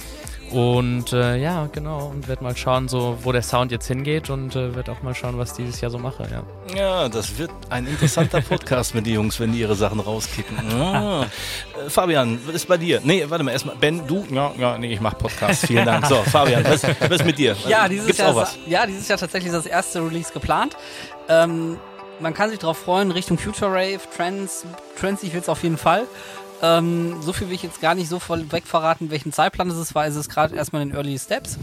Und 0.55 1.13
äh, 1.13 1.37
ja, 1.37 1.69
genau, 1.73 2.07
und 2.07 2.29
werd 2.29 2.41
mal 2.41 2.57
schauen, 2.57 2.87
so 2.87 3.19
wo 3.23 3.33
der 3.33 3.43
Sound 3.43 3.73
jetzt 3.73 3.89
hingeht 3.89 4.31
und 4.31 4.55
äh, 4.55 4.77
werd 4.77 4.89
auch 4.89 5.03
mal 5.03 5.13
schauen, 5.13 5.37
was 5.37 5.53
dieses 5.55 5.81
Jahr 5.81 5.91
so 5.91 5.99
mache, 5.99 6.29
ja. 6.31 6.77
Ja, 6.77 7.09
das 7.09 7.39
wird 7.39 7.51
ein 7.71 7.89
interessanter 7.89 8.41
Podcast 8.41 8.95
mit 8.95 9.05
den 9.05 9.15
Jungs, 9.15 9.41
wenn 9.41 9.53
die 9.53 9.59
ihre 9.59 9.75
Sachen 9.75 9.99
rauskicken. 9.99 10.57
Ah. 10.75 11.23
Äh, 11.25 11.91
Fabian, 11.91 12.39
was 12.47 12.55
ist 12.55 12.69
bei 12.69 12.77
dir? 12.77 13.01
Nee, 13.03 13.25
warte 13.29 13.43
mal, 13.43 13.51
erstmal. 13.51 13.75
Ben, 13.77 14.07
du? 14.07 14.25
Ja, 14.31 14.53
ja, 14.59 14.79
nee, 14.79 14.93
ich 14.93 15.01
mach 15.01 15.17
Podcast. 15.17 15.67
Vielen 15.67 15.87
Dank. 15.87 16.07
So, 16.07 16.17
Fabian, 16.17 16.65
was, 16.65 16.83
was 16.83 17.11
ist 17.11 17.25
mit 17.25 17.39
dir? 17.39 17.57
Ja, 17.67 17.89
dieses 17.89 18.07
Gibt's 18.07 18.21
Jahr, 18.21 18.31
auch 18.31 18.37
was? 18.37 18.57
ja, 18.67 18.87
dieses 18.87 19.09
Jahr 19.09 19.19
tatsächlich 19.19 19.53
das 19.53 19.67
erste 19.67 20.01
Release 20.05 20.33
geplant. 20.33 20.77
Ähm, 21.29 21.79
man 22.21 22.35
kann 22.35 22.51
sich 22.51 22.59
darauf 22.59 22.79
freuen, 22.79 23.11
Richtung 23.11 23.39
Future 23.39 23.73
Rave, 23.73 24.01
Trends, 24.17 24.65
Trends, 24.99 25.23
ich 25.23 25.33
will 25.33 25.41
es 25.41 25.49
auf 25.49 25.63
jeden 25.63 25.79
Fall. 25.79 26.05
Ähm, 26.63 27.21
so 27.21 27.33
viel 27.33 27.49
will 27.49 27.55
ich 27.55 27.63
jetzt 27.63 27.81
gar 27.81 27.95
nicht 27.95 28.09
so 28.09 28.19
voll 28.19 28.51
weg 28.53 28.67
verraten, 28.67 29.11
welchen 29.11 29.33
Zeitplan 29.33 29.69
es 29.71 29.77
ist, 29.77 29.95
weil 29.95 30.11
es 30.11 30.17
ist 30.17 30.29
gerade 30.29 30.55
erstmal 30.55 30.83
in 30.83 30.93
Early 30.93 31.19
Steps. 31.19 31.59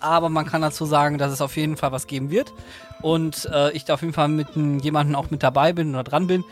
Aber 0.00 0.30
man 0.30 0.46
kann 0.46 0.62
dazu 0.62 0.86
sagen, 0.86 1.18
dass 1.18 1.30
es 1.30 1.42
auf 1.42 1.56
jeden 1.56 1.76
Fall 1.76 1.92
was 1.92 2.06
geben 2.06 2.30
wird. 2.30 2.52
Und 3.02 3.46
äh, 3.52 3.70
ich 3.72 3.84
da 3.84 3.94
auf 3.94 4.00
jeden 4.00 4.14
Fall 4.14 4.28
mit 4.28 4.48
jemandem 4.56 5.14
auch 5.14 5.30
mit 5.30 5.42
dabei 5.42 5.72
bin 5.74 5.90
oder 5.90 6.04
dran 6.04 6.26
bin. 6.26 6.42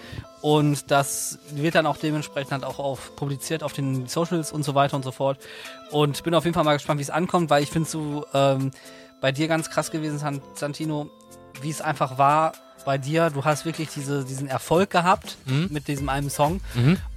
Und 0.42 0.90
das 0.90 1.38
wird 1.50 1.74
dann 1.74 1.86
auch 1.86 1.96
dementsprechend 1.96 2.52
halt 2.52 2.64
auch 2.64 2.78
auf, 2.78 3.16
publiziert 3.16 3.62
auf 3.62 3.72
den 3.72 4.06
Socials 4.06 4.52
und 4.52 4.64
so 4.64 4.74
weiter 4.74 4.96
und 4.96 5.02
so 5.02 5.12
fort. 5.12 5.38
Und 5.90 6.22
bin 6.22 6.34
auf 6.34 6.44
jeden 6.44 6.54
Fall 6.54 6.64
mal 6.64 6.74
gespannt, 6.74 6.98
wie 6.98 7.02
es 7.02 7.10
ankommt, 7.10 7.48
weil 7.48 7.62
ich 7.62 7.70
finde 7.70 7.88
so 7.88 8.26
ähm, 8.34 8.70
bei 9.20 9.32
dir 9.32 9.48
ganz 9.48 9.70
krass 9.70 9.90
gewesen, 9.90 10.18
San- 10.18 10.42
Santino, 10.54 11.10
wie 11.62 11.70
es 11.70 11.80
einfach 11.80 12.18
war 12.18 12.52
bei 12.84 12.98
dir. 12.98 13.30
Du 13.30 13.44
hast 13.44 13.64
wirklich 13.64 13.88
diese, 13.94 14.24
diesen 14.24 14.48
Erfolg 14.48 14.90
gehabt 14.90 15.36
mit 15.46 15.88
diesem 15.88 16.08
einen 16.08 16.30
Song. 16.30 16.60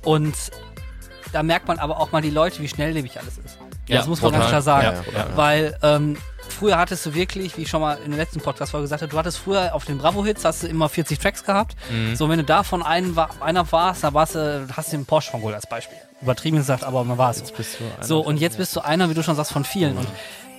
Und 0.03 0.35
da 1.31 1.43
merkt 1.43 1.67
man 1.67 1.79
aber 1.79 1.99
auch 1.99 2.11
mal 2.11 2.21
die 2.21 2.29
Leute, 2.29 2.61
wie 2.61 2.67
schnelllebig 2.67 3.19
alles 3.19 3.37
ist. 3.37 3.57
Ja, 3.87 3.97
das 3.97 4.07
muss 4.07 4.21
man 4.21 4.31
total. 4.31 4.39
ganz 4.39 4.49
klar 4.49 4.61
sagen. 4.61 5.03
Ja, 5.13 5.19
ja. 5.19 5.27
Weil 5.35 5.77
ähm, 5.81 6.17
früher 6.47 6.77
hattest 6.77 7.05
du 7.05 7.13
wirklich, 7.13 7.57
wie 7.57 7.63
ich 7.63 7.69
schon 7.69 7.81
mal 7.81 7.97
in 8.05 8.11
der 8.11 8.19
letzten 8.19 8.39
Podcast-Folge 8.39 8.83
gesagt 8.83 9.01
habe, 9.01 9.11
du 9.11 9.17
hattest 9.17 9.37
früher 9.37 9.73
auf 9.73 9.85
den 9.85 9.97
Bravo-Hits 9.97 10.45
hast 10.45 10.63
du 10.63 10.67
immer 10.67 10.87
40 10.87 11.19
Tracks 11.19 11.43
gehabt. 11.43 11.75
Mhm. 11.91 12.15
So, 12.15 12.29
wenn 12.29 12.37
du 12.37 12.45
davon 12.45 12.83
einen, 12.83 13.17
einer 13.41 13.69
warst, 13.71 14.03
dann 14.03 14.13
warst 14.13 14.35
du, 14.35 14.67
hast 14.75 14.93
du 14.93 14.97
den 14.97 15.05
Porsche 15.05 15.31
von 15.31 15.41
geholt 15.41 15.55
als 15.55 15.67
Beispiel. 15.67 15.97
Übertrieben 16.21 16.57
gesagt, 16.57 16.83
aber 16.83 17.03
man 17.03 17.17
war 17.17 17.31
es. 17.31 17.43
So, 18.01 18.19
und 18.21 18.37
jetzt 18.37 18.57
bist 18.57 18.75
du 18.75 18.81
einer, 18.81 19.09
wie 19.09 19.13
du 19.13 19.23
schon 19.23 19.35
sagst, 19.35 19.51
von 19.51 19.63
vielen. 19.65 19.97
Und 19.97 20.07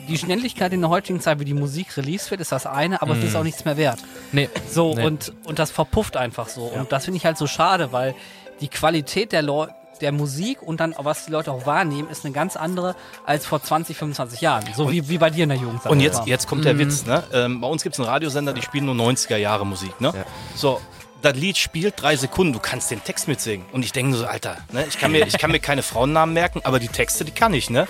die 0.09 0.19
Schnelligkeit 0.19 0.73
in 0.73 0.81
der 0.81 0.91
heutigen 0.91 1.21
Zeit, 1.21 1.39
wie 1.41 1.45
die 1.45 1.55
Musik 1.55 1.97
released 1.97 2.31
wird, 2.31 2.41
ist 2.41 2.53
das 2.53 2.67
eine, 2.67 3.03
aber 3.03 3.17
es 3.17 3.25
ist 3.25 3.37
auch 3.37 3.45
nichts 3.45 3.65
mehr 3.65 3.77
wert. 3.77 3.99
Nee. 4.33 4.49
So, 4.71 4.95
Nee. 4.95 5.05
und, 5.07 5.33
und 5.45 5.59
das 5.59 5.71
verpufft 5.71 6.17
einfach 6.17 6.49
so. 6.49 6.63
Und 6.65 6.93
das 6.93 7.05
finde 7.05 7.19
ich 7.19 7.25
halt 7.27 7.39
so 7.39 7.47
schade, 7.47 7.93
weil 7.93 8.15
die 8.61 8.69
Qualität 8.69 9.33
der 9.33 9.43
Leute 9.43 9.75
der 10.01 10.11
Musik 10.11 10.61
und 10.63 10.81
dann, 10.81 10.95
was 10.99 11.27
die 11.27 11.31
Leute 11.31 11.53
auch 11.53 11.65
wahrnehmen, 11.65 12.09
ist 12.11 12.25
eine 12.25 12.35
ganz 12.35 12.57
andere 12.57 12.97
als 13.25 13.47
vor 13.47 13.63
20, 13.63 13.97
25 13.97 14.41
Jahren. 14.41 14.65
So 14.75 14.91
wie, 14.91 15.09
wie 15.09 15.17
bei 15.19 15.31
dir 15.31 15.45
in 15.45 15.51
der 15.51 15.59
Jugend. 15.59 15.87
Und 15.87 16.01
jetzt, 16.01 16.27
jetzt 16.27 16.49
kommt 16.49 16.65
der 16.65 16.77
Witz, 16.79 17.07
ne? 17.07 17.23
Ähm, 17.33 17.61
bei 17.61 17.69
uns 17.69 17.85
gibt 17.85 17.95
es 17.95 18.01
einen 18.01 18.09
Radiosender, 18.09 18.53
die 18.53 18.63
spielen 18.63 18.87
nur 18.87 18.97
90er 18.97 19.37
Jahre 19.37 19.65
Musik, 19.65 20.01
ne? 20.01 20.13
So, 20.57 20.81
das 21.21 21.37
Lied 21.37 21.57
spielt 21.57 22.03
drei 22.03 22.17
Sekunden, 22.17 22.53
du 22.53 22.59
kannst 22.59 22.91
den 22.91 23.05
Text 23.05 23.29
mitsingen. 23.29 23.65
Und 23.71 23.85
ich 23.85 23.93
denke 23.93 24.17
so, 24.17 24.27
Alter, 24.27 24.57
ne? 24.73 24.85
ich, 24.89 24.99
kann 24.99 25.13
mir, 25.13 25.25
ich 25.25 25.39
kann 25.39 25.53
mir 25.53 25.61
keine 25.61 25.85
Frauennamen 25.85 26.33
merken, 26.35 26.63
aber 26.65 26.81
die 26.81 26.89
Texte, 26.89 27.25
die 27.25 27.31
kann 27.31 27.55
ich, 27.55 27.71
ne? 27.71 27.87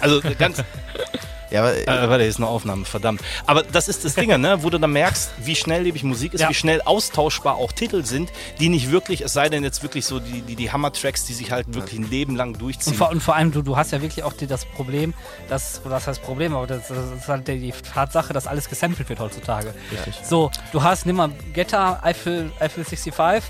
Also 0.00 0.20
ganz. 0.38 0.62
Ja, 1.50 1.60
aber, 1.62 1.76
Äh, 1.76 1.86
warte, 1.86 2.18
hier 2.22 2.28
ist 2.28 2.36
eine 2.36 2.46
Aufnahme, 2.46 2.84
verdammt. 2.84 3.20
Aber 3.46 3.62
das 3.62 3.88
ist 3.88 4.04
das 4.04 4.14
Ding, 4.14 4.28
ne? 4.40 4.62
wo 4.62 4.70
du 4.70 4.78
dann 4.78 4.92
merkst, 4.92 5.30
wie 5.42 5.56
schnelllebig 5.56 6.04
Musik 6.04 6.34
ist, 6.34 6.40
Ja. 6.42 6.48
wie 6.48 6.54
schnell 6.54 6.80
austauschbar 6.82 7.56
auch 7.56 7.72
Titel 7.72 8.04
sind, 8.04 8.30
die 8.60 8.68
nicht 8.68 8.90
wirklich, 8.90 9.22
es 9.22 9.32
sei 9.32 9.48
denn 9.48 9.64
jetzt 9.64 9.82
wirklich 9.82 10.04
so 10.06 10.20
die, 10.20 10.42
die, 10.42 10.56
die 10.56 10.70
Hammer-Tracks, 10.70 11.24
die 11.24 11.32
sich 11.34 11.50
halt 11.52 11.74
wirklich 11.74 11.98
ein 11.98 12.08
Leben 12.10 12.36
lang 12.36 12.56
durchziehen. 12.58 12.92
Und 12.92 12.98
vor, 12.98 13.10
und 13.10 13.22
vor 13.22 13.34
allem, 13.36 13.52
du, 13.52 13.62
du 13.62 13.76
hast 13.76 13.90
ja 13.92 14.00
wirklich 14.02 14.22
auch 14.24 14.32
die, 14.32 14.46
das 14.46 14.64
Problem, 14.64 15.14
dass, 15.48 15.80
das 15.82 16.06
heißt 16.06 16.22
Problem, 16.22 16.54
aber 16.54 16.66
das, 16.66 16.88
das 16.88 16.98
ist 17.20 17.28
halt 17.28 17.48
die, 17.48 17.58
die 17.58 17.72
Tatsache, 17.72 18.32
dass 18.32 18.46
alles 18.46 18.68
gesampelt 18.68 19.08
wird 19.08 19.18
heutzutage. 19.20 19.74
Richtig. 19.92 20.14
So, 20.24 20.50
du 20.72 20.82
hast, 20.82 21.06
nimm 21.06 21.16
mal 21.16 21.30
Getter, 21.52 22.04
Eiffel, 22.04 22.50
Eiffel 22.60 22.84
65, 22.84 23.42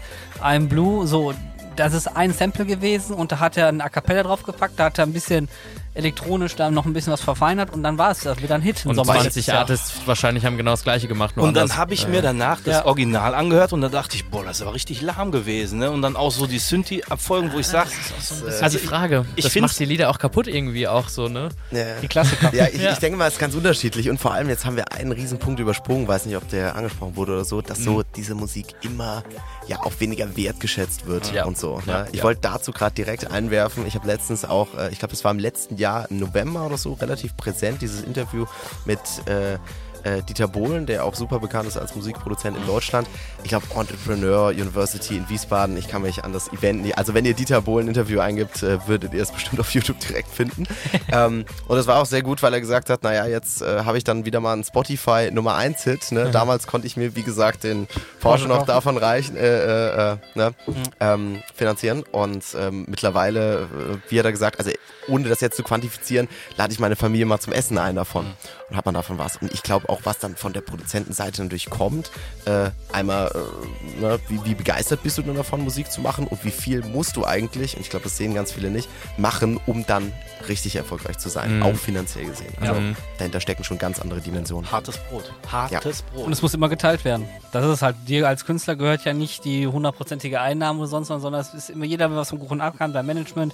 I'm 0.43 0.69
Blue, 0.69 1.07
so, 1.07 1.35
das 1.77 1.93
ist 1.95 2.09
ein 2.09 2.33
Sample 2.33 2.67
gewesen 2.67 3.15
und 3.15 3.33
da 3.33 3.39
hat 3.39 3.57
er 3.57 3.69
ein 3.69 3.81
A 3.81 3.89
Cappella 3.89 4.23
draufgepackt, 4.23 4.79
da 4.79 4.85
hat 4.87 4.99
er 4.99 5.05
ein 5.07 5.13
bisschen 5.13 5.49
elektronisch 5.95 6.55
dann 6.57 6.73
noch 6.75 6.85
ein 6.87 6.93
bisschen 6.93 7.13
was 7.13 7.21
verfeinert 7.21 7.73
und 7.73 7.83
dann 7.83 7.99
war 7.99 8.11
es 8.13 8.21
das 8.21 8.41
wieder 8.43 8.55
ein 8.55 8.63
Hit. 8.63 8.87
Und 8.87 8.95
Sommer. 8.95 9.15
20 9.15 9.47
Ja. 9.49 9.59
Artists 9.61 9.93
wahrscheinlich 10.07 10.45
haben 10.45 10.57
genau 10.57 10.71
das 10.71 10.85
gleiche 10.85 11.09
gemacht. 11.09 11.37
Nur 11.37 11.47
Und 11.47 11.55
dann 11.55 11.77
habe 11.77 11.95
ich 11.95 12.07
mir 12.07 12.23
danach 12.23 12.61
das 12.65 12.77
Ja. 12.77 12.87
Original 12.87 13.35
angehört 13.35 13.73
und 13.73 13.81
da 13.81 13.89
dachte 13.89 14.17
ich, 14.17 14.27
boah, 14.29 14.45
das 14.45 14.57
ist 14.59 14.63
aber 14.63 14.75
richtig 14.75 15.03
lahm 15.03 15.33
gewesen. 15.33 15.79
Ne? 15.81 15.91
Und 15.91 16.03
dann 16.03 16.17
auch 16.17 16.31
so 16.31 16.47
die 16.47 16.59
Synthi-Abfolgen, 16.59 17.53
wo 17.53 17.59
ich 17.59 17.67
sage, 17.67 17.91
also 18.61 18.79
die 18.79 18.85
Frage, 18.85 19.25
ich 19.37 19.45
das 19.45 19.55
macht 19.57 19.79
die 19.79 19.85
Lieder 19.85 20.11
auch 20.11 20.19
kaputt 20.19 20.47
irgendwie 20.47 20.87
auch 20.87 21.09
so, 21.09 21.29
ne? 21.29 21.49
ja. 21.71 21.85
Die 22.03 22.09
Klassiker. 22.09 22.55
Ja, 22.55 22.67
ich, 22.67 22.81
Ja. 22.81 22.93
ich 22.93 22.99
denke 22.99 23.19
mal, 23.19 23.27
es 23.27 23.35
ist 23.35 23.41
ganz 23.41 23.55
unterschiedlich 23.55 24.09
und 24.11 24.19
vor 24.21 24.33
allem 24.33 24.49
jetzt 24.49 24.65
haben 24.65 24.77
wir 24.77 24.93
einen 24.93 25.13
riesen 25.13 25.39
Punkt 25.39 25.61
übersprungen, 25.61 26.07
weiß 26.07 26.27
nicht, 26.27 26.37
ob 26.37 26.49
der 26.49 26.77
angesprochen 26.77 27.17
wurde 27.17 27.33
oder 27.33 27.45
so, 27.45 27.63
dass 27.63 27.79
so 27.79 28.03
diese 28.17 28.35
Musik 28.35 28.67
immer 28.83 29.23
ja 29.71 29.81
auch 29.85 29.93
weniger 30.01 30.37
wertgeschätzt 30.37 31.07
wird 31.07 31.33
Ja. 31.33 31.45
und 31.45 31.57
so. 31.57 31.81
Ne? 31.87 32.07
Ich 32.13 32.23
wollte 32.25 32.41
dazu 32.43 32.73
gerade 32.73 32.95
direkt 32.95 33.31
einwerfen, 33.31 33.87
ich 33.87 33.95
habe 33.95 34.07
letztens 34.07 34.45
auch, 34.45 34.75
äh, 34.77 34.91
ich 34.91 34.99
glaube, 34.99 35.15
es 35.15 35.23
war 35.25 35.31
im 35.31 35.39
letzten 35.39 35.77
Jahr 35.77 36.11
im 36.11 36.19
November 36.19 36.67
oder 36.67 36.77
so 36.77 36.93
relativ 36.95 37.37
präsent 37.37 37.81
dieses 37.81 38.03
Interview 38.03 38.47
mit 38.85 38.99
äh, 39.27 39.59
äh, 40.05 40.23
Dieter 40.23 40.49
Bohlen, 40.49 40.87
der 40.87 41.05
auch 41.05 41.15
super 41.15 41.39
bekannt 41.39 41.69
ist 41.69 41.77
als 41.77 41.95
Musikproduzent 41.95 42.57
in 42.57 42.67
Deutschland. 42.67 43.09
Ich 43.43 43.49
glaube, 43.49 43.67
Entrepreneur 43.75 44.49
University 44.49 45.17
in 45.17 45.29
Wiesbaden. 45.29 45.77
Ich 45.77 45.89
kann 45.89 46.03
mich 46.03 46.25
an 46.25 46.33
das 46.33 46.53
Event 46.53 46.83
nie. 46.83 46.95
Also, 46.95 47.15
wenn 47.15 47.25
ihr 47.25 47.35
Dieter 47.35 47.63
Bohlen 47.63 47.89
Interview 47.89 48.21
eingibt, 48.21 48.63
äh, 48.63 48.87
würdet 48.87 49.15
ihr 49.15 49.23
es 49.23 49.33
bestimmt 49.33 49.61
auf 49.61 49.73
YouTube 49.75 49.99
direkt 50.01 50.29
finden. 50.29 50.67
ähm, 51.13 51.45
und 51.69 51.79
es 51.79 51.87
war 51.87 52.01
auch 52.01 52.07
sehr 52.07 52.23
gut, 52.23 52.43
weil 52.43 52.53
er 52.55 52.61
gesagt 52.61 52.91
hat: 52.91 53.03
Naja, 53.03 53.27
jetzt 53.27 53.63
äh, 53.63 53.85
habe 53.85 53.99
ich 53.99 54.05
dann 54.05 54.25
wieder 54.25 54.41
mal 54.41 54.53
einen 54.53 54.65
Spotify 54.65 55.31
Nummer 55.33 55.55
1 55.55 55.85
Hit. 55.85 56.13
Ne? 56.13 56.31
Damals 56.31 56.67
konnte 56.67 56.87
ich 56.87 56.97
mir, 56.97 57.17
wie 57.17 57.23
gesagt, 57.23 57.65
den 57.65 57.87
Porsche 58.21 58.49
noch 58.49 58.67
davon 58.67 58.97
reichen, 58.97 59.37
äh, 59.37 59.41
äh, 59.41 60.13
äh, 60.13 60.17
ne? 60.35 60.55
ähm, 61.01 61.43
finanzieren. 61.55 62.05
Und 62.13 62.45
ähm, 62.57 62.87
mittlerweile, 62.89 63.69
wie 64.09 64.19
hat 64.19 64.27
er 64.27 64.33
gesagt, 64.33 64.59
also 64.59 64.71
ohne 65.09 65.29
das 65.29 65.41
jetzt 65.41 65.57
zu 65.57 65.63
quantifizieren, 65.63 66.29
lade 66.57 66.73
ich 66.73 66.79
meine 66.79 66.97
Familie 66.97 67.27
mal 67.27 67.41
zum 67.41 67.53
Essen 67.53 67.79
ein 67.79 67.97
davon. 67.97 68.27
Und 68.69 68.77
hat 68.77 68.87
man 68.87 68.95
davon 68.95 69.19
was. 69.19 69.37
Und 69.39 69.53
ich 69.53 69.63
glaube 69.63 69.89
auch, 69.91 70.01
was 70.05 70.19
dann 70.19 70.37
von 70.37 70.53
der 70.53 70.61
Produzentenseite 70.63 71.43
natürlich 71.43 71.69
kommt, 71.69 72.11
äh, 72.47 72.71
einmal, 72.93 73.31
äh, 73.35 74.01
ne, 74.01 74.19
wie, 74.29 74.41
wie 74.45 74.55
begeistert 74.55 75.03
bist 75.03 75.19
du 75.19 75.23
denn 75.23 75.35
davon, 75.35 75.61
Musik 75.63 75.91
zu 75.93 76.01
machen 76.01 76.27
und 76.27 76.45
wie 76.45 76.51
viel 76.51 76.83
musst 76.85 77.17
du 77.17 77.25
eigentlich, 77.27 77.75
und 77.77 77.83
ich 77.83 77.91
glaube, 77.91 78.05
das 78.05 78.17
sehen 78.17 78.33
ganz 78.35 78.53
viele 78.53 78.71
nicht, 78.71 78.89
machen, 79.19 79.61
um 79.67 79.85
dann 79.87 80.13
richtig 80.49 80.77
erfolgreich 80.77 81.19
zu 81.19 81.29
sein, 81.29 81.59
Mhm. 81.59 81.63
auch 81.65 81.75
finanziell 81.77 82.25
gesehen. 82.25 82.55
Also 82.61 82.75
Mhm. 82.75 82.97
dahinter 83.19 83.41
stecken 83.41 83.63
schon 83.65 83.79
ganz 83.79 84.01
andere 84.01 84.21
Dimensionen. 84.21 84.71
hartes 84.73 84.97
Brot. 84.97 85.31
Hartes 85.51 86.03
Brot. 86.03 86.27
Und 86.27 86.33
es 86.33 86.41
muss 86.43 86.55
immer 86.55 86.69
geteilt 86.69 87.05
werden. 87.05 87.29
Das 87.53 87.65
ist 87.67 87.83
halt, 87.83 87.97
dir 88.07 88.27
als 88.29 88.45
Künstler 88.47 88.77
gehört 88.77 89.05
ja 89.05 89.13
nicht 89.13 89.45
die 89.45 89.67
hundertprozentige 89.67 90.41
Einnahme 90.41 90.79
oder 90.79 90.89
sonst 90.89 91.11
was, 91.11 91.21
sondern 91.23 91.41
es 91.41 91.53
ist 91.53 91.69
immer 91.71 91.85
jeder, 91.85 92.09
der 92.09 92.17
was 92.17 92.31
vom 92.31 92.39
Kuchen 92.39 92.61
ab 92.61 92.75
kann, 92.79 92.93
beim 92.93 93.05
Management, 93.07 93.53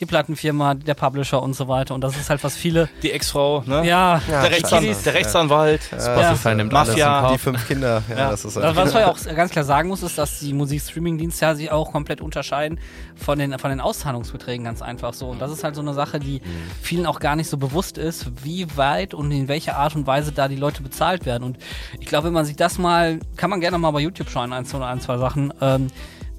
die 0.00 0.06
Plattenfirma, 0.06 0.74
der 0.74 0.94
Publisher 0.94 1.42
und 1.42 1.54
so 1.54 1.68
weiter. 1.68 1.94
Und 1.94 2.00
das 2.02 2.16
ist 2.16 2.28
halt, 2.30 2.42
was 2.44 2.56
viele, 2.56 2.88
die 3.02 3.12
Ex-Frau, 3.12 3.62
ne? 3.64 3.86
ja, 3.86 4.20
Ja, 4.28 4.42
der, 4.42 4.50
Rechtsan 4.50 4.82
Standard. 4.82 5.06
der 5.06 5.14
Rechtsanwalt. 5.14 5.67
Spotify 5.76 6.54
nimmt 6.54 6.72
alles 6.74 6.88
Mafia. 6.88 7.20
Kauf. 7.20 7.32
Die 7.32 7.38
fünf 7.38 7.66
Kinder, 7.68 8.02
ja, 8.08 8.16
Ja. 8.16 8.30
das 8.30 8.44
ist 8.44 8.56
halt 8.56 8.76
was 8.76 8.92
man 8.94 9.02
ja 9.02 9.08
auch 9.10 9.18
ganz 9.36 9.50
klar 9.52 9.64
sagen 9.64 9.88
muss, 9.88 10.02
ist, 10.02 10.16
dass 10.18 10.38
die 10.40 10.52
Musikstreaming-Dienste 10.52 11.44
ja 11.44 11.54
sich 11.54 11.70
auch 11.70 11.92
komplett 11.92 12.20
unterscheiden 12.20 12.78
von 13.16 13.38
den, 13.38 13.58
von 13.58 13.70
den 13.70 13.80
Auszahlungsbeträgen 13.80 14.64
ganz 14.64 14.82
einfach 14.82 15.14
so. 15.14 15.28
Und 15.28 15.40
das 15.40 15.50
ist 15.52 15.64
halt 15.64 15.74
so 15.74 15.80
eine 15.80 15.94
Sache, 15.94 16.18
die 16.20 16.40
vielen 16.82 17.06
auch 17.06 17.20
gar 17.20 17.36
nicht 17.36 17.48
so 17.50 17.56
bewusst 17.56 17.98
ist, 17.98 18.44
wie 18.44 18.66
weit 18.76 19.14
und 19.14 19.30
in 19.30 19.48
welcher 19.48 19.76
Art 19.76 19.94
und 19.96 20.06
Weise 20.06 20.32
da 20.32 20.48
die 20.48 20.56
Leute 20.56 20.82
bezahlt 20.82 21.26
werden. 21.26 21.44
Und 21.44 21.58
ich 22.00 22.06
glaube, 22.06 22.26
wenn 22.28 22.32
man 22.34 22.44
sich 22.44 22.56
das 22.56 22.78
mal, 22.78 23.18
kann 23.36 23.50
man 23.50 23.60
gerne 23.60 23.78
mal 23.78 23.90
bei 23.90 24.00
YouTube 24.00 24.30
schauen, 24.30 24.52
ein, 24.52 24.64
zwei, 24.64 24.86
ein, 24.86 25.00
zwei 25.00 25.18
Sachen, 25.18 25.52
ähm, 25.60 25.88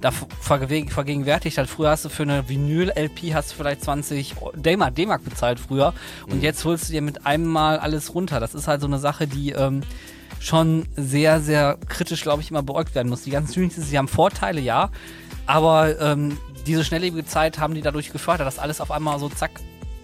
da 0.02 0.10
verge- 0.10 0.90
vergegenwärtigt 0.90 1.58
hat. 1.58 1.68
Früher 1.68 1.90
hast 1.90 2.06
du 2.06 2.10
für 2.10 2.24
eine 2.24 2.48
Vinyl-LP 2.48 3.34
hast 3.34 3.52
du 3.52 3.56
vielleicht 3.56 3.84
20 3.84 4.36
D-Mark 4.56 4.96
D-Mark 4.96 5.24
bezahlt 5.24 5.60
früher 5.60 5.94
und 6.30 6.42
jetzt 6.42 6.64
holst 6.66 6.88
du 6.90 6.94
dir 6.94 7.02
mit 7.02 7.26
einem 7.26 7.48
Mal 7.48 7.80
alles 7.80 8.14
runter. 8.16 8.40
Das 8.40 8.54
ist 8.56 8.68
halt 8.68 8.82
so 8.82 8.88
eine 8.88 9.00
Sache, 9.00 9.28
die 9.28 9.52
ähm, 9.52 9.82
schon 10.40 10.86
sehr, 10.96 11.42
sehr 11.42 11.78
kritisch, 11.88 12.22
glaube 12.22 12.42
ich, 12.42 12.50
immer 12.50 12.64
beäugt 12.64 12.96
werden 12.96 13.10
muss. 13.10 13.24
Die 13.24 13.32
ganzen 13.32 13.52
Streamings, 13.52 13.76
sie 13.76 13.98
haben 13.98 14.08
Vorteile, 14.08 14.62
ja, 14.62 14.90
aber 15.46 16.00
ähm, 16.00 16.38
diese 16.66 16.84
schnelllebige 16.86 17.26
Zeit 17.26 17.60
haben 17.60 17.74
die 17.74 17.82
dadurch 17.82 18.12
gefördert, 18.12 18.48
dass 18.48 18.60
alles 18.60 18.80
auf 18.80 18.92
einmal 18.92 19.20
so 19.20 19.28
zack, 19.30 19.52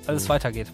alles 0.07 0.27
weitergeht. 0.29 0.67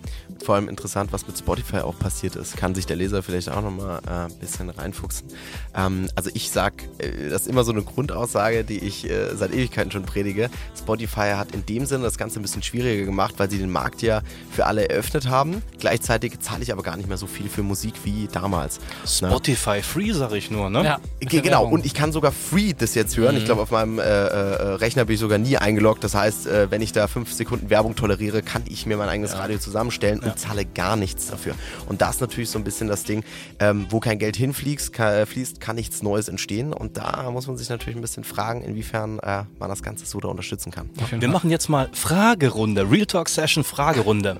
Vor 0.45 0.55
allem 0.55 0.69
interessant, 0.69 1.11
was 1.13 1.27
mit 1.27 1.37
Spotify 1.37 1.77
auch 1.77 1.97
passiert 1.97 2.35
ist. 2.35 2.57
Kann 2.57 2.75
sich 2.75 2.85
der 2.85 2.95
Leser 2.95 3.23
vielleicht 3.23 3.49
auch 3.49 3.61
nochmal 3.61 4.01
äh, 4.07 4.11
ein 4.31 4.37
bisschen 4.39 4.69
reinfuchsen. 4.69 5.27
Ähm, 5.75 6.09
also 6.15 6.29
ich 6.33 6.51
sag, 6.51 6.73
äh, 6.97 7.29
das 7.29 7.43
ist 7.43 7.47
immer 7.47 7.63
so 7.63 7.71
eine 7.71 7.81
Grundaussage, 7.83 8.63
die 8.63 8.79
ich 8.79 9.09
äh, 9.09 9.35
seit 9.35 9.53
Ewigkeiten 9.53 9.91
schon 9.91 10.03
predige. 10.03 10.49
Spotify 10.77 11.33
hat 11.35 11.51
in 11.53 11.65
dem 11.65 11.85
Sinne 11.85 12.03
das 12.03 12.17
Ganze 12.17 12.39
ein 12.39 12.41
bisschen 12.41 12.63
schwieriger 12.63 13.05
gemacht, 13.05 13.35
weil 13.37 13.49
sie 13.49 13.57
den 13.57 13.71
Markt 13.71 14.01
ja 14.01 14.21
für 14.51 14.65
alle 14.65 14.89
eröffnet 14.89 15.27
haben. 15.29 15.61
Gleichzeitig 15.79 16.39
zahle 16.39 16.63
ich 16.63 16.71
aber 16.71 16.83
gar 16.83 16.97
nicht 16.97 17.07
mehr 17.07 17.17
so 17.17 17.27
viel 17.27 17.49
für 17.49 17.63
Musik 17.63 17.93
wie 18.03 18.27
damals. 18.31 18.79
Ne? 18.79 19.27
Spotify 19.29 19.81
Free, 19.81 20.11
sag 20.13 20.31
ich 20.33 20.49
nur, 20.51 20.69
ne? 20.69 20.83
Ja, 20.83 20.99
Ge- 21.19 21.41
Genau, 21.41 21.65
und 21.65 21.85
ich 21.85 21.93
kann 21.93 22.11
sogar 22.11 22.31
free 22.31 22.73
das 22.77 22.95
jetzt 22.95 23.17
hören. 23.17 23.33
Mhm. 23.35 23.39
Ich 23.41 23.45
glaube, 23.45 23.61
auf 23.61 23.71
meinem 23.71 23.99
äh, 23.99 24.03
äh, 24.03 24.73
Rechner 24.75 25.05
bin 25.05 25.15
ich 25.15 25.19
sogar 25.19 25.37
nie 25.37 25.57
eingeloggt. 25.57 26.03
Das 26.03 26.13
heißt, 26.15 26.47
äh, 26.47 26.69
wenn 26.71 26.81
ich 26.81 26.91
da 26.91 27.07
fünf 27.07 27.31
Sekunden 27.33 27.69
Werbung 27.69 27.95
toleriere, 27.95 28.41
kann 28.41 28.63
ich 28.67 28.85
mir 28.85 28.97
mein 28.97 29.09
eigenes 29.09 29.35
Radio 29.35 29.57
zusammenstellen 29.57 30.21
und 30.31 30.39
zahle 30.39 30.65
gar 30.65 30.95
nichts 30.95 31.27
dafür. 31.27 31.55
Und 31.87 32.01
das 32.01 32.15
ist 32.15 32.21
natürlich 32.21 32.49
so 32.49 32.59
ein 32.59 32.63
bisschen 32.63 32.87
das 32.87 33.03
Ding, 33.03 33.23
ähm, 33.59 33.87
wo 33.89 33.99
kein 33.99 34.19
Geld 34.19 34.35
hinfließt, 34.35 34.93
kann, 34.93 35.13
äh, 35.13 35.25
fließt, 35.25 35.59
kann 35.59 35.75
nichts 35.75 36.01
Neues 36.01 36.27
entstehen. 36.27 36.73
Und 36.73 36.97
da 36.97 37.29
muss 37.31 37.47
man 37.47 37.57
sich 37.57 37.69
natürlich 37.69 37.95
ein 37.95 38.01
bisschen 38.01 38.23
fragen, 38.23 38.61
inwiefern 38.61 39.19
äh, 39.19 39.43
man 39.59 39.69
das 39.69 39.83
Ganze 39.83 40.05
so 40.05 40.19
da 40.19 40.27
unterstützen 40.27 40.71
kann. 40.71 40.89
Wir 41.11 41.27
machen 41.27 41.49
jetzt 41.49 41.69
mal 41.69 41.89
Fragerunde. 41.93 42.89
Real 42.89 43.05
Talk 43.05 43.29
Session 43.29 43.63
Fragerunde. 43.63 44.39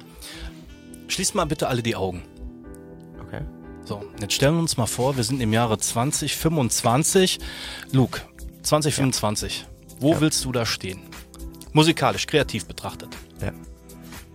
Schließt 1.07 1.35
mal 1.35 1.45
bitte 1.45 1.67
alle 1.67 1.83
die 1.83 1.95
Augen. 1.95 2.23
Okay. 3.25 3.41
So, 3.83 4.03
jetzt 4.19 4.33
stellen 4.33 4.55
wir 4.55 4.61
uns 4.61 4.77
mal 4.77 4.85
vor, 4.85 5.17
wir 5.17 5.23
sind 5.23 5.41
im 5.41 5.51
Jahre 5.53 5.77
2025. 5.77 7.39
Luke, 7.91 8.21
2025. 8.63 9.65
Wo 9.99 10.19
willst 10.19 10.43
du 10.45 10.51
da 10.51 10.65
stehen? 10.65 11.01
Musikalisch, 11.73 12.27
kreativ 12.27 12.65
betrachtet. 12.65 13.15
Ja. 13.41 13.51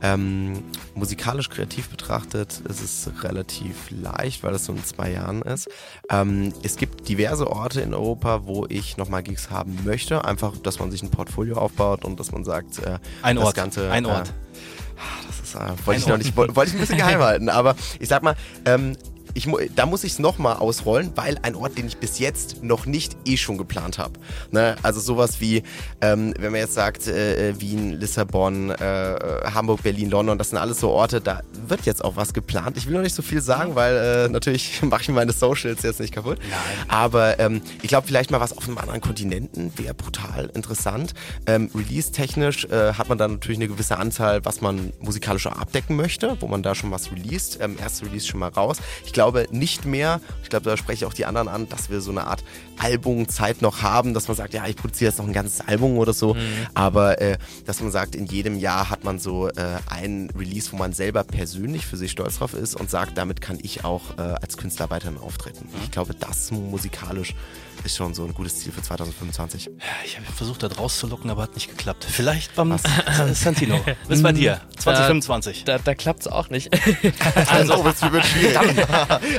Ähm, 0.03 0.62
musikalisch 0.94 1.49
kreativ 1.49 1.88
betrachtet 1.88 2.61
ist 2.68 2.80
es 2.82 3.11
relativ 3.24 3.90
leicht, 3.90 4.42
weil 4.42 4.55
es 4.55 4.66
so 4.66 4.72
in 4.72 4.84
zwei 4.84 5.12
Jahren 5.12 5.40
ist. 5.42 5.68
Ähm, 6.11 6.53
es 6.62 6.76
gibt 6.76 7.09
diverse 7.09 7.51
Orte 7.51 7.80
in 7.80 7.94
Europa, 7.94 8.42
wo 8.44 8.66
ich 8.68 8.99
nochmal 8.99 9.22
Gigs 9.22 9.49
haben 9.51 9.78
möchte. 9.84 10.24
Einfach, 10.24 10.57
dass 10.59 10.78
man 10.78 10.90
sich 10.90 11.03
ein 11.03 11.11
Portfolio 11.11 11.57
aufbaut 11.57 12.05
und 12.05 12.20
dass 12.20 12.30
man 12.30 12.44
sagt, 12.44 12.78
äh, 12.80 12.99
Ein 13.22 13.36
das 13.36 13.44
Ort, 13.47 13.55
Ganze. 13.55 13.90
ein 13.90 14.05
äh, 14.05 14.09
Ort. 14.09 14.32
das 15.26 15.40
ist, 15.40 15.55
äh, 15.55 15.59
wollte 15.61 15.72
ich 15.72 15.88
Ein 15.88 16.01
noch 16.03 16.09
Ort. 16.11 16.18
nicht, 16.18 16.36
woll- 16.36 16.55
wollte 16.57 16.68
ich 16.70 16.76
ein 16.76 16.80
bisschen 16.80 16.99
geheim 16.99 17.20
halten. 17.22 17.49
Aber 17.49 17.74
ich 17.99 18.09
sag 18.09 18.22
mal, 18.22 18.36
ähm, 18.66 18.97
ich, 19.37 19.49
da 19.74 19.87
muss 19.87 20.03
ich 20.03 20.12
es 20.12 20.18
nochmal 20.18 20.57
ausrollen, 20.57 21.12
weil 21.14 21.39
ein 21.43 21.55
Ort, 21.55 21.76
den 21.76 21.87
ich 21.87 21.99
bis 21.99 22.18
jetzt 22.18 22.62
noch 22.62 22.87
nicht 22.87 23.16
eh 23.26 23.37
schon 23.37 23.59
geplant 23.59 23.99
habe. 23.99 24.14
Ne? 24.51 24.76
Also 24.82 25.01
sowas 25.01 25.41
wie, 25.41 25.62
ähm, 26.01 26.32
wenn 26.39 26.53
man 26.53 26.61
jetzt 26.61 26.74
sagt, 26.74 27.07
äh, 27.07 27.51
äh, 27.51 27.61
Wien, 27.61 27.93
Lissabon, 28.01 28.70
äh, 28.70 29.14
äh, 29.14 29.51
Hamburg, 29.53 29.82
Berlin, 29.82 30.11
London, 30.11 30.39
das 30.39 30.51
sind 30.51 30.59
alles 30.59 30.80
so 30.80 30.91
Orte, 30.91 31.20
da 31.20 31.43
wird 31.66 31.84
jetzt 31.84 32.03
auch 32.03 32.16
was 32.16 32.32
geplant. 32.32 32.78
Ich 32.78 32.87
will 32.87 32.95
noch 32.95 33.03
nicht 33.03 33.14
so 33.14 33.22
viel 33.22 33.43
sagen, 33.43 33.74
weil 33.74 33.97
äh, 33.97 34.28
natürlich 34.28 34.82
mache 34.82 35.03
ich 35.03 35.09
meine 35.11 35.32
Socials 35.32 35.82
jetzt 35.82 36.01
nicht 36.01 36.14
kaputt. 36.14 36.39
Aber 36.89 37.39
ähm, 37.39 37.61
ich 37.82 37.89
glaube, 37.89 38.07
vielleicht 38.07 38.30
mal 38.30 38.41
was 38.41 38.57
auf 38.57 38.66
einem 38.66 38.78
anderen 38.78 39.03
Kontinenten 39.03 39.70
wäre 39.76 39.95
brutal 39.95 40.51
interessant. 40.55 41.12
Ähm, 41.47 41.70
Release-technisch 41.74 42.64
äh, 42.66 42.95
hat 42.95 43.09
man 43.11 43.18
dann 43.18 43.32
natürlich 43.32 43.59
eine 43.59 43.68
gewisse 43.68 43.99
Anzahl, 43.99 44.45
was 44.45 44.62
man 44.62 44.93
musikalisch 45.01 45.47
abdecken 45.47 45.97
möchte, 45.97 46.37
wo 46.41 46.49
man 46.49 46.62
da 46.62 46.74
schon 46.74 46.91
was 46.91 47.12
released. 47.12 47.59
Ähm, 47.61 47.76
erste 47.78 48.07
Release 48.07 48.26
schon 48.26 48.41
mal 48.41 48.49
raus. 48.49 48.78
Ich 49.05 49.12
glaube, 49.12 49.26
glaube 49.27 49.47
nicht 49.51 49.85
mehr, 49.85 50.20
ich 50.43 50.51
glaube, 50.51 50.64
da 50.64 50.77
spreche 50.77 51.05
ich 51.05 51.05
auch 51.05 51.14
die 51.14 51.24
anderen 51.24 51.49
an, 51.49 51.68
dass 51.68 51.91
wir 51.91 52.01
so 52.01 52.11
eine 52.11 52.27
Art 52.27 52.45
Albumzeit 52.79 53.61
noch 53.61 53.83
haben, 53.83 54.14
dass 54.14 54.29
man 54.29 54.37
sagt, 54.37 54.55
ja, 54.55 54.66
ich 54.66 54.77
produziere 54.77 55.11
jetzt 55.11 55.18
noch 55.18 55.27
ein 55.27 55.33
ganzes 55.33 55.61
Album 55.66 55.99
oder 55.99 56.12
so, 56.12 56.37
aber 56.74 57.20
äh, 57.20 57.39
dass 57.64 57.81
man 57.81 57.91
sagt, 57.91 58.14
in 58.14 58.27
jedem 58.27 58.59
Jahr 58.59 58.89
hat 58.91 59.05
man 59.05 59.18
so 59.18 59.49
äh, 59.49 59.53
ein 59.89 60.31
Release, 60.39 60.70
wo 60.70 60.77
man 60.77 60.93
selber 60.93 61.24
persönlich 61.24 61.87
für 61.87 61.97
sich 61.97 62.12
stolz 62.12 62.39
drauf 62.39 62.55
ist 62.55 62.79
und 62.79 62.89
sagt, 62.89 63.18
damit 63.18 63.41
kann 63.41 63.59
ich 63.61 63.85
auch 63.85 64.16
äh, 64.18 64.20
als 64.20 64.57
Künstler 64.57 64.91
weiterhin 64.91 65.18
auftreten. 65.18 65.68
Ich 65.83 65.91
glaube, 65.91 66.14
das 66.14 66.51
musikalisch 66.53 67.35
ist 67.87 67.97
schon 67.97 68.14
so 68.14 68.24
ein 68.24 68.34
gutes 68.34 68.59
Ziel 68.59 68.72
für 68.72 68.82
2025. 68.82 69.70
Ich 70.05 70.16
habe 70.16 70.26
versucht, 70.34 70.62
da 70.62 70.66
rauszulocken, 70.68 71.30
aber 71.30 71.43
hat 71.43 71.55
nicht 71.55 71.68
geklappt. 71.70 72.07
Vielleicht 72.09 72.55
beim 72.55 72.72
äh, 72.72 72.78
Santino. 73.32 73.80
Was 74.09 74.18
ist 74.18 74.22
bei 74.22 74.32
dir? 74.32 74.61
2025. 74.78 75.64
Da, 75.64 75.78
da 75.78 75.95
klappt 75.95 76.20
es 76.20 76.28
auch 76.28 76.51
nicht. 76.51 76.70
Also, 77.49 77.82
das 77.84 78.03
wird 78.12 78.24
schwierig. 78.26 78.57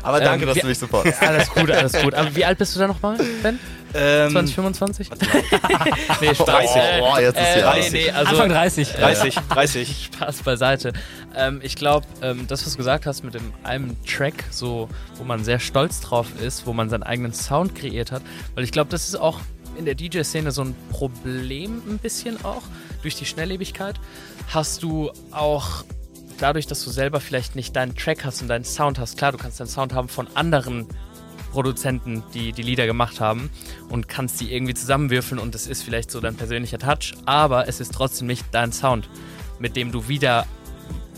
aber 0.03 0.19
danke, 0.19 0.43
Ähm, 0.43 0.47
dass 0.47 0.55
wir- 0.55 0.61
du 0.63 0.67
mich 0.69 0.77
supportest. 0.79 1.21
alles 1.21 1.49
gut, 1.49 1.69
alles 1.71 1.93
gut. 1.93 2.13
Aber 2.13 2.35
wie 2.35 2.45
alt 2.45 2.57
bist 2.57 2.75
du 2.75 2.79
da 2.79 2.87
nochmal, 2.87 3.17
Ben? 3.43 3.59
Ähm, 3.93 4.31
2025? 4.31 5.09
nee, 6.21 6.35
Spaß. 6.35 6.45
30. 6.45 6.81
Oh, 7.01 7.17
jetzt 7.19 7.39
ist 7.39 7.55
Äh, 7.55 7.59
ja. 7.59 7.73
nee, 7.75 7.89
nee, 7.91 8.11
also 8.11 8.31
Anfang 8.31 8.49
30. 8.49 8.91
30, 8.93 9.35
30. 9.49 10.09
Spaß 10.13 10.43
beiseite. 10.43 10.93
Ähm, 11.35 11.59
ich 11.63 11.75
glaube, 11.75 12.05
ähm, 12.21 12.45
das, 12.47 12.65
was 12.65 12.73
du 12.73 12.77
gesagt 12.77 13.05
hast 13.05 13.23
mit 13.23 13.33
dem 13.33 13.53
einem 13.63 13.95
Track, 14.05 14.43
so, 14.51 14.89
wo 15.15 15.23
man 15.23 15.43
sehr 15.43 15.59
stolz 15.59 16.01
drauf 16.01 16.27
ist, 16.41 16.67
wo 16.67 16.73
man 16.73 16.89
seinen 16.89 17.03
eigenen 17.03 17.33
Sound 17.33 17.75
kreiert 17.75 18.11
hat, 18.11 18.21
weil 18.55 18.63
ich 18.63 18.71
glaube, 18.71 18.89
das 18.89 19.07
ist 19.07 19.15
auch 19.15 19.39
in 19.77 19.85
der 19.85 19.95
DJ-Szene 19.95 20.51
so 20.51 20.63
ein 20.63 20.75
Problem 20.89 21.81
ein 21.87 21.97
bisschen 21.99 22.43
auch, 22.43 22.63
durch 23.03 23.15
die 23.15 23.25
Schnelllebigkeit. 23.25 23.95
Hast 24.49 24.83
du 24.83 25.11
auch 25.31 25.83
dadurch, 26.39 26.67
dass 26.67 26.83
du 26.83 26.89
selber 26.89 27.19
vielleicht 27.19 27.55
nicht 27.55 27.75
deinen 27.75 27.95
Track 27.95 28.25
hast 28.25 28.41
und 28.41 28.47
deinen 28.47 28.63
Sound 28.65 28.99
hast, 28.99 29.17
klar, 29.17 29.31
du 29.31 29.37
kannst 29.37 29.59
deinen 29.59 29.67
Sound 29.67 29.93
haben 29.93 30.09
von 30.09 30.27
anderen 30.35 30.87
Produzenten, 31.47 32.23
die 32.33 32.51
die 32.51 32.61
Lieder 32.61 32.85
gemacht 32.85 33.19
haben 33.19 33.49
und 33.89 34.07
kannst 34.07 34.39
die 34.41 34.53
irgendwie 34.53 34.73
zusammenwürfeln 34.73 35.39
und 35.39 35.55
es 35.55 35.67
ist 35.67 35.83
vielleicht 35.83 36.11
so 36.11 36.19
dein 36.19 36.35
persönlicher 36.35 36.79
Touch, 36.79 37.15
aber 37.25 37.67
es 37.67 37.79
ist 37.79 37.93
trotzdem 37.93 38.27
nicht 38.27 38.45
dein 38.51 38.71
Sound, 38.71 39.09
mit 39.59 39.75
dem 39.75 39.91
du 39.91 40.07
wieder 40.07 40.45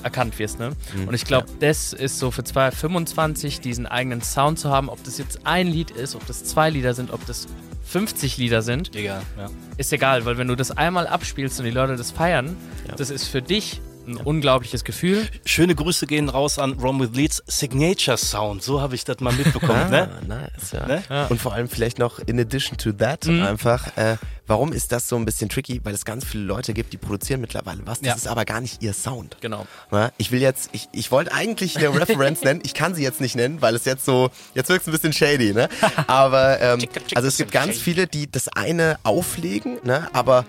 erkannt 0.04 0.40
wirst. 0.40 0.60
Ne? 0.60 0.72
und 1.06 1.14
ich 1.14 1.26
glaube, 1.26 1.48
das 1.60 1.92
ist 1.94 2.20
so 2.20 2.32
für 2.32 2.44
2025 2.44 3.60
diesen 3.60 3.86
eigenen 3.86 4.22
Sound 4.22 4.60
zu 4.60 4.70
haben, 4.70 4.90
ob 4.90 5.04
das 5.04 5.18
jetzt 5.18 5.46
ein 5.46 5.68
Lied 5.68 5.92
ist, 5.92 6.16
ob 6.16 6.26
das 6.26 6.44
zwei 6.46 6.70
Lieder 6.70 6.94
sind, 6.94 7.12
ob 7.12 7.26
das 7.26 7.48
50 7.84 8.38
Lieder 8.38 8.62
sind, 8.62 8.96
Egal, 8.96 9.24
ja. 9.38 9.50
ist 9.78 9.92
egal, 9.92 10.24
weil 10.26 10.38
wenn 10.38 10.48
du 10.48 10.56
das 10.56 10.72
einmal 10.72 11.08
abspielst 11.08 11.60
und 11.60 11.66
die 11.66 11.72
Leute 11.72 11.96
das 11.96 12.12
feiern, 12.12 12.56
das 12.98 13.10
ist 13.10 13.28
für 13.28 13.42
dich 13.42 13.82
ein 14.10 14.18
unglaubliches 14.18 14.84
Gefühl. 14.84 15.28
Schöne 15.45 15.76
Grüße 15.76 16.07
gehen 16.07 16.30
raus 16.30 16.60
an 16.60 16.74
Rom 16.74 16.99
with 16.99 17.12
Leeds 17.14 17.43
Signature 17.47 18.18
Sound. 18.18 18.64
So 18.64 18.82
habe 18.82 18.95
ich 18.95 19.03
das 19.05 19.20
mal 19.20 19.34
mitbekommen. 19.34 19.89
ne? 19.91 20.10
Ah, 20.22 20.26
nice, 20.28 20.72
ja. 20.74 20.86
Ne? 20.86 21.28
Und 21.30 21.39
vor 21.39 21.53
allem 21.53 21.70
vielleicht 21.70 21.99
noch 21.99 22.20
in 22.20 22.39
addition 22.39 22.78
to 22.78 22.91
that 22.93 23.26
Mhm. 23.26 23.43
einfach, 23.43 23.95
äh, 23.97 24.16
warum 24.47 24.72
ist 24.74 24.91
das 24.91 25.07
so 25.07 25.16
ein 25.16 25.26
bisschen 25.26 25.49
tricky? 25.49 25.82
Weil 25.84 25.93
es 25.93 26.05
ganz 26.05 26.26
viele 26.26 26.43
Leute 26.43 26.74
gibt, 26.74 26.93
die 26.93 26.97
produzieren 26.97 27.41
mittlerweile 27.41 27.82
was, 27.86 27.99
das 27.99 28.07
Ja. 28.07 28.16
ist 28.16 28.28
aber 28.28 28.45
gar 28.45 28.62
nicht 28.62 28.82
ihr 28.82 28.93
Sound. 28.93 29.38
Genau. 29.41 29.68
Na, 29.91 30.12
ich 30.18 30.32
will 30.32 30.41
jetzt, 30.41 30.70
ich, 30.74 30.88
ich 30.91 31.12
wollte 31.12 31.34
eigentlich 31.34 31.78
eine 31.78 31.93
Reference 31.99 32.41
nennen, 32.43 32.62
ich 32.64 32.74
kann 32.74 32.95
sie 32.95 33.03
jetzt 33.03 33.22
nicht 33.22 33.36
nennen, 33.36 33.62
weil 33.62 33.76
es 33.76 33.86
jetzt 33.86 34.05
so, 34.05 34.30
jetzt 34.55 34.70
wirkt 34.70 34.82
es 34.84 34.88
ein 34.88 34.91
bisschen 34.93 35.14
shady, 35.14 35.53
ne? 35.53 35.70
Aber 36.07 36.60
ähm, 36.62 36.80
also 37.14 37.28
es 37.28 37.38
gibt 37.38 37.51
ganz 37.51 37.78
viele, 37.78 38.07
die 38.07 38.30
das 38.32 38.47
eine 38.47 38.97
auflegen, 39.03 39.78
ne? 39.84 40.07
aber 40.14 40.45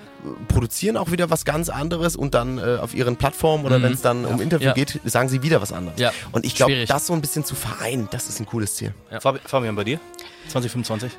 produzieren 0.48 0.96
auch 0.96 1.10
wieder 1.10 1.30
was 1.30 1.44
ganz 1.44 1.68
anderes 1.68 2.16
und 2.16 2.34
dann 2.34 2.58
äh, 2.58 2.78
auf 2.80 2.94
ihren 2.94 3.16
Plattformen 3.16 3.64
oder 3.64 3.82
wenn 3.82 3.92
es 3.92 4.02
dann 4.02 4.24
um 4.24 4.40
Interview 4.40 4.68
Ja. 4.68 4.72
geht, 4.74 5.00
sagen 5.04 5.28
sie 5.28 5.42
wieder 5.42 5.60
was 5.62 5.72
anderes. 5.72 5.98
Ja. 6.00 6.12
Und 6.32 6.44
ich 6.44 6.54
glaube, 6.54 6.84
das 6.86 7.06
so 7.06 7.12
ein 7.12 7.20
bisschen 7.20 7.44
zu 7.44 7.54
vereinen, 7.54 8.08
das 8.10 8.28
ist 8.28 8.40
ein 8.40 8.46
cooles 8.46 8.74
Ziel. 8.76 8.94
Fabi- 9.10 9.40
Fabian, 9.44 9.74
bei 9.76 9.84
dir? 9.84 9.98
2025? 10.48 11.12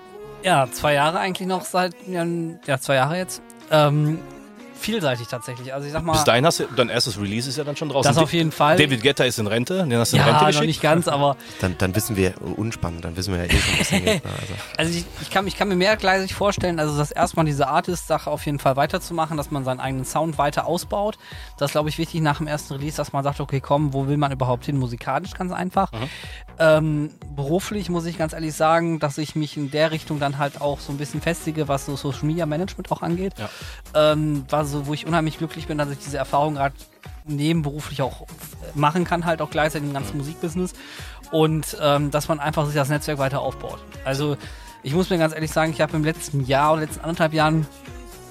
Ja, 0.43 0.67
zwei 0.71 0.93
Jahre 0.93 1.19
eigentlich 1.19 1.47
noch 1.47 1.65
seit, 1.65 1.93
ja, 2.07 2.25
ja 2.65 2.79
zwei 2.79 2.95
Jahre 2.95 3.17
jetzt. 3.17 3.41
Ähm, 3.69 4.19
vielseitig 4.81 5.27
tatsächlich. 5.27 5.73
Also 5.73 5.87
ich 5.87 5.93
sag 5.93 6.03
mal, 6.03 6.13
Bis 6.13 6.23
dahin 6.23 6.45
hast 6.45 6.59
du, 6.59 6.65
dein 6.75 6.89
erstes 6.89 7.19
Release 7.19 7.47
ist 7.47 7.57
ja 7.57 7.63
dann 7.63 7.75
schon 7.75 7.89
draußen. 7.89 8.09
das 8.09 8.17
auf 8.21 8.33
jeden 8.33 8.51
Fall. 8.51 8.77
David 8.77 9.01
Guetta 9.03 9.23
ist 9.23 9.39
in 9.39 9.47
Rente, 9.47 9.85
den 9.87 9.97
hast 9.97 10.11
du 10.13 10.17
in 10.17 10.21
ja, 10.21 10.27
Rente 10.27 10.41
noch 10.41 10.47
geschickt. 10.47 10.65
nicht 10.67 10.81
ganz, 10.81 11.07
aber 11.07 11.37
Dann, 11.61 11.75
dann 11.77 11.95
wissen 11.95 12.15
wir, 12.15 12.33
unspannend, 12.57 13.05
dann 13.05 13.15
wissen 13.15 13.33
wir 13.33 13.45
ja 13.45 13.51
eh 13.51 13.57
schon, 13.57 13.79
was 13.79 13.89
hingeht. 13.89 14.23
ne? 14.25 14.31
Also. 14.41 14.53
Also 14.77 14.97
ich, 14.97 15.05
ich, 15.21 15.29
kann, 15.29 15.45
ich 15.47 15.55
kann 15.57 15.67
mir 15.67 15.75
mehrgleisig 15.75 16.33
vorstellen, 16.33 16.79
also 16.79 16.97
das 16.97 17.11
erstmal 17.11 17.45
diese 17.45 17.67
Artist-Sache 17.67 18.29
auf 18.29 18.45
jeden 18.45 18.59
Fall 18.59 18.75
weiterzumachen, 18.75 19.37
dass 19.37 19.51
man 19.51 19.63
seinen 19.63 19.79
eigenen 19.79 20.05
Sound 20.05 20.37
weiter 20.37 20.65
ausbaut. 20.65 21.17
Das 21.57 21.69
ist, 21.69 21.73
glaube 21.73 21.89
ich, 21.89 21.97
wichtig 21.97 22.21
nach 22.21 22.37
dem 22.37 22.47
ersten 22.47 22.73
Release, 22.73 22.97
dass 22.97 23.13
man 23.13 23.23
sagt, 23.23 23.39
okay, 23.39 23.59
komm, 23.61 23.93
wo 23.93 24.07
will 24.07 24.17
man 24.17 24.31
überhaupt 24.31 24.65
hin? 24.65 24.77
Musikalisch 24.77 25.31
ganz 25.33 25.51
einfach. 25.51 25.91
Ähm, 26.59 27.09
beruflich 27.35 27.89
muss 27.89 28.05
ich 28.05 28.17
ganz 28.17 28.33
ehrlich 28.33 28.53
sagen, 28.53 28.99
dass 28.99 29.17
ich 29.17 29.35
mich 29.35 29.57
in 29.57 29.71
der 29.71 29.91
Richtung 29.91 30.19
dann 30.19 30.37
halt 30.37 30.61
auch 30.61 30.79
so 30.79 30.91
ein 30.91 30.97
bisschen 30.97 31.21
festige, 31.21 31.67
was 31.67 31.85
so 31.85 31.95
Social 31.95 32.25
Media 32.25 32.45
Management 32.45 32.91
auch 32.91 33.01
angeht. 33.01 33.33
Ja. 33.37 34.11
Ähm, 34.13 34.43
war 34.49 34.65
so, 34.71 34.87
wo 34.87 34.93
ich 34.93 35.05
unheimlich 35.05 35.37
glücklich 35.37 35.67
bin, 35.67 35.77
dass 35.77 35.89
ich 35.89 35.99
diese 35.99 36.17
Erfahrung 36.17 36.55
gerade 36.55 36.75
nebenberuflich 37.25 38.01
auch 38.01 38.25
machen 38.73 39.03
kann, 39.03 39.25
halt 39.25 39.41
auch 39.41 39.49
gleichzeitig 39.49 39.87
im 39.87 39.93
ganzen 39.93 40.17
Musikbusiness. 40.17 40.73
Und 41.31 41.77
ähm, 41.81 42.11
dass 42.11 42.27
man 42.27 42.39
einfach 42.39 42.65
sich 42.65 42.75
das 42.75 42.89
Netzwerk 42.89 43.19
weiter 43.19 43.41
aufbaut. 43.41 43.79
Also 44.03 44.37
ich 44.83 44.93
muss 44.93 45.09
mir 45.09 45.17
ganz 45.17 45.33
ehrlich 45.33 45.51
sagen, 45.51 45.71
ich 45.71 45.81
habe 45.81 45.95
im 45.95 46.03
letzten 46.03 46.45
Jahr 46.45 46.73
oder 46.73 46.81
letzten 46.81 47.01
anderthalb 47.01 47.33
Jahren 47.33 47.67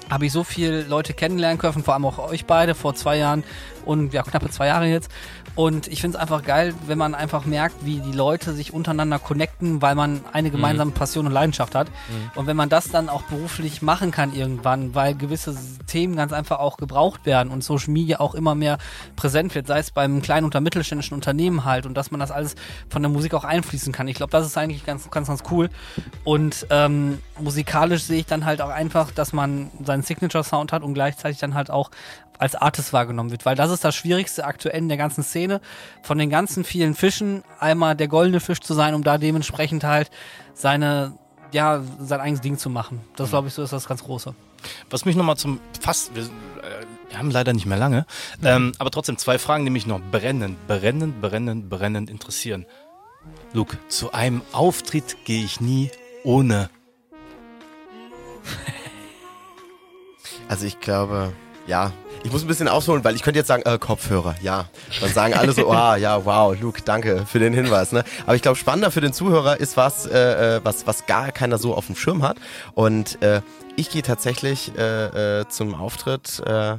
habe 0.09 0.25
ich 0.25 0.33
so 0.33 0.43
viele 0.43 0.83
Leute 0.83 1.13
kennenlernen 1.13 1.57
können, 1.57 1.83
vor 1.83 1.93
allem 1.93 2.05
auch 2.05 2.19
euch 2.19 2.45
beide 2.45 2.75
vor 2.75 2.93
zwei 2.93 3.17
Jahren 3.17 3.45
und 3.85 4.13
ja, 4.13 4.23
knappe 4.23 4.49
zwei 4.49 4.67
Jahre 4.67 4.87
jetzt. 4.87 5.09
Und 5.55 5.87
ich 5.87 6.01
finde 6.01 6.17
es 6.17 6.21
einfach 6.21 6.43
geil, 6.43 6.73
wenn 6.87 6.97
man 6.97 7.13
einfach 7.13 7.45
merkt, 7.45 7.85
wie 7.85 7.99
die 7.99 8.13
Leute 8.13 8.53
sich 8.53 8.73
untereinander 8.73 9.19
connecten, 9.19 9.81
weil 9.81 9.95
man 9.95 10.21
eine 10.31 10.49
gemeinsame 10.49 10.91
Passion 10.91 11.25
und 11.25 11.33
Leidenschaft 11.33 11.75
hat. 11.75 11.87
Und 12.35 12.47
wenn 12.47 12.55
man 12.55 12.69
das 12.69 12.89
dann 12.89 13.09
auch 13.09 13.23
beruflich 13.23 13.81
machen 13.81 14.11
kann 14.11 14.33
irgendwann, 14.33 14.95
weil 14.95 15.15
gewisse 15.15 15.55
Themen 15.87 16.15
ganz 16.15 16.31
einfach 16.31 16.59
auch 16.59 16.77
gebraucht 16.77 17.25
werden 17.25 17.51
und 17.51 17.63
Social 17.63 17.91
Media 17.91 18.19
auch 18.19 18.33
immer 18.33 18.55
mehr 18.55 18.77
präsent 19.15 19.53
wird, 19.53 19.67
sei 19.67 19.79
es 19.79 19.91
beim 19.91 20.21
kleinen 20.21 20.45
oder 20.45 20.61
mittelständischen 20.61 21.15
Unternehmen 21.15 21.65
halt 21.65 21.85
und 21.85 21.95
dass 21.95 22.11
man 22.11 22.19
das 22.19 22.31
alles 22.31 22.55
von 22.89 23.01
der 23.01 23.11
Musik 23.11 23.33
auch 23.33 23.43
einfließen 23.43 23.91
kann. 23.91 24.07
Ich 24.07 24.15
glaube, 24.15 24.31
das 24.31 24.45
ist 24.45 24.57
eigentlich 24.57 24.85
ganz, 24.85 25.09
ganz, 25.11 25.27
ganz 25.27 25.43
cool. 25.51 25.69
Und 26.23 26.65
ähm, 26.69 27.19
musikalisch 27.39 28.03
sehe 28.03 28.19
ich 28.19 28.25
dann 28.25 28.45
halt 28.45 28.61
auch 28.61 28.69
einfach, 28.69 29.11
dass 29.11 29.33
man 29.33 29.69
seinen 29.83 30.03
Signature-Sound 30.03 30.71
hat 30.71 30.83
und 30.83 30.93
gleichzeitig 30.93 31.39
dann 31.39 31.53
halt 31.53 31.69
auch 31.69 31.91
als 32.41 32.55
Artist 32.55 32.91
wahrgenommen 32.91 33.29
wird, 33.29 33.45
weil 33.45 33.55
das 33.55 33.69
ist 33.69 33.83
das 33.83 33.95
Schwierigste 33.95 34.45
aktuell 34.45 34.79
in 34.79 34.89
der 34.89 34.97
ganzen 34.97 35.23
Szene, 35.23 35.61
von 36.01 36.17
den 36.17 36.29
ganzen 36.29 36.63
vielen 36.63 36.95
Fischen 36.95 37.43
einmal 37.59 37.95
der 37.95 38.07
goldene 38.07 38.39
Fisch 38.39 38.59
zu 38.59 38.73
sein, 38.73 38.95
um 38.95 39.03
da 39.03 39.19
dementsprechend 39.19 39.83
halt 39.83 40.09
seine, 40.55 41.13
ja, 41.51 41.81
sein 41.99 42.19
eigenes 42.19 42.41
Ding 42.41 42.57
zu 42.57 42.69
machen. 42.69 43.01
Das 43.15 43.29
glaube 43.29 43.47
ich 43.47 43.53
so 43.53 43.61
ist 43.61 43.73
das 43.73 43.87
ganz 43.87 44.03
Große. 44.03 44.33
Was 44.89 45.05
mich 45.05 45.15
nochmal 45.15 45.37
zum 45.37 45.59
fast, 45.79 46.15
wir, 46.15 46.23
äh, 46.23 46.27
wir 47.09 47.19
haben 47.19 47.29
leider 47.29 47.53
nicht 47.53 47.67
mehr 47.67 47.77
lange, 47.77 48.07
ähm, 48.43 48.73
aber 48.79 48.89
trotzdem 48.89 49.17
zwei 49.17 49.37
Fragen, 49.37 49.65
die 49.65 49.71
mich 49.71 49.85
noch 49.85 50.01
brennend, 50.11 50.67
brennend, 50.67 51.21
brennend, 51.21 51.69
brennend 51.69 52.09
interessieren. 52.09 52.65
Luke, 53.53 53.77
zu 53.87 54.13
einem 54.13 54.41
Auftritt 54.51 55.25
gehe 55.25 55.43
ich 55.43 55.61
nie 55.61 55.91
ohne. 56.23 56.71
Also 60.49 60.65
ich 60.65 60.81
glaube, 60.81 61.31
ja. 61.65 61.93
Ich 62.23 62.31
muss 62.31 62.43
ein 62.43 62.47
bisschen 62.47 62.67
ausholen, 62.67 63.03
weil 63.03 63.15
ich 63.15 63.23
könnte 63.23 63.39
jetzt 63.39 63.47
sagen, 63.47 63.63
äh, 63.63 63.77
Kopfhörer, 63.79 64.35
ja. 64.41 64.65
Dann 64.99 65.11
sagen 65.11 65.33
alle 65.33 65.53
so, 65.53 65.71
ah, 65.71 65.95
ja, 65.95 66.23
wow, 66.23 66.55
Luke, 66.59 66.81
danke 66.85 67.25
für 67.25 67.39
den 67.39 67.53
Hinweis. 67.53 67.91
Ne? 67.91 68.03
Aber 68.25 68.35
ich 68.35 68.41
glaube, 68.43 68.57
spannender 68.57 68.91
für 68.91 69.01
den 69.01 69.11
Zuhörer 69.11 69.59
ist 69.59 69.75
was, 69.75 70.05
äh, 70.05 70.57
äh, 70.57 70.61
was, 70.63 70.85
was 70.85 71.07
gar 71.07 71.31
keiner 71.31 71.57
so 71.57 71.73
auf 71.73 71.87
dem 71.87 71.95
Schirm 71.95 72.21
hat. 72.21 72.37
Und 72.75 73.21
äh, 73.23 73.41
ich 73.75 73.89
gehe 73.89 74.03
tatsächlich 74.03 74.71
äh, 74.77 75.39
äh, 75.41 75.47
zum 75.49 75.73
Auftritt 75.73 76.41
äh, 76.45 76.75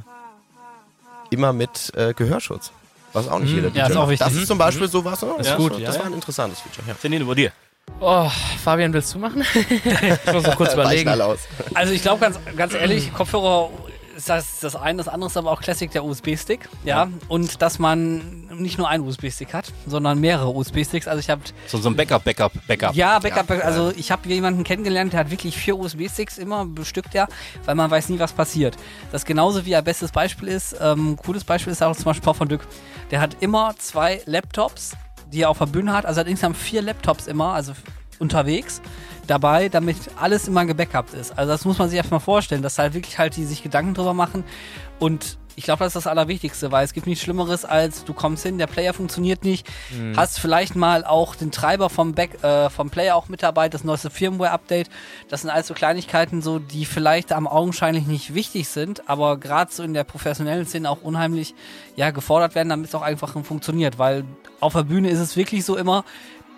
immer 1.29 1.51
mit 1.51 1.91
äh, 1.95 2.13
Gehörschutz. 2.13 2.71
Was 3.11 3.27
auch 3.27 3.39
nicht 3.39 3.51
jeder 3.51 3.69
ja, 3.69 3.87
ist 3.87 3.97
auch 3.97 4.09
wichtig. 4.09 4.25
Das 4.25 4.35
ist 4.35 4.47
zum 4.47 4.57
Beispiel 4.57 4.87
sowas. 4.87 5.21
ne? 5.21 5.33
Ist 5.39 5.49
das 5.49 5.57
gut, 5.57 5.73
war- 5.73 5.79
ja, 5.79 5.87
Das 5.87 5.95
ja. 5.97 6.01
war 6.01 6.07
ein 6.07 6.13
interessantes 6.13 6.61
Feature. 6.61 6.87
Ja. 6.87 6.95
Janine, 7.03 7.23
über 7.23 7.35
dir. 7.35 7.51
Oh, 7.99 8.29
Fabian, 8.63 8.93
willst 8.93 9.13
du 9.13 9.19
machen? 9.19 9.43
ich 10.25 10.33
muss 10.33 10.43
noch 10.47 10.55
kurz 10.55 10.73
überlegen. 10.73 11.09
aus. 11.21 11.39
Also 11.73 11.91
ich 11.91 12.01
glaube 12.01 12.21
ganz, 12.21 12.39
ganz 12.55 12.73
ehrlich, 12.73 13.13
Kopfhörer 13.13 13.69
ist 13.87 13.92
das, 14.27 14.59
das 14.59 14.75
eine, 14.75 14.97
das 14.97 15.07
andere 15.07 15.29
ist 15.29 15.37
aber 15.37 15.51
auch 15.51 15.61
Classic 15.61 15.89
der 15.91 16.03
USB-Stick, 16.03 16.69
ja? 16.83 17.09
Und 17.27 17.61
dass 17.61 17.79
man 17.79 18.47
nicht 18.57 18.77
nur 18.77 18.87
einen 18.87 19.05
USB-Stick 19.07 19.53
hat, 19.53 19.71
sondern 19.87 20.19
mehrere 20.19 20.49
USB-Sticks. 20.49 21.07
Also 21.07 21.19
ich 21.19 21.29
habe 21.29 21.41
So, 21.67 21.77
so 21.79 21.89
ein 21.89 21.95
Backup, 21.95 22.23
Backup, 22.23 22.51
Backup. 22.67 22.93
ja, 22.95 23.17
Backup, 23.19 23.49
also 23.49 23.91
ich 23.95 24.11
habe 24.11 24.27
jemanden 24.29 24.63
kennengelernt, 24.63 25.13
der 25.13 25.21
hat 25.21 25.31
wirklich 25.31 25.57
vier 25.57 25.77
USB-Sticks 25.77 26.37
immer 26.37 26.65
bestückt, 26.65 27.13
ja, 27.13 27.27
weil 27.65 27.75
man 27.75 27.89
weiß 27.89 28.09
nie, 28.09 28.19
was 28.19 28.33
passiert. 28.33 28.77
Das 29.11 29.25
genauso 29.25 29.65
wie 29.65 29.75
ein 29.75 29.83
bestes 29.83 30.11
Beispiel 30.11 30.47
ist, 30.49 30.75
ähm, 30.79 31.17
cooles 31.17 31.43
Beispiel 31.43 31.73
ist 31.73 31.81
auch 31.81 31.95
zum 31.95 32.05
Beispiel 32.05 32.23
Paul 32.23 32.35
von 32.35 32.47
Dück. 32.47 32.61
Der 33.11 33.19
hat 33.21 33.37
immer 33.41 33.73
zwei 33.77 34.21
Laptops, 34.25 34.93
die 35.31 35.41
er 35.41 35.49
auf 35.49 35.57
der 35.57 35.65
Bühne 35.65 35.93
hat, 35.93 36.05
also 36.05 36.19
er 36.19 36.21
hat 36.25 36.29
insgesamt 36.29 36.57
vier 36.57 36.81
Laptops 36.81 37.27
immer, 37.27 37.53
also 37.53 37.73
unterwegs 38.19 38.81
dabei, 39.27 39.69
damit 39.69 39.97
alles 40.19 40.47
immer 40.47 40.65
gebackupt 40.65 41.13
ist. 41.13 41.37
Also 41.37 41.51
das 41.51 41.65
muss 41.65 41.77
man 41.77 41.89
sich 41.89 41.99
einfach 41.99 42.11
mal 42.11 42.19
vorstellen, 42.19 42.61
dass 42.61 42.77
halt 42.77 42.93
wirklich 42.93 43.17
halt 43.17 43.35
die 43.35 43.45
sich 43.45 43.63
Gedanken 43.63 43.93
drüber 43.93 44.13
machen 44.13 44.43
und 44.99 45.37
ich 45.55 45.65
glaube, 45.65 45.79
das 45.83 45.95
ist 45.95 46.05
das 46.05 46.07
Allerwichtigste, 46.07 46.71
weil 46.71 46.83
es 46.83 46.93
gibt 46.93 47.05
nichts 47.05 47.23
Schlimmeres, 47.23 47.65
als 47.65 48.03
du 48.05 48.13
kommst 48.13 48.43
hin, 48.43 48.57
der 48.57 48.67
Player 48.67 48.93
funktioniert 48.93 49.43
nicht, 49.43 49.67
hast 50.17 50.39
vielleicht 50.39 50.75
mal 50.75 51.05
auch 51.05 51.35
den 51.35 51.51
Treiber 51.51 51.89
vom 51.89 52.13
Back, 52.13 52.43
äh, 52.43 52.69
vom 52.69 52.89
Player 52.89 53.15
auch 53.15 53.29
mit 53.29 53.43
dabei, 53.43 53.69
das 53.69 53.83
neueste 53.83 54.09
Firmware-Update. 54.09 54.89
Das 55.29 55.41
sind 55.41 55.49
alles 55.49 55.67
so 55.67 55.73
Kleinigkeiten, 55.73 56.41
so 56.41 56.59
die 56.59 56.85
vielleicht 56.85 57.31
am 57.31 57.47
augenscheinlich 57.47 58.07
nicht 58.07 58.33
wichtig 58.33 58.67
sind, 58.67 59.07
aber 59.07 59.37
gerade 59.37 59.71
so 59.71 59.83
in 59.83 59.93
der 59.93 60.03
professionellen 60.03 60.65
Szene 60.65 60.89
auch 60.89 61.01
unheimlich 61.01 61.53
ja 61.95 62.11
gefordert 62.11 62.55
werden, 62.55 62.69
damit 62.69 62.87
es 62.87 62.95
auch 62.95 63.01
einfach 63.01 63.33
funktioniert, 63.43 63.99
weil 63.99 64.25
auf 64.59 64.73
der 64.73 64.83
Bühne 64.83 65.09
ist 65.09 65.19
es 65.19 65.35
wirklich 65.35 65.65
so 65.65 65.77
immer, 65.77 66.03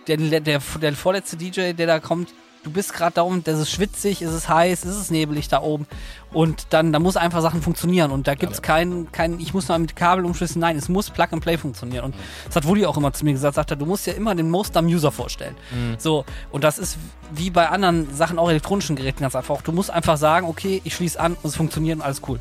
der, 0.08 0.18
der, 0.18 0.62
der 0.62 0.94
vorletzte 0.94 1.36
DJ, 1.36 1.74
der 1.74 1.88
da 1.88 2.00
kommt, 2.00 2.30
du 2.66 2.72
bist 2.72 2.94
gerade 2.94 3.14
da 3.14 3.22
oben, 3.22 3.44
das 3.44 3.60
ist 3.60 3.72
schwitzig, 3.72 4.24
ist 4.24 4.32
es 4.32 4.50
heiß, 4.50 4.86
ist 4.86 4.96
es 4.96 5.12
nebelig 5.12 5.48
da 5.48 5.62
oben. 5.62 5.86
Und 6.34 6.68
dann, 6.72 6.92
da 6.92 7.00
muss 7.00 7.16
einfach 7.16 7.42
Sachen 7.42 7.62
funktionieren. 7.62 8.12
Und 8.12 8.28
da 8.28 8.34
gibt's 8.34 8.62
keinen, 8.62 9.12
kein, 9.12 9.40
ich 9.40 9.54
muss 9.54 9.68
mal 9.68 9.78
mit 9.78 9.96
Kabel 9.96 10.26
umschließen. 10.26 10.60
Nein, 10.60 10.76
es 10.76 10.90
muss 10.90 11.12
Plug 11.12 11.28
and 11.32 11.44
Play 11.44 11.58
funktionieren. 11.58 12.06
Und 12.06 12.16
das 12.48 12.56
hat 12.56 12.68
Woody 12.68 12.86
auch 12.88 12.98
immer 12.98 13.14
zu 13.14 13.24
mir 13.24 13.34
gesagt, 13.34 13.56
sagt 13.56 13.72
er, 13.72 13.78
du 13.78 13.86
musst 13.86 14.08
ja 14.08 14.14
immer 14.14 14.34
den 14.34 14.50
Most 14.50 14.76
am 14.76 14.88
User 14.88 15.12
vorstellen. 15.12 15.56
So, 16.00 16.26
und 16.52 16.64
das 16.64 16.80
ist 16.80 16.98
wie 17.32 17.52
bei 17.52 17.70
anderen 17.70 18.14
Sachen, 18.14 18.40
auch 18.40 18.50
elektronischen 18.50 18.96
Geräten 18.96 19.22
ganz 19.22 19.36
einfach. 19.36 19.62
Du 19.62 19.72
musst 19.72 19.92
einfach 19.92 20.18
sagen, 20.18 20.48
okay, 20.48 20.82
ich 20.84 20.96
schließe 20.96 21.20
an 21.20 21.34
und 21.34 21.50
es 21.50 21.56
funktioniert 21.56 22.00
und 22.00 22.04
alles 22.04 22.22
cool. 22.28 22.40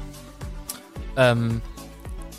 Ähm, 1.17 1.61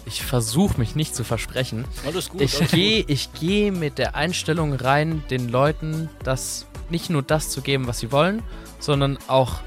ich 0.05 0.23
versuche 0.23 0.79
mich 0.79 0.95
nicht 0.95 1.15
zu 1.15 1.23
versprechen. 1.23 1.85
Alles 2.05 2.29
gut. 2.29 2.41
Ich 2.41 2.67
gehe 2.69 3.03
ich 3.07 3.29
geh 3.33 3.71
mit 3.71 3.99
der 3.99 4.15
Einstellung 4.15 4.73
rein, 4.73 5.23
den 5.29 5.49
Leuten 5.49 6.09
das 6.23 6.65
nicht 6.89 7.09
nur 7.09 7.21
das 7.21 7.49
zu 7.49 7.61
geben, 7.61 7.87
was 7.87 7.99
sie 7.99 8.11
wollen, 8.11 8.43
sondern 8.79 9.17
auch 9.27 9.59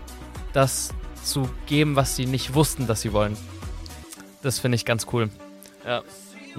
das 0.52 0.94
zu 1.22 1.48
geben, 1.66 1.96
was 1.96 2.16
sie 2.16 2.26
nicht 2.26 2.54
wussten, 2.54 2.86
dass 2.86 3.02
sie 3.02 3.12
wollen. 3.12 3.36
Das 4.42 4.58
finde 4.58 4.76
ich 4.76 4.84
ganz 4.84 5.06
cool. 5.12 5.30
Ja. 5.84 6.02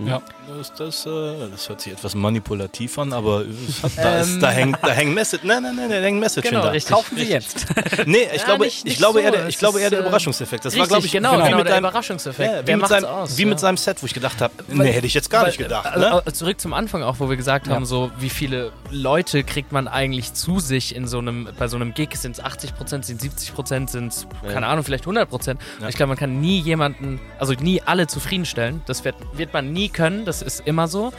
Ja, 0.06 0.22
das, 0.58 0.74
das, 0.74 1.06
äh, 1.06 1.50
das 1.52 1.68
hört 1.70 1.82
sich 1.82 1.94
etwas 1.94 2.16
manipulativ 2.16 2.98
an, 3.00 3.12
aber 3.14 3.42
es 3.42 3.84
hat, 3.84 3.92
da, 3.98 4.20
ist, 4.20 4.30
Ähm. 4.36 4.40
da 4.40 4.50
hängt, 4.52 4.78
da 4.82 4.90
hängt 4.92 5.14
Message, 5.14 5.44
nein, 5.44 5.64
nein, 5.64 5.76
nein, 5.76 5.90
da 5.90 5.96
hängt 5.98 6.20
Message 6.20 6.48
Genau, 6.48 6.62
hinter. 6.62 6.74
richtig. 6.74 6.96
Kaufen 6.96 7.18
Sie 7.18 7.26
jetzt. 7.26 7.66
Nee, 8.06 8.28
ich 8.34 8.40
Ja, 8.40 8.46
glaube, 8.46 8.66
nicht- 8.66 8.78
ich 8.80 8.84
nicht 8.86 8.98
glaube 8.98 9.20
so. 9.20 9.26
eher 9.26 9.32
der, 9.32 9.48
ich 9.48 9.56
Es 9.56 9.60
glaube 9.60 9.80
eher 9.82 9.90
der 9.90 10.00
ist, 10.00 10.06
Überraschungseffekt. 10.06 10.64
Das 10.66 10.74
war, 10.74 10.82
Richtig, 10.82 10.90
glaube 10.90 11.06
ich, 11.06 11.12
genau, 11.12 11.32
wie 11.34 11.44
genau, 11.44 11.58
mit 11.58 11.66
der 11.68 11.74
seinem- 11.76 11.84
Überraschungseffekt. 11.86 12.52
Ja, 12.54 12.62
wie 12.62 12.66
der 12.66 12.78
mit 12.78 12.88
seinem, 12.88 13.06
aus. 13.06 13.38
Wie 13.38 13.42
ja. 13.42 13.48
mit 13.50 13.60
seinem 13.60 13.78
Set, 13.78 14.02
wo 14.02 14.06
ich 14.06 14.14
gedacht 14.14 14.42
habe, 14.42 14.54
nee, 14.68 14.92
hätte 14.92 15.08
ich 15.08 15.14
jetzt 15.14 15.30
gar 15.30 15.42
Weil, 15.42 15.50
nicht 15.50 15.58
gedacht. 15.58 15.96
äh, 15.96 16.00
Ne? 16.00 16.24
äh, 16.26 16.32
Zurück 16.32 16.60
zum 16.62 16.74
Anfang 16.74 17.04
auch, 17.04 17.20
wo 17.20 17.30
wir 17.30 17.36
gesagt 17.38 17.68
haben, 17.68 17.86
so 17.86 18.12
wie 18.20 18.30
viele 18.30 18.72
Leute 18.92 19.44
kriegt 19.44 19.72
man 19.72 19.88
eigentlich 19.88 20.34
zu 20.34 20.60
sich 20.60 20.96
in 20.96 21.08
so 21.08 21.20
einem, 21.20 21.50
bei 21.58 21.68
so 21.68 21.76
einem 21.76 21.94
Gig, 21.94 22.16
sind 22.16 22.34
es 22.34 22.40
80 22.44 22.76
Prozent, 22.76 23.06
sind 23.06 23.20
70 23.22 23.54
Prozent, 23.54 23.90
sind 23.90 24.14
es, 24.14 24.28
keine 24.48 24.68
Ahnung, 24.68 24.84
vielleicht 24.86 25.04
100 25.04 25.30
Prozent. 25.30 25.62
Ja. 25.82 25.90
Ich 25.90 25.96
glaube, 25.96 26.08
man 26.10 26.18
kann 26.18 26.40
nie 26.40 26.60
jemanden, 26.62 27.20
also 27.38 27.54
nie 27.54 27.82
alle 27.82 28.08
zufriedenstellen. 28.08 28.82
Das 28.86 29.04
wird, 29.04 29.16
wird 29.34 29.54
man 29.54 29.72
nie 29.74 29.89
können, 29.90 30.26
das 30.26 30.42
ist 30.42 30.62
immer 30.66 30.88
so. 30.88 31.12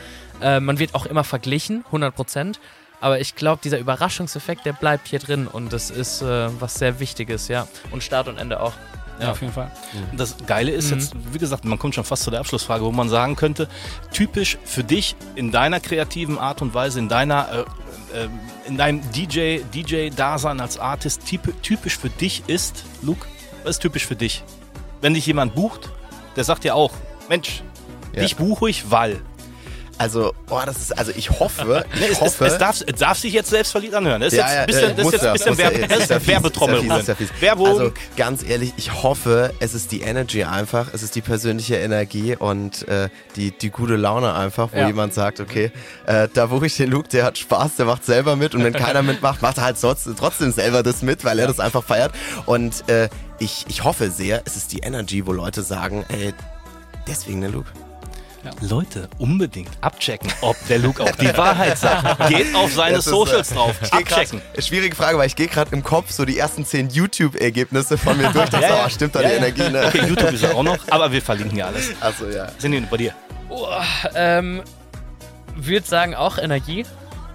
Äh, 0.43 0.61
man 0.61 0.79
wird 0.79 0.95
auch 0.95 1.07
immer 1.07 1.25
verglichen, 1.25 1.85
100 1.87 2.15
Prozent. 2.15 2.61
Aber 3.03 3.19
ich 3.21 3.35
glaube, 3.35 3.61
dieser 3.65 3.79
Überraschungseffekt, 3.79 4.67
der 4.67 4.75
bleibt 4.75 5.09
hier 5.09 5.19
drin 5.21 5.47
und 5.47 5.73
das 5.73 5.91
ist 5.91 6.21
äh, 6.21 6.49
was 6.61 6.75
sehr 6.75 7.01
Wichtiges, 7.01 7.49
ja. 7.49 7.67
Und 7.91 8.03
Start 8.03 8.29
und 8.29 8.37
Ende 8.39 8.61
auch. 8.61 8.75
Ja, 9.19 9.33
auf 9.33 9.41
jeden 9.43 9.53
Fall. 9.53 9.71
Das 10.17 10.35
Geile 10.47 10.71
ist 10.71 10.91
Mhm. 10.91 10.99
jetzt, 10.99 11.13
wie 11.33 11.39
gesagt, 11.39 11.65
man 11.67 11.79
kommt 11.79 11.95
schon 11.95 12.05
fast 12.05 12.23
zu 12.23 12.31
der 12.31 12.41
Abschlussfrage, 12.41 12.85
wo 12.85 12.91
man 12.91 13.09
sagen 13.11 13.37
könnte, 13.37 13.69
typisch 14.13 14.57
für 14.65 14.83
dich 14.85 15.15
in 15.35 15.51
deiner 15.51 15.79
kreativen 15.81 16.39
Art 16.39 16.63
und 16.63 16.73
Weise, 16.73 16.99
in 17.01 17.09
deiner, 17.11 17.49
äh, 18.15 18.19
äh, 18.25 18.29
in 18.67 18.79
deinem 18.79 19.03
DJ, 19.13 19.59
DJ-Dasein 19.75 20.59
als 20.61 20.79
Artist, 20.79 21.23
typ- 21.27 21.61
typisch 21.63 21.99
für 21.99 22.09
dich 22.11 22.45
ist, 22.47 22.85
Luke, 23.03 23.27
was 23.63 23.73
ist 23.77 23.81
typisch 23.83 24.07
für 24.07 24.17
dich? 24.17 24.43
Wenn 25.03 25.13
dich 25.15 25.27
jemand 25.27 25.55
bucht, 25.55 25.91
der 26.37 26.45
sagt 26.45 26.65
ja 26.65 26.73
auch, 26.75 26.93
Mensch, 27.29 27.63
Ja. 28.15 28.23
dich 28.23 28.37
buche 28.37 28.71
ich, 28.71 28.91
weil. 28.91 29.21
Also, 30.01 30.33
boah, 30.47 30.65
das 30.65 30.79
ist, 30.79 30.97
also 30.99 31.13
ich 31.15 31.29
hoffe, 31.29 31.85
ich 31.93 32.01
Nee, 32.01 32.07
es, 32.07 32.13
es, 32.13 32.21
hoffe, 32.23 32.47
es, 32.47 32.57
darf, 32.57 32.81
es 32.87 32.99
darf 32.99 33.19
sich 33.19 33.35
jetzt 33.35 33.51
selbst 33.51 33.71
verliebt 33.71 33.93
anhören. 33.93 34.23
Das 34.23 34.33
ist 34.33 34.39
Ja, 34.39 34.47
jetzt 34.47 34.61
ein 34.83 34.97
bisschen, 34.97 35.21
ja, 35.23 35.33
bisschen 35.35 35.59
Werbetrommel. 35.59 36.87
ja 36.87 36.97
ja. 36.97 37.15
Werbung. 37.41 37.67
Also 37.67 37.93
ganz 38.17 38.43
ehrlich, 38.43 38.73
ich 38.79 39.03
hoffe, 39.03 39.53
es 39.61 39.75
ist 39.75 39.93
die 39.93 40.01
Energy 40.01 40.45
einfach, 40.45 40.87
es 40.95 41.03
ist 41.03 41.17
die 41.17 41.21
persönliche 41.21 41.77
Energie 41.77 42.35
und 42.35 42.89
äh, 42.89 43.11
die, 43.37 43.51
die 43.51 43.69
gute 43.69 43.97
Laune 43.97 44.33
einfach, 44.33 44.71
wo 44.73 44.79
jemand 44.79 45.13
sagt, 45.13 45.39
okay, 45.39 45.71
äh, 46.07 46.29
da 46.33 46.47
buche 46.47 46.65
ich 46.65 46.79
den 46.79 46.91
Luke, 46.91 47.11
der 47.11 47.25
hat 47.25 47.37
Spaß, 47.37 47.77
der 47.77 47.85
macht 47.85 48.07
selber 48.07 48.37
mit 48.37 48.55
und 48.55 48.65
wenn 48.65 48.73
keiner 48.73 49.03
mitmacht, 49.03 49.43
macht 49.43 49.59
er 49.59 49.65
halt 49.65 49.77
trotzdem, 49.79 50.17
trotzdem 50.17 50.51
selber 50.51 50.83
das 50.83 51.03
mit, 51.03 51.27
weil 51.27 51.39
er 51.39 51.47
das 51.47 51.61
einfach 51.61 51.85
feiert 51.85 52.13
und 52.47 52.89
äh, 52.89 53.11
ich, 53.39 53.67
ich 53.69 53.85
hoffe 53.85 54.11
sehr, 54.11 54.41
es 54.47 54.57
ist 54.57 54.73
die 54.73 54.79
Energy, 54.79 55.27
wo 55.27 55.33
Leute 55.33 55.63
sagen, 55.63 56.07
ey, 56.09 56.33
deswegen 57.07 57.43
der 57.43 57.51
Luke. 57.51 57.69
Leute, 58.63 59.09
unbedingt 59.19 59.69
abchecken, 59.81 60.31
ob 60.41 60.57
der 60.69 60.79
Luke 60.79 61.03
auch 61.03 61.11
die 61.17 61.37
Wahrheit 61.37 61.77
sagt. 61.79 62.29
Geht 62.29 62.55
auf 62.55 62.73
seine 62.73 62.97
ist, 62.99 63.05
Socials 63.05 63.51
äh, 63.53 63.55
drauf. 63.55 63.75
Ich 63.83 63.91
geh 63.91 64.03
grad- 64.03 64.13
Abchecken. 64.19 64.43
Schwierige 64.59 64.97
Frage, 64.97 65.19
weil 65.19 65.27
ich 65.27 65.37
gehe 65.37 65.47
gerade 65.49 65.71
im 65.75 65.83
Kopf 65.83 66.11
so 66.11 66.25
die 66.25 66.39
ersten 66.39 66.65
zehn 66.65 66.89
YouTube-Ergebnisse 66.89 67.99
von 67.99 68.17
mir 68.17 68.29
durch. 68.31 68.49
Das 68.49 68.63
Ja, 68.63 68.69
ja. 68.69 68.85
oh, 68.87 68.89
stimmt 68.89 69.15
da 69.15 69.21
Ja, 69.23 69.29
die 69.29 69.35
ja. 69.35 69.39
Energie, 69.41 69.69
ne? 69.71 69.85
Okay, 69.87 70.07
YouTube 70.07 70.33
ist 70.33 70.43
er 70.43 70.55
auch 70.57 70.63
noch, 70.63 70.79
aber 70.91 71.13
wir 71.13 71.21
verlinken 71.23 71.55
hier 71.57 71.67
alles. 71.67 71.91
Achso, 72.01 72.27
ja. 72.29 72.49
Sind 72.59 72.73
die 72.73 72.81
bei 72.81 72.97
dir? 72.97 73.13
Ähm, 74.15 74.63
würde 75.57 75.87
sagen 75.87 76.15
auch 76.15 76.39
Energie. 76.39 76.85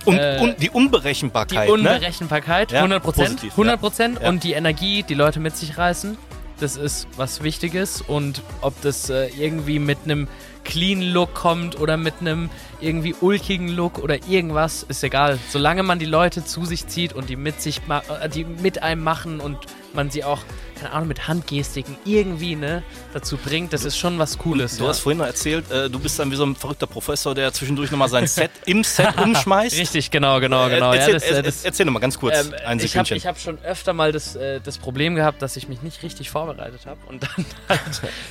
Und, 0.06 0.18
Äh, 0.18 0.38
und 0.42 0.56
die 0.58 0.62
Die 0.66 0.70
Unberechenbarkeit. 0.70 1.68
ne? 1.68 1.74
Unberechenbarkeit, 1.74 2.72
Ja, 2.72 2.80
100 2.80 3.04
Prozent. 3.04 3.28
positiv, 3.30 3.50
ja. 3.52 3.58
100 3.58 3.80
Prozent. 3.80 4.20
Ja. 4.22 4.30
Und 4.30 4.44
die 4.44 4.54
Energie, 4.54 5.04
die 5.04 5.14
Leute 5.16 5.40
mit 5.40 5.58
sich 5.58 5.78
reißen, 5.78 6.18
das 6.60 6.78
ist 6.78 7.08
was 7.18 7.44
Wichtiges. 7.44 8.02
Und 8.02 8.42
ob 8.62 8.80
das 8.82 9.10
äh, 9.10 9.28
irgendwie 9.38 9.80
mit 9.80 9.98
einem 10.06 10.28
clean 10.66 11.02
Look 11.02 11.34
kommt 11.34 11.80
oder 11.80 11.96
mit 11.96 12.16
einem 12.20 12.50
irgendwie 12.82 13.16
ulkigen 13.22 13.70
Look 13.70 14.00
oder 14.00 14.28
irgendwas, 14.28 14.84
ist 14.84 15.04
egal. 15.04 15.40
Solange 15.50 15.84
man 15.84 16.00
die 16.00 16.06
Leute 16.06 16.44
zu 16.44 16.66
sich 16.66 16.88
zieht 16.88 17.14
und 17.14 17.30
die 17.30 17.38
mit 17.38 17.62
sich, 17.62 17.82
äh, 17.88 18.28
die 18.28 18.44
mit 18.44 18.84
einem 18.84 19.04
machen 19.04 19.40
und 19.40 19.58
man 19.94 20.10
sie 20.10 20.26
auch, 20.26 20.42
keine 20.76 20.92
Ahnung, 20.92 21.08
mit 21.08 21.28
Handgestiken 21.28 21.98
irgendwie 22.06 22.56
ne, 22.56 22.84
dazu 23.14 23.38
bringt, 23.38 23.74
das 23.74 23.86
ist 23.86 23.98
schon 23.98 24.20
was 24.20 24.38
Cooles. 24.38 24.78
Du 24.78 24.84
ja. 24.84 24.90
hast 24.90 25.00
vorhin 25.00 25.18
noch 25.20 25.26
erzählt, 25.26 25.70
äh, 25.72 25.90
du 25.90 26.00
bist 26.00 26.20
dann 26.20 26.32
wie 26.32 26.36
so 26.36 26.46
ein 26.46 26.56
verrückter 26.56 26.88
Professor, 26.88 27.34
der 27.34 27.54
zwischendurch 27.54 27.92
nochmal 27.92 28.10
sein 28.10 28.28
Set 28.28 28.52
im 28.66 28.84
Set 28.84 29.18
umschmeißt. 29.18 29.78
Richtig, 29.78 30.12
genau, 30.12 30.40
genau, 30.40 30.70
genau. 30.70 30.94
Äh, 30.94 30.98
ja, 30.98 31.02
erzähl, 31.02 31.14
das, 31.14 31.24
äh, 31.24 31.44
das, 31.44 31.66
erzähl 31.66 31.86
nochmal 31.86 32.02
ganz 32.02 32.20
kurz, 32.20 32.46
Ähm, 32.46 32.54
ein 32.66 32.80
ich 32.80 32.98
habe 32.98 33.16
hab 33.16 33.40
schon 33.40 33.58
öfter 33.64 33.94
mal 33.94 34.12
das, 34.12 34.36
äh, 34.36 34.60
das 34.62 34.78
Problem 34.78 35.16
gehabt, 35.16 35.42
dass 35.42 35.56
ich 35.56 35.68
mich 35.68 35.82
nicht 35.82 36.04
richtig 36.04 36.30
vorbereitet 36.30 36.86
habe 36.86 37.00
und 37.08 37.24
dann 37.24 37.46
halt 37.70 37.80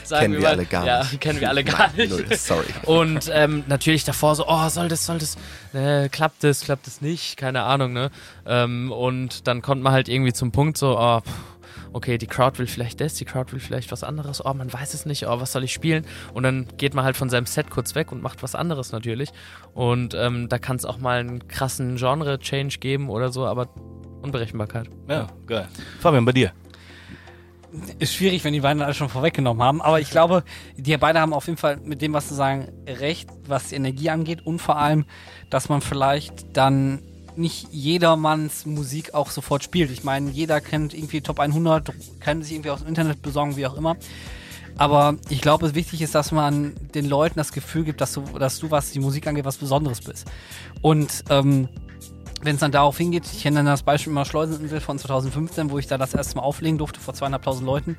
sagen 0.05 0.23
Kennen 0.23 0.35
wir, 0.35 0.41
mal, 0.41 0.49
alle 0.49 0.65
gar 0.67 0.87
ja, 0.87 0.99
nicht. 1.05 1.21
kennen 1.21 1.41
wir 1.41 1.49
alle 1.49 1.65
gar 1.65 1.89
Nein, 1.89 2.09
nicht. 2.09 2.11
null, 2.11 2.27
sorry. 2.37 2.67
Und 2.85 3.31
ähm, 3.33 3.65
natürlich 3.67 4.05
davor 4.05 4.37
so, 4.37 4.47
oh, 4.47 4.69
soll 4.69 4.89
das, 4.89 5.07
soll 5.07 5.19
das, 5.19 5.37
äh, 5.73 6.09
klappt 6.09 6.45
das, 6.45 6.63
klappt 6.63 6.87
das 6.87 7.01
nicht, 7.01 7.37
keine 7.37 7.63
Ahnung, 7.63 7.93
ne? 7.93 8.11
Ähm, 8.47 8.93
und 8.93 9.47
dann 9.47 9.63
kommt 9.63 9.83
man 9.83 9.93
halt 9.93 10.09
irgendwie 10.09 10.33
zum 10.33 10.53
Punkt 10.53 10.77
so, 10.77 10.99
oh, 10.99 11.21
pff, 11.21 11.33
okay, 11.93 12.19
die 12.19 12.27
Crowd 12.27 12.59
will 12.59 12.67
vielleicht 12.67 13.01
das, 13.01 13.15
die 13.15 13.25
Crowd 13.25 13.53
will 13.53 13.61
vielleicht 13.61 13.93
was 13.93 14.05
anderes, 14.05 14.45
oh, 14.45 14.55
man 14.55 14.73
weiß 14.73 14.95
es 14.95 15.07
nicht, 15.07 15.27
oh, 15.27 15.41
was 15.41 15.53
soll 15.53 15.65
ich 15.65 15.73
spielen? 15.73 16.05
Und 16.33 16.43
dann 16.43 16.67
geht 16.77 16.95
man 16.95 17.05
halt 17.05 17.17
von 17.17 17.31
seinem 17.31 17.47
Set 17.47 17.71
kurz 17.71 17.95
weg 17.95 18.13
und 18.13 18.23
macht 18.23 18.43
was 18.43 18.55
anderes 18.55 18.93
natürlich. 18.93 19.31
Und 19.73 20.15
ähm, 20.15 20.49
da 20.49 20.59
kann 20.59 20.77
es 20.77 20.85
auch 20.85 20.99
mal 20.99 21.21
einen 21.21 21.49
krassen 21.49 21.97
Genre-Change 21.97 22.79
geben 22.79 23.09
oder 23.11 23.31
so, 23.33 23.47
aber 23.47 23.69
Unberechenbarkeit. 24.23 24.89
ja, 25.09 25.27
geil. 25.47 25.69
Fabian, 26.01 26.25
bei 26.25 26.33
dir. 26.33 26.53
ist 27.99 28.15
schwierig, 28.15 28.43
wenn 28.45 28.53
die 28.53 28.61
beiden 28.61 28.83
alles 28.83 28.97
schon 28.97 29.09
vorweggenommen 29.09 29.63
haben. 29.63 29.83
Aber 29.83 30.01
ich 30.01 30.11
glaube, 30.11 30.45
die 30.77 30.97
beide 30.97 31.21
haben 31.21 31.35
auf 31.35 31.47
jeden 31.47 31.59
Fall 31.59 31.77
mit 31.77 32.01
dem, 32.01 32.13
was 32.15 32.29
sie 32.29 32.35
sagen, 32.35 32.73
recht, 32.87 33.29
was 33.47 33.69
die 33.69 33.75
Energie 33.75 34.11
angeht. 34.11 34.47
Und 34.47 34.61
vor 34.61 34.79
allem, 34.79 35.05
dass 35.51 35.69
man 35.69 35.81
vielleicht 35.81 36.57
dann 36.57 37.03
nicht 37.37 37.69
jedermanns 37.73 38.67
Musik 38.67 39.15
auch 39.15 39.31
sofort 39.31 39.65
spielt. 39.65 39.91
Ich 39.91 40.05
meine, 40.05 40.31
jeder 40.31 40.61
kennt 40.61 40.95
irgendwie 40.95 41.21
Top 41.21 41.41
100, 41.41 41.93
kann 42.21 42.43
sich 42.43 42.53
irgendwie 42.53 42.71
aus 42.71 42.81
dem 42.81 42.89
Internet 42.89 43.23
besorgen, 43.23 43.57
wie 43.57 43.67
auch 43.67 43.77
immer. 43.77 43.97
Aber 44.77 45.17
ich 45.29 45.41
glaube, 45.41 45.67
es 45.67 45.75
wichtig 45.75 46.03
ist, 46.03 46.15
dass 46.15 46.33
man 46.33 46.75
den 46.95 47.09
Leuten 47.09 47.37
das 47.37 47.53
Gefühl 47.53 47.85
gibt, 47.85 48.01
dass 48.01 48.13
du, 48.13 48.23
dass 48.39 48.59
du, 48.59 48.71
was 48.71 48.91
die 48.91 48.99
Musik 48.99 49.27
angeht, 49.27 49.45
was 49.45 49.57
Besonderes 49.57 50.01
bist. 50.01 50.27
Und 50.83 51.25
ähm, 51.31 51.69
wenn 52.45 52.57
es 52.57 52.61
dann 52.61 52.73
darauf 52.73 52.97
hingeht, 52.99 53.25
ich 53.33 53.43
kenne 53.43 53.57
dann 53.57 53.67
das 53.67 53.83
Beispiel 53.83 54.13
immer 54.13 54.25
Schleuseninsel 54.25 54.81
von 54.81 54.99
2015, 54.99 55.71
wo 55.71 55.79
ich 55.79 55.87
da 55.87 55.99
das 55.99 56.15
erste 56.15 56.37
Mal 56.37 56.43
auflegen 56.43 56.79
durfte 56.79 57.01
vor 57.01 57.15
zweieinhalbtausend 57.15 57.67
Leuten. 57.67 57.97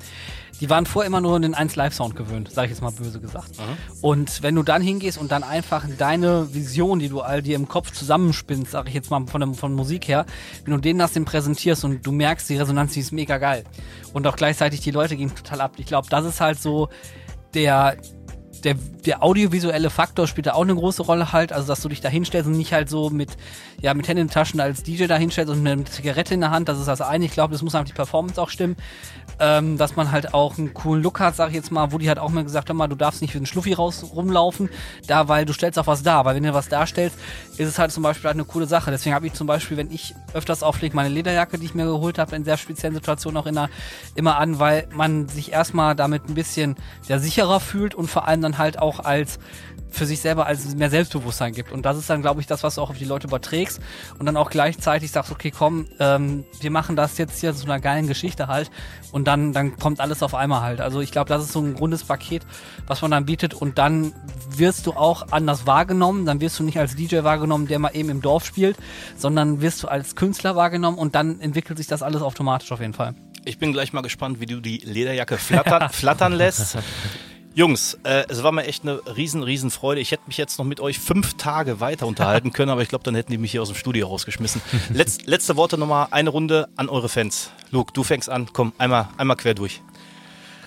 Die 0.60 0.70
waren 0.70 0.86
vorher 0.86 1.06
immer 1.06 1.20
nur 1.20 1.38
den 1.40 1.54
1 1.54 1.76
Live-Sound 1.76 2.16
gewöhnt, 2.16 2.50
sage 2.50 2.66
ich 2.66 2.70
jetzt 2.72 2.80
mal 2.80 2.92
böse 2.92 3.20
gesagt. 3.20 3.50
Und 4.00 4.42
wenn 4.42 4.54
du 4.54 4.62
dann 4.62 4.80
hingehst 4.80 5.18
und 5.18 5.32
dann 5.32 5.42
einfach 5.42 5.84
deine 5.98 6.54
Vision, 6.54 6.98
die 6.98 7.08
du 7.08 7.20
all 7.20 7.42
dir 7.42 7.56
im 7.56 7.68
Kopf 7.68 7.90
zusammenspinnst, 7.90 8.70
sage 8.70 8.88
ich 8.88 8.94
jetzt 8.94 9.10
mal 9.10 9.26
von, 9.26 9.40
der, 9.40 9.52
von 9.54 9.74
Musik 9.74 10.08
her, 10.08 10.24
wenn 10.64 10.72
du 10.72 10.80
denen 10.80 10.98
das 10.98 11.12
dann 11.12 11.24
präsentierst 11.24 11.84
und 11.84 12.06
du 12.06 12.12
merkst, 12.12 12.48
die 12.48 12.56
Resonanz, 12.56 12.92
die 12.94 13.00
ist 13.00 13.12
mega 13.12 13.38
geil. 13.38 13.64
Und 14.12 14.26
auch 14.26 14.36
gleichzeitig 14.36 14.80
die 14.80 14.92
Leute 14.92 15.16
gehen 15.16 15.34
total 15.34 15.60
ab. 15.60 15.72
Ich 15.76 15.86
glaube, 15.86 16.08
das 16.08 16.24
ist 16.24 16.40
halt 16.40 16.60
so 16.60 16.88
der 17.54 17.96
der, 18.64 18.74
der 19.04 19.22
audiovisuelle 19.22 19.90
Faktor 19.90 20.26
spielt 20.26 20.46
da 20.46 20.54
auch 20.54 20.62
eine 20.62 20.74
große 20.74 21.02
Rolle 21.02 21.32
halt, 21.32 21.52
also 21.52 21.68
dass 21.68 21.80
du 21.80 21.88
dich 21.88 22.00
da 22.00 22.08
hinstellst 22.08 22.48
und 22.48 22.56
nicht 22.56 22.72
halt 22.72 22.88
so 22.88 23.10
mit, 23.10 23.36
ja, 23.80 23.94
mit 23.94 24.08
Händen 24.08 24.22
in 24.22 24.26
den 24.28 24.32
Taschen 24.32 24.60
als 24.60 24.82
DJ 24.82 25.06
da 25.06 25.16
hinstellst 25.16 25.52
und 25.52 25.66
eine 25.66 25.84
Zigarette 25.84 26.34
in 26.34 26.40
der 26.40 26.50
Hand, 26.50 26.68
das 26.68 26.78
ist 26.78 26.88
das 26.88 27.00
eine. 27.00 27.24
Ich 27.24 27.32
glaube, 27.32 27.52
das 27.52 27.62
muss 27.62 27.74
einfach 27.74 27.88
die 27.88 27.94
Performance 27.94 28.40
auch 28.40 28.50
stimmen. 28.50 28.76
Ähm, 29.38 29.76
dass 29.76 29.96
man 29.96 30.12
halt 30.12 30.32
auch 30.32 30.56
einen 30.56 30.72
coolen 30.72 31.02
Look 31.02 31.20
hat, 31.20 31.36
sag 31.36 31.48
ich 31.48 31.54
jetzt 31.56 31.70
mal, 31.70 31.92
wo 31.92 31.98
die 31.98 32.08
halt 32.08 32.18
auch 32.18 32.30
mal 32.30 32.42
gesagt 32.42 32.70
haben, 32.70 32.78
du 32.88 32.96
darfst 32.96 33.20
nicht 33.20 33.34
wie 33.34 33.38
ein 33.38 33.44
Schluffi 33.44 33.74
raus 33.74 34.02
rumlaufen, 34.14 34.70
da, 35.08 35.28
weil 35.28 35.44
du 35.44 35.52
stellst 35.52 35.78
auch 35.78 35.86
was 35.86 36.02
dar, 36.02 36.24
weil 36.24 36.36
wenn 36.36 36.42
du 36.42 36.54
was 36.54 36.68
darstellst, 36.70 37.18
ist 37.58 37.68
es 37.68 37.78
halt 37.78 37.92
zum 37.92 38.02
Beispiel 38.02 38.28
halt 38.28 38.36
eine 38.36 38.46
coole 38.46 38.66
Sache. 38.66 38.90
Deswegen 38.90 39.14
habe 39.14 39.26
ich 39.26 39.34
zum 39.34 39.46
Beispiel, 39.46 39.76
wenn 39.76 39.90
ich 39.90 40.14
öfters 40.32 40.62
auflege, 40.62 40.96
meine 40.96 41.10
Lederjacke, 41.10 41.58
die 41.58 41.66
ich 41.66 41.74
mir 41.74 41.84
geholt 41.84 42.18
habe, 42.18 42.34
in 42.34 42.44
sehr 42.44 42.56
speziellen 42.56 42.94
Situationen 42.94 43.36
auch 43.36 43.44
immer, 43.44 43.68
immer 44.14 44.38
an, 44.38 44.58
weil 44.58 44.88
man 44.94 45.28
sich 45.28 45.52
erstmal 45.52 45.94
damit 45.94 46.30
ein 46.30 46.34
bisschen 46.34 46.76
ja, 47.06 47.18
sicherer 47.18 47.60
fühlt 47.60 47.94
und 47.94 48.08
vor 48.08 48.26
allem 48.26 48.40
dann 48.46 48.58
halt 48.58 48.78
auch 48.78 49.00
als 49.00 49.38
für 49.90 50.06
sich 50.06 50.20
selber 50.20 50.46
als 50.46 50.74
mehr 50.74 50.90
Selbstbewusstsein 50.90 51.52
gibt. 51.52 51.72
Und 51.72 51.86
das 51.86 51.96
ist 51.96 52.10
dann, 52.10 52.20
glaube 52.20 52.40
ich, 52.40 52.46
das, 52.46 52.62
was 52.62 52.74
du 52.74 52.82
auch 52.82 52.90
auf 52.90 52.98
die 52.98 53.04
Leute 53.04 53.28
überträgst 53.28 53.80
und 54.18 54.26
dann 54.26 54.36
auch 54.36 54.50
gleichzeitig 54.50 55.10
sagst, 55.10 55.32
okay, 55.32 55.50
komm, 55.50 55.86
ähm, 55.98 56.44
wir 56.60 56.70
machen 56.70 56.96
das 56.96 57.18
jetzt 57.18 57.40
hier 57.40 57.54
zu 57.54 57.64
einer 57.64 57.80
geilen 57.80 58.06
Geschichte 58.06 58.48
halt 58.48 58.70
und 59.12 59.26
dann, 59.26 59.52
dann 59.52 59.76
kommt 59.78 60.00
alles 60.00 60.22
auf 60.22 60.34
einmal 60.34 60.60
halt. 60.60 60.80
Also 60.80 61.00
ich 61.00 61.12
glaube, 61.12 61.28
das 61.28 61.44
ist 61.44 61.52
so 61.52 61.60
ein 61.60 61.76
rundes 61.76 62.04
Paket, 62.04 62.42
was 62.86 63.00
man 63.02 63.10
dann 63.10 63.26
bietet 63.26 63.54
und 63.54 63.78
dann 63.78 64.12
wirst 64.50 64.86
du 64.86 64.92
auch 64.92 65.28
anders 65.30 65.66
wahrgenommen. 65.66 66.26
Dann 66.26 66.40
wirst 66.40 66.58
du 66.58 66.64
nicht 66.64 66.78
als 66.78 66.94
DJ 66.94 67.22
wahrgenommen, 67.22 67.66
der 67.66 67.78
mal 67.78 67.90
eben 67.94 68.10
im 68.10 68.20
Dorf 68.20 68.44
spielt, 68.44 68.76
sondern 69.16 69.62
wirst 69.62 69.82
du 69.82 69.88
als 69.88 70.14
Künstler 70.14 70.56
wahrgenommen 70.56 70.98
und 70.98 71.14
dann 71.14 71.40
entwickelt 71.40 71.78
sich 71.78 71.86
das 71.86 72.02
alles 72.02 72.22
automatisch 72.22 72.70
auf 72.72 72.80
jeden 72.80 72.94
Fall. 72.94 73.14
Ich 73.44 73.58
bin 73.58 73.72
gleich 73.72 73.92
mal 73.92 74.02
gespannt, 74.02 74.40
wie 74.40 74.46
du 74.46 74.60
die 74.60 74.78
Lederjacke 74.78 75.38
flattern, 75.38 75.88
flattern 75.92 76.32
lässt. 76.32 76.76
Jungs, 77.56 77.98
äh, 78.02 78.24
es 78.28 78.42
war 78.42 78.52
mir 78.52 78.66
echt 78.66 78.82
eine 78.82 79.00
riesen, 79.16 79.42
riesen 79.42 79.70
Freude. 79.70 80.02
Ich 80.02 80.10
hätte 80.10 80.24
mich 80.26 80.36
jetzt 80.36 80.58
noch 80.58 80.66
mit 80.66 80.78
euch 80.78 80.98
fünf 80.98 81.38
Tage 81.38 81.80
weiter 81.80 82.06
unterhalten 82.06 82.52
können, 82.52 82.70
aber 82.70 82.82
ich 82.82 82.90
glaube, 82.90 83.02
dann 83.02 83.14
hätten 83.14 83.32
die 83.32 83.38
mich 83.38 83.50
hier 83.50 83.62
aus 83.62 83.68
dem 83.68 83.76
Studio 83.78 84.08
rausgeschmissen. 84.08 84.60
Letz, 84.92 85.20
letzte 85.24 85.56
Worte 85.56 85.78
nochmal, 85.78 86.08
eine 86.10 86.28
Runde 86.28 86.68
an 86.76 86.90
eure 86.90 87.08
Fans. 87.08 87.50
Luke, 87.70 87.94
du 87.94 88.02
fängst 88.02 88.28
an. 88.28 88.50
Komm, 88.52 88.74
einmal, 88.76 89.08
einmal 89.16 89.38
quer 89.38 89.54
durch. 89.54 89.80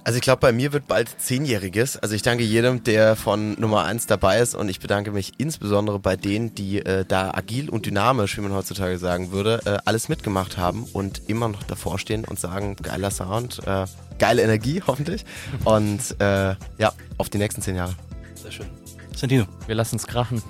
Also 0.03 0.17
ich 0.17 0.21
glaube, 0.21 0.39
bei 0.39 0.51
mir 0.51 0.73
wird 0.73 0.87
bald 0.87 1.09
Zehnjähriges. 1.19 1.97
Also 1.97 2.15
ich 2.15 2.21
danke 2.21 2.43
jedem, 2.43 2.83
der 2.83 3.15
von 3.15 3.59
Nummer 3.59 3.83
eins 3.83 4.07
dabei 4.07 4.39
ist 4.39 4.55
und 4.55 4.69
ich 4.69 4.79
bedanke 4.79 5.11
mich 5.11 5.33
insbesondere 5.37 5.99
bei 5.99 6.15
denen, 6.15 6.55
die 6.55 6.79
äh, 6.79 7.05
da 7.05 7.31
agil 7.33 7.69
und 7.69 7.85
dynamisch, 7.85 8.37
wie 8.37 8.41
man 8.41 8.53
heutzutage 8.53 8.97
sagen 8.97 9.31
würde, 9.31 9.61
äh, 9.65 9.77
alles 9.85 10.09
mitgemacht 10.09 10.57
haben 10.57 10.83
und 10.93 11.23
immer 11.27 11.47
noch 11.49 11.63
davor 11.63 11.99
stehen 11.99 12.25
und 12.25 12.39
sagen, 12.39 12.75
geiler 12.81 13.11
Sound, 13.11 13.59
äh, 13.65 13.85
geile 14.17 14.41
Energie 14.41 14.81
hoffentlich 14.87 15.25
und 15.65 15.99
äh, 16.19 16.55
ja, 16.77 16.93
auf 17.17 17.29
die 17.29 17.37
nächsten 17.37 17.61
zehn 17.61 17.75
Jahre. 17.75 17.93
Sehr 18.35 18.51
schön. 18.51 18.67
Santino. 19.15 19.45
Wir 19.67 19.75
lassen 19.75 19.97
es 19.97 20.07
krachen. 20.07 20.41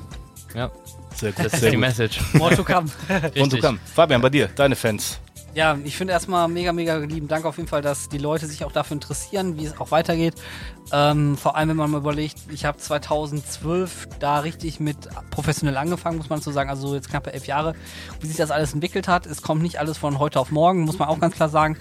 Ja, 0.53 0.71
Sehr 1.15 1.31
gut. 1.31 1.45
das 1.45 1.53
ist 1.55 1.71
die. 1.71 1.77
Message. 1.77 2.19
More 2.33 2.55
to 2.55 2.63
come. 2.63 2.87
Und 3.39 3.51
du 3.51 3.59
komm. 3.59 3.79
Fabian, 3.95 4.21
bei 4.21 4.29
dir, 4.29 4.47
deine 4.55 4.75
Fans. 4.75 5.19
Ja, 5.55 5.77
ich 5.83 5.97
finde 5.97 6.13
erstmal 6.13 6.47
mega, 6.47 6.71
mega 6.71 6.95
lieben 6.97 7.27
Dank 7.27 7.43
auf 7.45 7.57
jeden 7.57 7.67
Fall, 7.67 7.81
dass 7.81 8.07
die 8.07 8.19
Leute 8.19 8.45
sich 8.45 8.63
auch 8.63 8.71
dafür 8.71 8.93
interessieren, 8.95 9.57
wie 9.57 9.65
es 9.65 9.79
auch 9.79 9.89
weitergeht. 9.91 10.35
Ähm, 10.91 11.37
vor 11.37 11.55
allem, 11.57 11.69
wenn 11.69 11.75
man 11.75 11.91
mal 11.91 11.97
überlegt, 11.97 12.37
ich 12.51 12.65
habe 12.65 12.77
2012 12.77 14.07
da 14.19 14.39
richtig 14.39 14.79
mit 14.79 14.97
professionell 15.31 15.75
angefangen, 15.77 16.17
muss 16.17 16.29
man 16.29 16.39
so 16.39 16.51
sagen, 16.51 16.69
also 16.69 16.93
jetzt 16.95 17.09
knappe 17.09 17.33
elf 17.33 17.47
Jahre, 17.47 17.73
wie 18.21 18.27
sich 18.27 18.37
das 18.37 18.51
alles 18.51 18.73
entwickelt 18.73 19.07
hat. 19.07 19.25
Es 19.25 19.41
kommt 19.41 19.61
nicht 19.63 19.79
alles 19.79 19.97
von 19.97 20.19
heute 20.19 20.39
auf 20.39 20.51
morgen, 20.51 20.81
muss 20.81 20.99
man 20.99 21.09
auch 21.09 21.19
ganz 21.19 21.35
klar 21.35 21.49
sagen. 21.49 21.77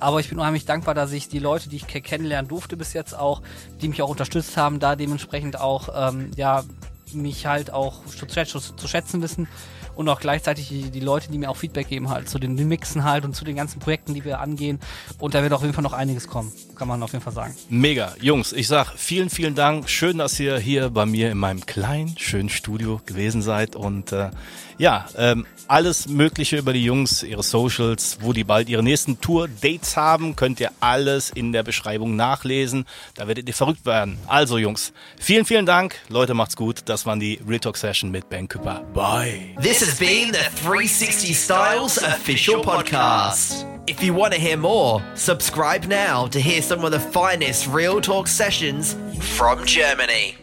Aber 0.00 0.18
ich 0.20 0.30
bin 0.30 0.38
unheimlich 0.38 0.64
dankbar, 0.64 0.94
dass 0.94 1.12
ich 1.12 1.28
die 1.28 1.38
Leute, 1.38 1.68
die 1.68 1.76
ich 1.76 1.86
ke- 1.86 2.00
kennenlernen 2.00 2.48
durfte 2.48 2.76
bis 2.76 2.94
jetzt 2.94 3.16
auch, 3.16 3.42
die 3.82 3.88
mich 3.88 4.00
auch 4.00 4.08
unterstützt 4.08 4.56
haben, 4.56 4.80
da 4.80 4.96
dementsprechend 4.96 5.60
auch, 5.60 5.90
ähm, 5.94 6.30
ja, 6.36 6.64
mich 7.12 7.44
halt 7.46 7.70
auch 7.72 8.04
zu, 8.06 8.24
schätzen- 8.26 8.76
zu 8.78 8.88
schätzen 8.88 9.20
wissen 9.20 9.46
und 9.94 10.08
auch 10.08 10.20
gleichzeitig 10.20 10.68
die, 10.68 10.90
die 10.90 11.00
Leute, 11.00 11.30
die 11.30 11.38
mir 11.38 11.50
auch 11.50 11.56
Feedback 11.56 11.88
geben 11.88 12.08
halt 12.10 12.28
zu 12.28 12.38
den 12.38 12.54
Mixen 12.68 13.04
halt 13.04 13.24
und 13.24 13.34
zu 13.34 13.44
den 13.44 13.56
ganzen 13.56 13.80
Projekten, 13.80 14.14
die 14.14 14.24
wir 14.24 14.40
angehen. 14.40 14.80
Und 15.18 15.34
da 15.34 15.42
wird 15.42 15.52
auf 15.52 15.62
jeden 15.62 15.74
Fall 15.74 15.82
noch 15.82 15.92
einiges 15.92 16.28
kommen, 16.28 16.52
kann 16.74 16.88
man 16.88 17.02
auf 17.02 17.12
jeden 17.12 17.24
Fall 17.24 17.32
sagen. 17.32 17.54
Mega. 17.68 18.14
Jungs, 18.20 18.52
ich 18.52 18.68
sag 18.68 18.92
vielen, 18.96 19.30
vielen 19.30 19.54
Dank. 19.54 19.88
Schön, 19.88 20.18
dass 20.18 20.38
ihr 20.40 20.58
hier 20.58 20.90
bei 20.90 21.06
mir 21.06 21.30
in 21.30 21.38
meinem 21.38 21.64
kleinen, 21.66 22.16
schönen 22.18 22.48
Studio 22.48 23.00
gewesen 23.06 23.42
seid. 23.42 23.76
Und 23.76 24.12
äh, 24.12 24.30
ja, 24.78 25.06
ähm, 25.16 25.46
alles 25.68 26.08
Mögliche 26.08 26.56
über 26.56 26.72
die 26.72 26.82
Jungs, 26.82 27.22
ihre 27.22 27.42
Socials, 27.42 28.18
wo 28.22 28.32
die 28.32 28.44
bald 28.44 28.68
ihre 28.68 28.82
nächsten 28.82 29.20
Tour-Dates 29.20 29.96
haben, 29.96 30.36
könnt 30.36 30.58
ihr 30.58 30.72
alles 30.80 31.30
in 31.30 31.52
der 31.52 31.62
Beschreibung 31.62 32.16
nachlesen. 32.16 32.86
Da 33.14 33.28
werdet 33.28 33.46
ihr 33.46 33.54
verrückt 33.54 33.84
werden. 33.84 34.18
Also 34.26 34.58
Jungs, 34.58 34.92
vielen, 35.18 35.44
vielen 35.44 35.66
Dank. 35.66 35.96
Leute, 36.08 36.34
macht's 36.34 36.56
gut. 36.56 36.82
Das 36.86 37.06
waren 37.06 37.20
die 37.20 37.40
Real 37.46 37.60
Talk 37.60 37.76
Session 37.76 38.10
mit 38.10 38.28
Ben 38.30 38.48
Küpper. 38.48 38.82
Bye. 38.94 39.54
This 39.80 39.98
has 39.98 39.98
been 39.98 40.30
the 40.30 40.44
360 40.60 41.32
Styles 41.32 41.96
official 41.96 42.62
podcast. 42.62 43.64
If 43.88 44.02
you 44.02 44.12
want 44.12 44.34
to 44.34 44.38
hear 44.38 44.58
more, 44.58 45.02
subscribe 45.14 45.84
now 45.84 46.26
to 46.26 46.38
hear 46.38 46.60
some 46.60 46.84
of 46.84 46.90
the 46.90 47.00
finest 47.00 47.66
Real 47.66 47.98
Talk 47.98 48.28
sessions 48.28 48.94
from 49.38 49.64
Germany. 49.64 50.36